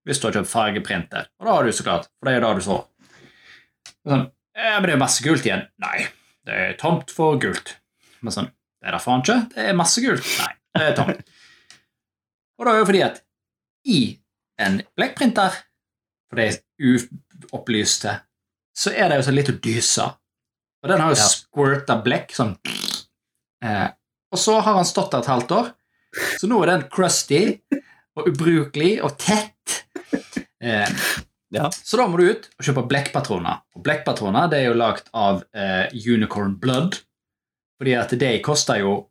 Hvis 0.06 0.20
du 0.20 0.28
har 0.28 0.34
kjøpt 0.34 0.48
fargeprinter. 0.52 1.26
Og 1.40 1.46
da 1.46 1.52
har 1.52 1.62
du 1.64 1.72
så 1.72 1.82
klart, 1.82 2.08
for 2.20 2.24
det 2.30 2.36
er 2.36 2.40
da 2.40 2.54
du 2.54 2.60
så. 2.60 2.76
Og 4.04 4.12
sånn, 4.12 4.30
ja, 4.56 4.78
'Men 4.80 4.82
det 4.82 4.92
er 4.94 4.98
masse 4.98 5.22
gult 5.24 5.42
igjen.' 5.46 5.66
'Nei, 5.78 6.06
det 6.46 6.54
er 6.54 6.72
tomt 6.74 7.10
for 7.10 7.38
gult.' 7.38 7.76
Men 8.22 8.32
sånn, 8.32 8.50
'Det 8.82 8.88
er 8.88 8.92
det 8.92 9.00
faen 9.02 9.20
ikke. 9.22 9.48
Det 9.54 9.68
er 9.68 9.72
masse 9.72 10.00
gult.' 10.00 10.38
'Nei, 10.38 10.52
det 10.76 10.82
er 10.82 10.94
tomt.' 11.04 11.24
Og 12.58 12.66
da 12.66 12.70
er 12.70 12.74
det 12.74 12.80
jo 12.80 12.84
fordi 12.92 13.02
at 13.02 13.22
i 13.86 14.18
en 14.58 14.82
blekkprinter, 14.96 15.50
for 16.28 16.36
det 16.36 16.46
er 16.54 16.62
uopplyste, 17.52 18.20
så 18.76 18.92
er 18.92 19.08
det 19.08 19.16
jo 19.20 19.26
så 19.30 19.34
litt 19.34 19.48
å 19.52 19.56
dyse. 19.64 20.06
Og 20.84 20.90
den 20.92 21.00
har 21.00 21.14
jo 21.14 21.18
Ja. 21.18 21.28
squirta 21.32 21.96
blekk 22.04 22.34
sånn 22.36 22.56
eh, 23.64 23.88
Og 24.32 24.38
så 24.38 24.58
har 24.60 24.74
han 24.76 24.84
stått 24.84 25.10
der 25.14 25.18
et 25.24 25.30
halvt 25.30 25.52
år, 25.56 25.70
så 26.40 26.48
nå 26.50 26.58
er 26.62 26.66
den 26.74 26.82
crusty 26.92 27.60
og 28.16 28.28
ubrukelig 28.28 29.02
og 29.04 29.16
tett. 29.18 29.82
Eh, 30.60 30.88
Ja. 31.54 31.68
så 31.70 31.96
da 31.96 32.06
må 32.10 32.18
du 32.18 32.28
ut 32.30 32.48
og 32.58 32.64
kjøpe 32.66 32.86
blekkpatroner. 32.90 33.60
Og 33.76 33.82
blekkpatroner 33.86 34.50
det 34.50 34.58
er 34.60 34.66
jo 34.70 34.74
lagd 34.78 35.08
av 35.14 35.44
eh, 35.54 35.88
unicorn 35.94 36.56
blood, 36.60 36.98
fordi 37.80 37.94
at 37.96 38.10
det 38.18 38.42
koster 38.42 38.80
jo 38.82 39.08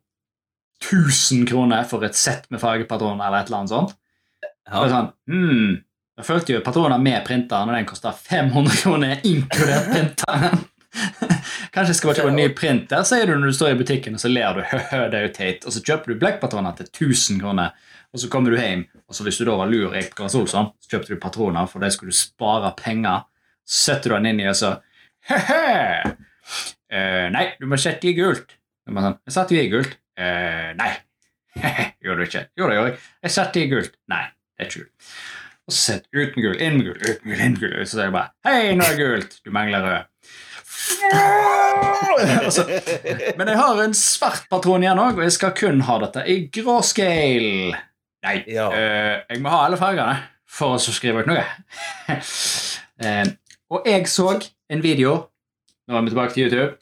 1000 0.84 1.46
kroner 1.48 1.84
for 1.88 2.04
et 2.04 2.14
sett 2.14 2.44
med 2.52 2.60
fargepatroner 2.60 3.26
eller 3.26 3.40
et 3.40 3.46
eller 3.48 3.58
annet 3.62 3.72
sånt. 3.72 3.94
Og 4.72 4.86
Ja. 4.86 4.88
sånn, 4.92 5.12
hmm, 5.26 5.84
Jeg 6.16 6.24
følte 6.24 6.54
jo 6.54 6.62
patroner 6.64 7.00
med 7.02 7.20
printeren, 7.26 7.68
og 7.68 7.76
den 7.76 7.88
kosta 7.88 8.12
500 8.16 8.78
kroner 8.80 9.20
inkludert 9.28 9.90
printeren. 9.92 10.62
Kanskje 11.74 11.90
jeg 11.90 11.98
skal 11.98 12.08
bare 12.08 12.20
kjøpe 12.22 12.30
en 12.32 12.38
ny 12.40 12.46
printer, 12.56 13.02
sier 13.04 13.28
du 13.28 13.34
når 13.36 13.52
du 13.52 13.56
står 13.58 13.74
i 13.74 13.78
butikken, 13.82 14.16
og 14.16 14.22
så 14.22 14.30
ler 14.32 14.56
du. 14.56 14.62
Det 15.12 15.18
er 15.18 15.26
jo 15.26 15.34
teit. 15.36 15.66
Og 15.68 15.74
så 15.74 15.82
kjøper 15.84 16.12
du 16.12 16.22
blekkpatroner 16.22 16.78
til 16.78 16.88
1000 16.88 17.42
kroner, 17.42 17.76
og 18.16 18.22
så 18.22 18.30
kommer 18.32 18.54
du 18.54 18.56
hjem, 18.56 18.86
og 19.04 19.18
så 19.18 19.26
hvis 19.26 19.42
du 19.42 19.44
da 19.44 19.58
var 19.60 19.68
lur 19.68 19.92
så 19.92 20.64
kjøpte 20.88 21.12
du 21.12 21.20
patroner, 21.20 21.68
for 21.68 21.84
det 21.84 21.92
skulle 21.92 22.16
du 22.16 22.16
spare 22.16 22.72
penger. 22.80 23.28
Så 23.66 23.90
setter 23.90 24.14
du 24.14 24.16
den 24.16 24.32
inn 24.32 24.44
i, 24.46 24.48
og 24.48 24.56
så 24.56 24.78
He-he! 25.28 26.16
Uh, 26.86 27.26
nei, 27.34 27.48
du 27.60 27.66
må 27.68 27.76
sette 27.82 28.08
i 28.08 28.14
gult. 28.16 28.54
Sånn, 28.86 29.18
jeg 29.26 29.34
satte 29.34 29.58
i 29.58 29.68
gult. 29.68 29.98
Uh, 30.16 30.70
nei. 30.78 30.92
gjorde 32.04 32.22
du 32.22 32.28
ikke? 32.30 32.46
Jo, 32.56 32.68
det 32.70 32.78
gjorde 32.78 32.92
jeg. 32.92 33.00
Jeg 33.26 33.34
satte 33.36 33.60
i 33.60 33.68
gult. 33.68 33.98
Nei, 34.12 34.22
det 34.54 34.64
er 34.64 34.70
ikke 34.70 34.86
gult. 34.86 35.10
Og 35.66 35.74
så 35.74 35.80
sett 35.80 36.04
uten 36.14 36.42
gull, 36.44 36.60
inn 36.62 36.76
med 36.78 36.86
gull, 36.86 37.00
uten 37.02 37.30
gull, 37.30 37.40
inn 37.42 37.56
med 37.56 37.62
gull. 37.64 37.78
Så 37.86 37.96
sier 37.96 38.06
jeg 38.06 38.14
bare 38.14 38.30
Hei, 38.46 38.74
nå 38.78 38.86
er 38.86 38.94
det 38.94 39.00
gult! 39.02 39.32
Du 39.42 39.50
mangler 39.54 39.82
rød. 39.82 40.12
altså, 42.46 42.64
Men 43.38 43.48
jeg 43.50 43.58
har 43.58 43.82
en 43.82 43.96
svart 43.98 44.46
patron 44.50 44.84
igjen 44.84 45.00
òg, 45.02 45.18
og 45.18 45.26
jeg 45.26 45.34
skal 45.36 45.54
kun 45.58 45.82
ha 45.88 45.98
dette 46.04 46.22
i 46.30 46.38
grå 46.54 46.78
scale. 46.86 47.74
Nei, 48.26 48.36
Ja. 48.50 48.68
eh, 48.72 49.16
jeg 49.30 49.42
må 49.42 49.50
ha 49.52 49.64
alle 49.66 49.78
fargene 49.80 50.16
for 50.46 50.76
å 50.76 50.78
skrive 50.80 51.22
ut 51.22 51.30
noe. 51.30 51.42
uh, 52.08 53.26
og 53.74 53.86
jeg 53.90 54.06
så 54.10 54.30
en 54.70 54.82
video 54.82 55.16
Nå 55.86 55.94
er 55.94 56.02
vi 56.02 56.10
tilbake 56.10 56.34
til 56.34 56.46
YouTube 56.48 56.72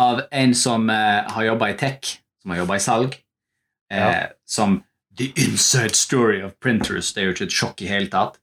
av 0.00 0.20
en 0.32 0.52
som 0.54 0.84
uh, 0.88 1.26
har 1.34 1.44
jobba 1.48 1.70
i 1.72 1.74
tech, 1.76 2.12
som 2.40 2.52
har 2.54 2.60
jobba 2.62 2.76
i 2.78 2.82
salg, 2.84 3.16
uh, 3.92 3.96
Ja. 3.98 4.28
som 4.46 4.78
The 5.20 5.26
Inside 5.36 5.94
Story 5.98 6.38
of 6.40 6.54
Printers. 6.64 7.10
Det 7.12 7.20
er 7.20 7.26
jo 7.28 7.32
ikke 7.34 7.46
et 7.50 7.56
sjokk 7.56 7.82
i 7.84 7.88
hele 7.90 8.08
tatt. 8.08 8.38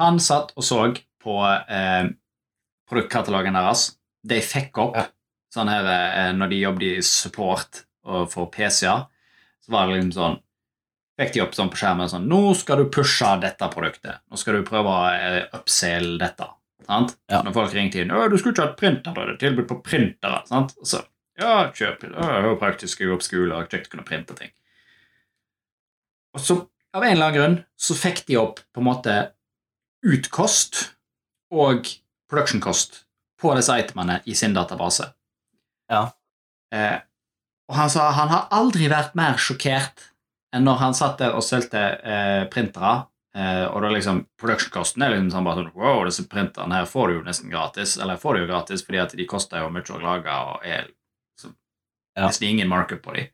Han 0.00 0.16
satt 0.22 0.54
og 0.56 0.64
så 0.64 0.78
på 1.20 1.34
eh, 1.44 2.06
produktkatalogen 2.88 3.56
deres. 3.58 3.82
De 4.24 4.38
fikk 4.40 4.80
opp 4.80 4.96
Ja. 4.96 5.04
sånn 5.52 5.68
her 5.68 5.84
eh, 5.92 6.32
Når 6.32 6.48
de 6.54 6.62
jobbet 6.62 6.86
i 6.88 7.04
support 7.04 7.82
og 8.08 8.30
for 8.32 8.48
PC-er, 8.54 9.04
så 9.60 9.74
var 9.74 9.86
det 9.90 9.98
liksom 9.98 10.14
sånn 10.16 10.40
Fikk 11.20 11.32
de 11.32 11.40
opp 11.44 11.54
sånn 11.56 11.70
på 11.72 11.78
skjermen 11.80 12.08
sånn 12.12 12.26
Nå 12.28 12.40
skal 12.56 12.80
du 12.80 12.90
pushe 12.92 13.28
dette 13.40 13.68
produktet. 13.72 14.20
Nå 14.28 14.36
skal 14.40 14.58
du 14.58 14.66
prøve 14.68 14.88
å 14.96 15.06
eh, 15.12 15.44
upsale 15.56 16.16
dette. 16.20 16.48
Sant? 16.88 17.16
Ja. 17.28 17.40
Når 17.44 17.54
folk 17.56 17.72
ringte 17.76 18.00
inn 18.00 18.12
«Å, 18.12 18.24
'Du 18.28 18.36
skulle 18.38 18.54
ikke 18.56 18.66
hatt 18.70 18.76
printer, 18.80 19.12
da 19.16 19.24
er 19.24 19.36
tilbud 19.40 19.68
på 19.68 19.82
printere.' 19.84 20.44
Sant? 20.48 20.76
Og 20.80 20.86
så 20.88 21.04
Ja, 21.36 21.68
kjøp. 21.72 22.00
Det 22.08 22.24
er 22.24 22.46
jo 22.48 22.56
praktisk 22.56 23.00
å 23.04 23.08
gå 23.12 23.16
på 23.20 23.26
skole 23.26 23.52
og 23.56 23.68
kjekt 23.68 23.88
å 23.88 23.96
kunne 23.96 24.04
printe 24.08 24.36
ting. 24.36 24.52
Og 26.36 26.42
så, 26.44 26.58
av 26.92 27.04
en 27.04 27.14
eller 27.14 27.26
annen 27.30 27.38
grunn, 27.38 27.56
så 27.80 27.96
fikk 27.96 28.24
de 28.28 28.36
opp 28.40 28.60
på 28.74 28.82
en 28.82 28.88
måte 28.90 29.16
utkost 30.06 30.82
og 31.54 31.88
production-kost 32.30 33.02
på 33.40 33.52
disse 33.56 33.74
itemene 33.80 34.20
i 34.28 34.34
sin 34.36 34.54
database. 34.56 35.08
Ja. 35.92 36.06
Eh, 36.74 36.98
og 37.70 37.76
han 37.78 37.90
sa 37.90 38.10
han 38.14 38.30
har 38.30 38.48
aldri 38.54 38.88
vært 38.90 39.16
mer 39.18 39.38
sjokkert 39.40 40.08
enn 40.54 40.64
når 40.66 40.80
han 40.82 40.96
satt 40.96 41.18
der 41.22 41.36
og 41.36 41.44
solgte 41.44 41.82
eh, 42.00 42.42
printere. 42.52 43.06
Eh, 43.36 43.64
og 43.68 43.82
da 43.84 43.90
liksom 43.92 44.22
production-kosten 44.40 45.04
er 45.04 45.12
liksom 45.12 45.32
sånn 45.34 45.44
bare 45.46 45.60
sånn 45.60 45.72
Wow, 45.76 46.04
disse 46.08 46.24
printerne 46.30 46.78
her 46.78 46.86
får 46.88 47.08
du 47.10 47.16
jo 47.18 47.24
nesten 47.26 47.52
gratis. 47.52 47.96
Eller 48.00 48.20
får 48.20 48.34
du 48.36 48.44
jo 48.44 48.50
gratis 48.52 48.84
fordi 48.86 49.02
at 49.02 49.16
de 49.18 49.26
koster 49.28 49.60
jo 49.64 49.72
mye 49.74 49.92
å 49.92 50.02
lage 50.02 50.36
og 50.52 50.64
er 50.64 50.86
liksom, 50.88 51.56
Ja. 52.16 52.26
nesten 52.28 52.48
ingen 52.48 52.70
markup 52.72 53.02
på 53.04 53.16
de. 53.18 53.26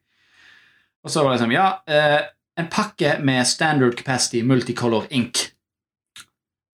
Og 1.05 1.11
så 1.11 1.23
var 1.23 1.33
det 1.33 1.41
liksom 1.41 1.55
Ja, 1.55 1.69
eh, 1.87 2.23
en 2.61 2.69
pakke 2.73 3.17
med 3.25 3.47
standard 3.47 3.97
capacity 3.99 4.43
multicolor 4.43 5.07
ink. 5.11 5.39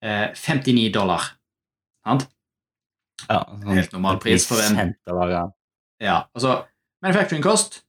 Eh, 0.05 0.35
59 0.35 0.93
dollar. 0.95 1.23
Sant? 2.07 2.29
ja 3.27 3.41
sånn 3.43 3.75
Helt 3.75 3.95
normal 3.97 4.21
pris 4.23 4.47
for 4.47 4.63
en-. 4.63 4.95
Ja, 5.99 6.29
altså 6.35 6.61
Manufacturing 7.03 7.43
cost 7.43 7.83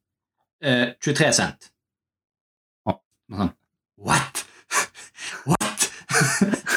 eh, 0.64 0.96
23 1.02 1.30
cent. 1.34 1.70
Oh. 2.90 2.98
Sånn, 3.30 3.54
What? 4.00 4.46
What? 5.50 5.90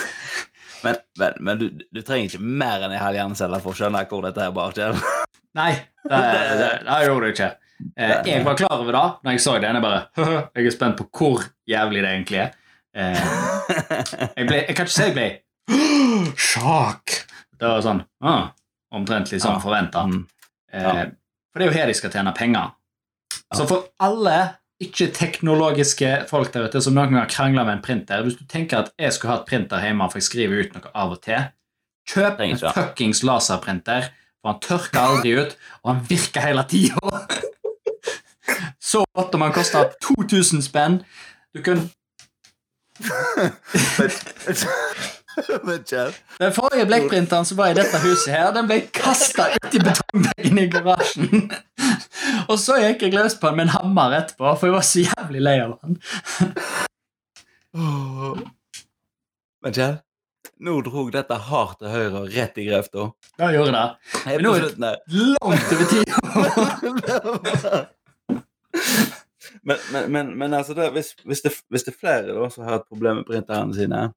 Men, 0.82 0.96
men, 1.14 1.36
men 1.46 1.58
du, 1.60 1.68
du 1.94 2.00
trenger 2.02 2.26
ikke 2.26 2.42
mer 2.42 2.82
enn 2.82 2.90
en 2.90 2.98
halv 2.98 3.14
hjernecelle 3.14 3.60
for 3.62 3.70
å 3.70 3.78
skjønne 3.78 4.00
hvor 4.10 4.24
dette 4.26 4.42
her 4.42 4.54
bare 4.56 4.74
skjer. 4.74 4.96
Nei, 5.54 5.76
det, 6.02 6.18
det, 6.58 6.70
det 6.88 6.96
gjorde 7.06 7.28
du 7.28 7.34
ikke. 7.36 7.48
Eh, 7.96 8.14
jeg 8.28 8.44
var 8.46 8.56
klar 8.58 8.74
over 8.80 8.92
det 8.96 9.04
når 9.24 9.36
jeg 9.36 9.42
så 9.44 9.56
det. 9.60 9.70
Jeg 9.72 9.82
bare, 9.84 10.00
jeg 10.56 10.66
er 10.66 10.74
spent 10.74 10.98
på 11.00 11.08
hvor 11.18 11.44
jævlig 11.68 12.02
det 12.04 12.10
egentlig 12.12 12.40
er. 12.44 12.52
Eh, 12.94 13.24
jeg, 14.36 14.46
ble, 14.48 14.58
jeg 14.68 14.76
kan 14.76 14.86
ikke 14.86 14.94
si 14.94 15.06
jeg 15.08 15.14
ble 15.16 15.28
Sjokk! 16.50 17.14
Det 17.56 17.68
var 17.70 17.84
sånn 17.84 18.02
ah, 18.26 18.50
Omtrentlig 18.92 19.38
som 19.40 19.54
Ja. 19.56 19.60
forventa. 19.62 20.02
Mm. 20.10 20.24
Eh, 20.72 21.04
for 21.52 21.60
det 21.60 21.66
er 21.66 21.70
jo 21.70 21.78
her 21.78 21.86
de 21.92 21.94
skal 21.96 22.12
tjene 22.12 22.32
penger. 22.36 22.72
Så 23.54 23.64
for 23.68 23.86
alle 24.00 24.36
ikke-teknologiske 24.82 26.10
folk 26.30 26.50
der 26.52 26.66
ute 26.68 26.80
som 26.82 26.96
noen 26.96 27.12
gang 27.12 27.22
har 27.22 27.30
krangla 27.30 27.64
med 27.68 27.76
en 27.76 27.82
printer 27.84 28.24
Hvis 28.24 28.38
du 28.40 28.44
tenker 28.50 28.80
at 28.82 28.90
jeg 28.98 29.12
skulle 29.14 29.36
hatt 29.36 29.46
printer 29.48 29.82
hjemme 29.84 30.08
for 30.10 30.18
jeg 30.18 30.26
skriver 30.26 30.64
ut 30.64 30.74
noe 30.76 30.90
av 30.98 31.14
og 31.14 31.20
til, 31.24 31.44
kjøp 32.10 32.40
en 32.42 32.58
fuckings 32.58 33.22
laserprinter, 33.22 34.08
for 34.42 34.50
han 34.50 34.60
tørker 34.64 34.98
aldri 34.98 35.36
ut, 35.38 35.52
og 35.84 35.92
han 35.92 36.00
virker 36.08 36.42
hele 36.48 36.64
tida. 36.66 37.21
Så 38.92 39.04
godt 39.16 39.34
om 39.38 39.44
han 39.46 39.52
koster 39.56 39.92
2000 40.08 40.62
spenn. 40.68 41.00
Du 41.56 41.62
kunne 41.64 41.88
Den 46.40 46.52
forrige 46.52 46.86
blekkprinteren 46.86 47.44
som 47.48 47.56
var 47.58 47.70
i 47.72 47.74
dette 47.78 47.98
huset, 48.02 48.32
her, 48.34 48.50
den 48.54 48.66
ble 48.68 48.80
kasta 48.94 49.46
uti 49.56 49.78
betongbeggen 49.80 50.58
i 50.60 50.66
garasjen. 50.72 51.46
Og 52.50 52.58
så 52.60 52.76
gikk 52.82 53.02
jeg 53.06 53.14
løs 53.16 53.36
på 53.40 53.48
den 53.48 53.56
med 53.60 53.64
en 53.68 53.74
hammer 53.78 54.16
etterpå, 54.20 54.52
for 54.60 54.68
jeg 54.68 54.74
var 54.76 54.84
så 54.86 54.98
jævlig 55.06 55.40
lei 55.46 55.56
av 55.64 55.70
den. 55.80 55.92
Men 59.62 59.72
Kjell, 59.78 59.96
nå 60.66 60.72
drog 60.84 61.12
dette 61.14 61.38
hardt 61.48 61.78
til 61.80 61.88
høyre 61.94 62.16
og 62.24 62.28
rett 62.36 62.58
i 62.60 62.68
grøfta. 62.68 63.08
Da 63.40 63.46
gjorde 63.54 63.72
det. 63.78 63.86
Men 64.26 64.44
nå 64.44 64.50
er- 64.58 64.76
det. 64.76 64.94
Langt 65.16 65.68
over 65.72 65.86
tida. 65.94 66.14
men, 69.62 69.76
men, 69.92 70.12
men, 70.12 70.32
men 70.38 70.54
altså, 70.54 70.74
det, 70.74 70.90
hvis, 70.94 71.12
hvis, 71.24 71.40
det, 71.44 71.52
hvis 71.70 71.84
det 71.86 71.94
er 71.94 71.98
flere 72.00 72.34
da, 72.36 72.48
som 72.50 72.64
har 72.64 72.80
et 72.80 72.88
problem 72.88 73.20
med 73.22 73.28
printerne 73.28 73.74
sine, 73.76 74.08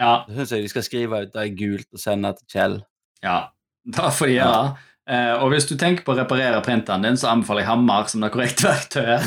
Ja, 0.00 0.22
så 0.26 0.32
syns 0.38 0.52
jeg 0.56 0.62
de 0.64 0.68
skal 0.72 0.84
skrive 0.86 1.18
ut 1.26 1.32
det 1.34 1.42
i 1.50 1.56
gult 1.58 1.88
og 1.92 2.00
sende 2.00 2.32
til 2.38 2.46
Kjell. 2.54 2.78
ja. 3.26 3.40
Da 3.96 4.10
får 4.12 4.28
de 4.28 4.32
gjøre 4.34 4.56
det. 4.60 4.86
Eh, 5.08 5.34
og 5.40 5.48
hvis 5.54 5.64
du 5.66 5.72
tenker 5.80 6.04
på 6.04 6.12
å 6.12 6.16
reparere 6.18 6.58
printeren 6.62 7.02
din, 7.02 7.16
så 7.16 7.30
anbefaler 7.30 7.62
jeg 7.62 7.70
hammer 7.70 8.10
som 8.12 8.20
det 8.20 8.28
korrekte 8.34 8.68
verktøyet. 8.68 9.24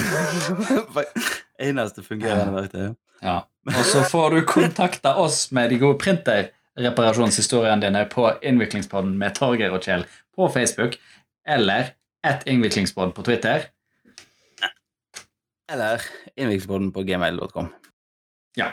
Eneste 1.68 2.04
fungerende 2.06 2.54
verktøy. 2.54 2.92
Ja. 3.26 3.40
Og 3.74 3.82
så 3.90 4.04
får 4.06 4.36
du 4.36 4.40
kontakte 4.48 5.10
oss 5.18 5.48
med 5.58 5.74
de 5.74 5.80
gode 5.82 5.98
printerreparasjonshistoriene 6.04 7.82
dine 7.82 8.06
på 8.12 8.28
Innviklingspodden 8.46 9.16
med 9.20 9.34
Torgeir 9.40 9.74
og 9.74 9.82
Kjell 9.86 10.06
på 10.38 10.48
Facebook, 10.54 11.00
eller 11.48 11.94
et 12.26 12.46
Innviklingspodden 12.50 13.14
på 13.18 13.26
Twitter. 13.26 13.68
Eller 15.72 16.02
innviklingspodden 16.36 16.92
på 16.92 17.04
gmail.com. 17.08 17.70
Ja. 18.60 18.68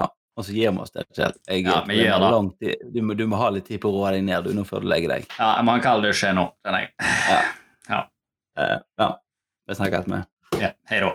Ja, 0.00 0.08
Og 0.36 0.44
så 0.44 0.52
gir 0.52 0.70
vi 0.70 0.78
oss 0.84 0.92
det, 0.94 1.06
selv. 1.16 1.38
Jeg, 1.48 1.64
Ja, 1.64 1.80
vi 1.88 2.00
gjør 2.02 2.26
det. 2.60 2.76
Du, 2.94 3.00
må, 3.02 3.14
du 3.14 3.26
må 3.30 3.40
ha 3.40 3.48
litt 3.54 3.66
tid 3.70 3.80
på 3.82 3.90
å 3.90 3.96
roe 3.96 4.12
deg 4.14 4.24
ned 4.26 4.44
du, 4.44 4.52
nå 4.54 4.64
før 4.68 4.84
du 4.84 4.90
legger 4.92 5.16
deg. 5.16 5.26
Ja, 5.38 5.56
Man 5.66 5.80
kaller 5.84 6.10
det 6.10 6.16
skje 6.18 6.34
nå. 6.36 6.50
skjønner 6.64 6.86
jeg. 6.86 6.94
Eh, 8.54 8.78
ja. 9.02 9.08
Vi 9.66 9.74
snakkes 9.74 10.06
med. 10.06 10.28
Ja, 10.60 10.68
hei 10.86 11.00
da. 11.02 11.08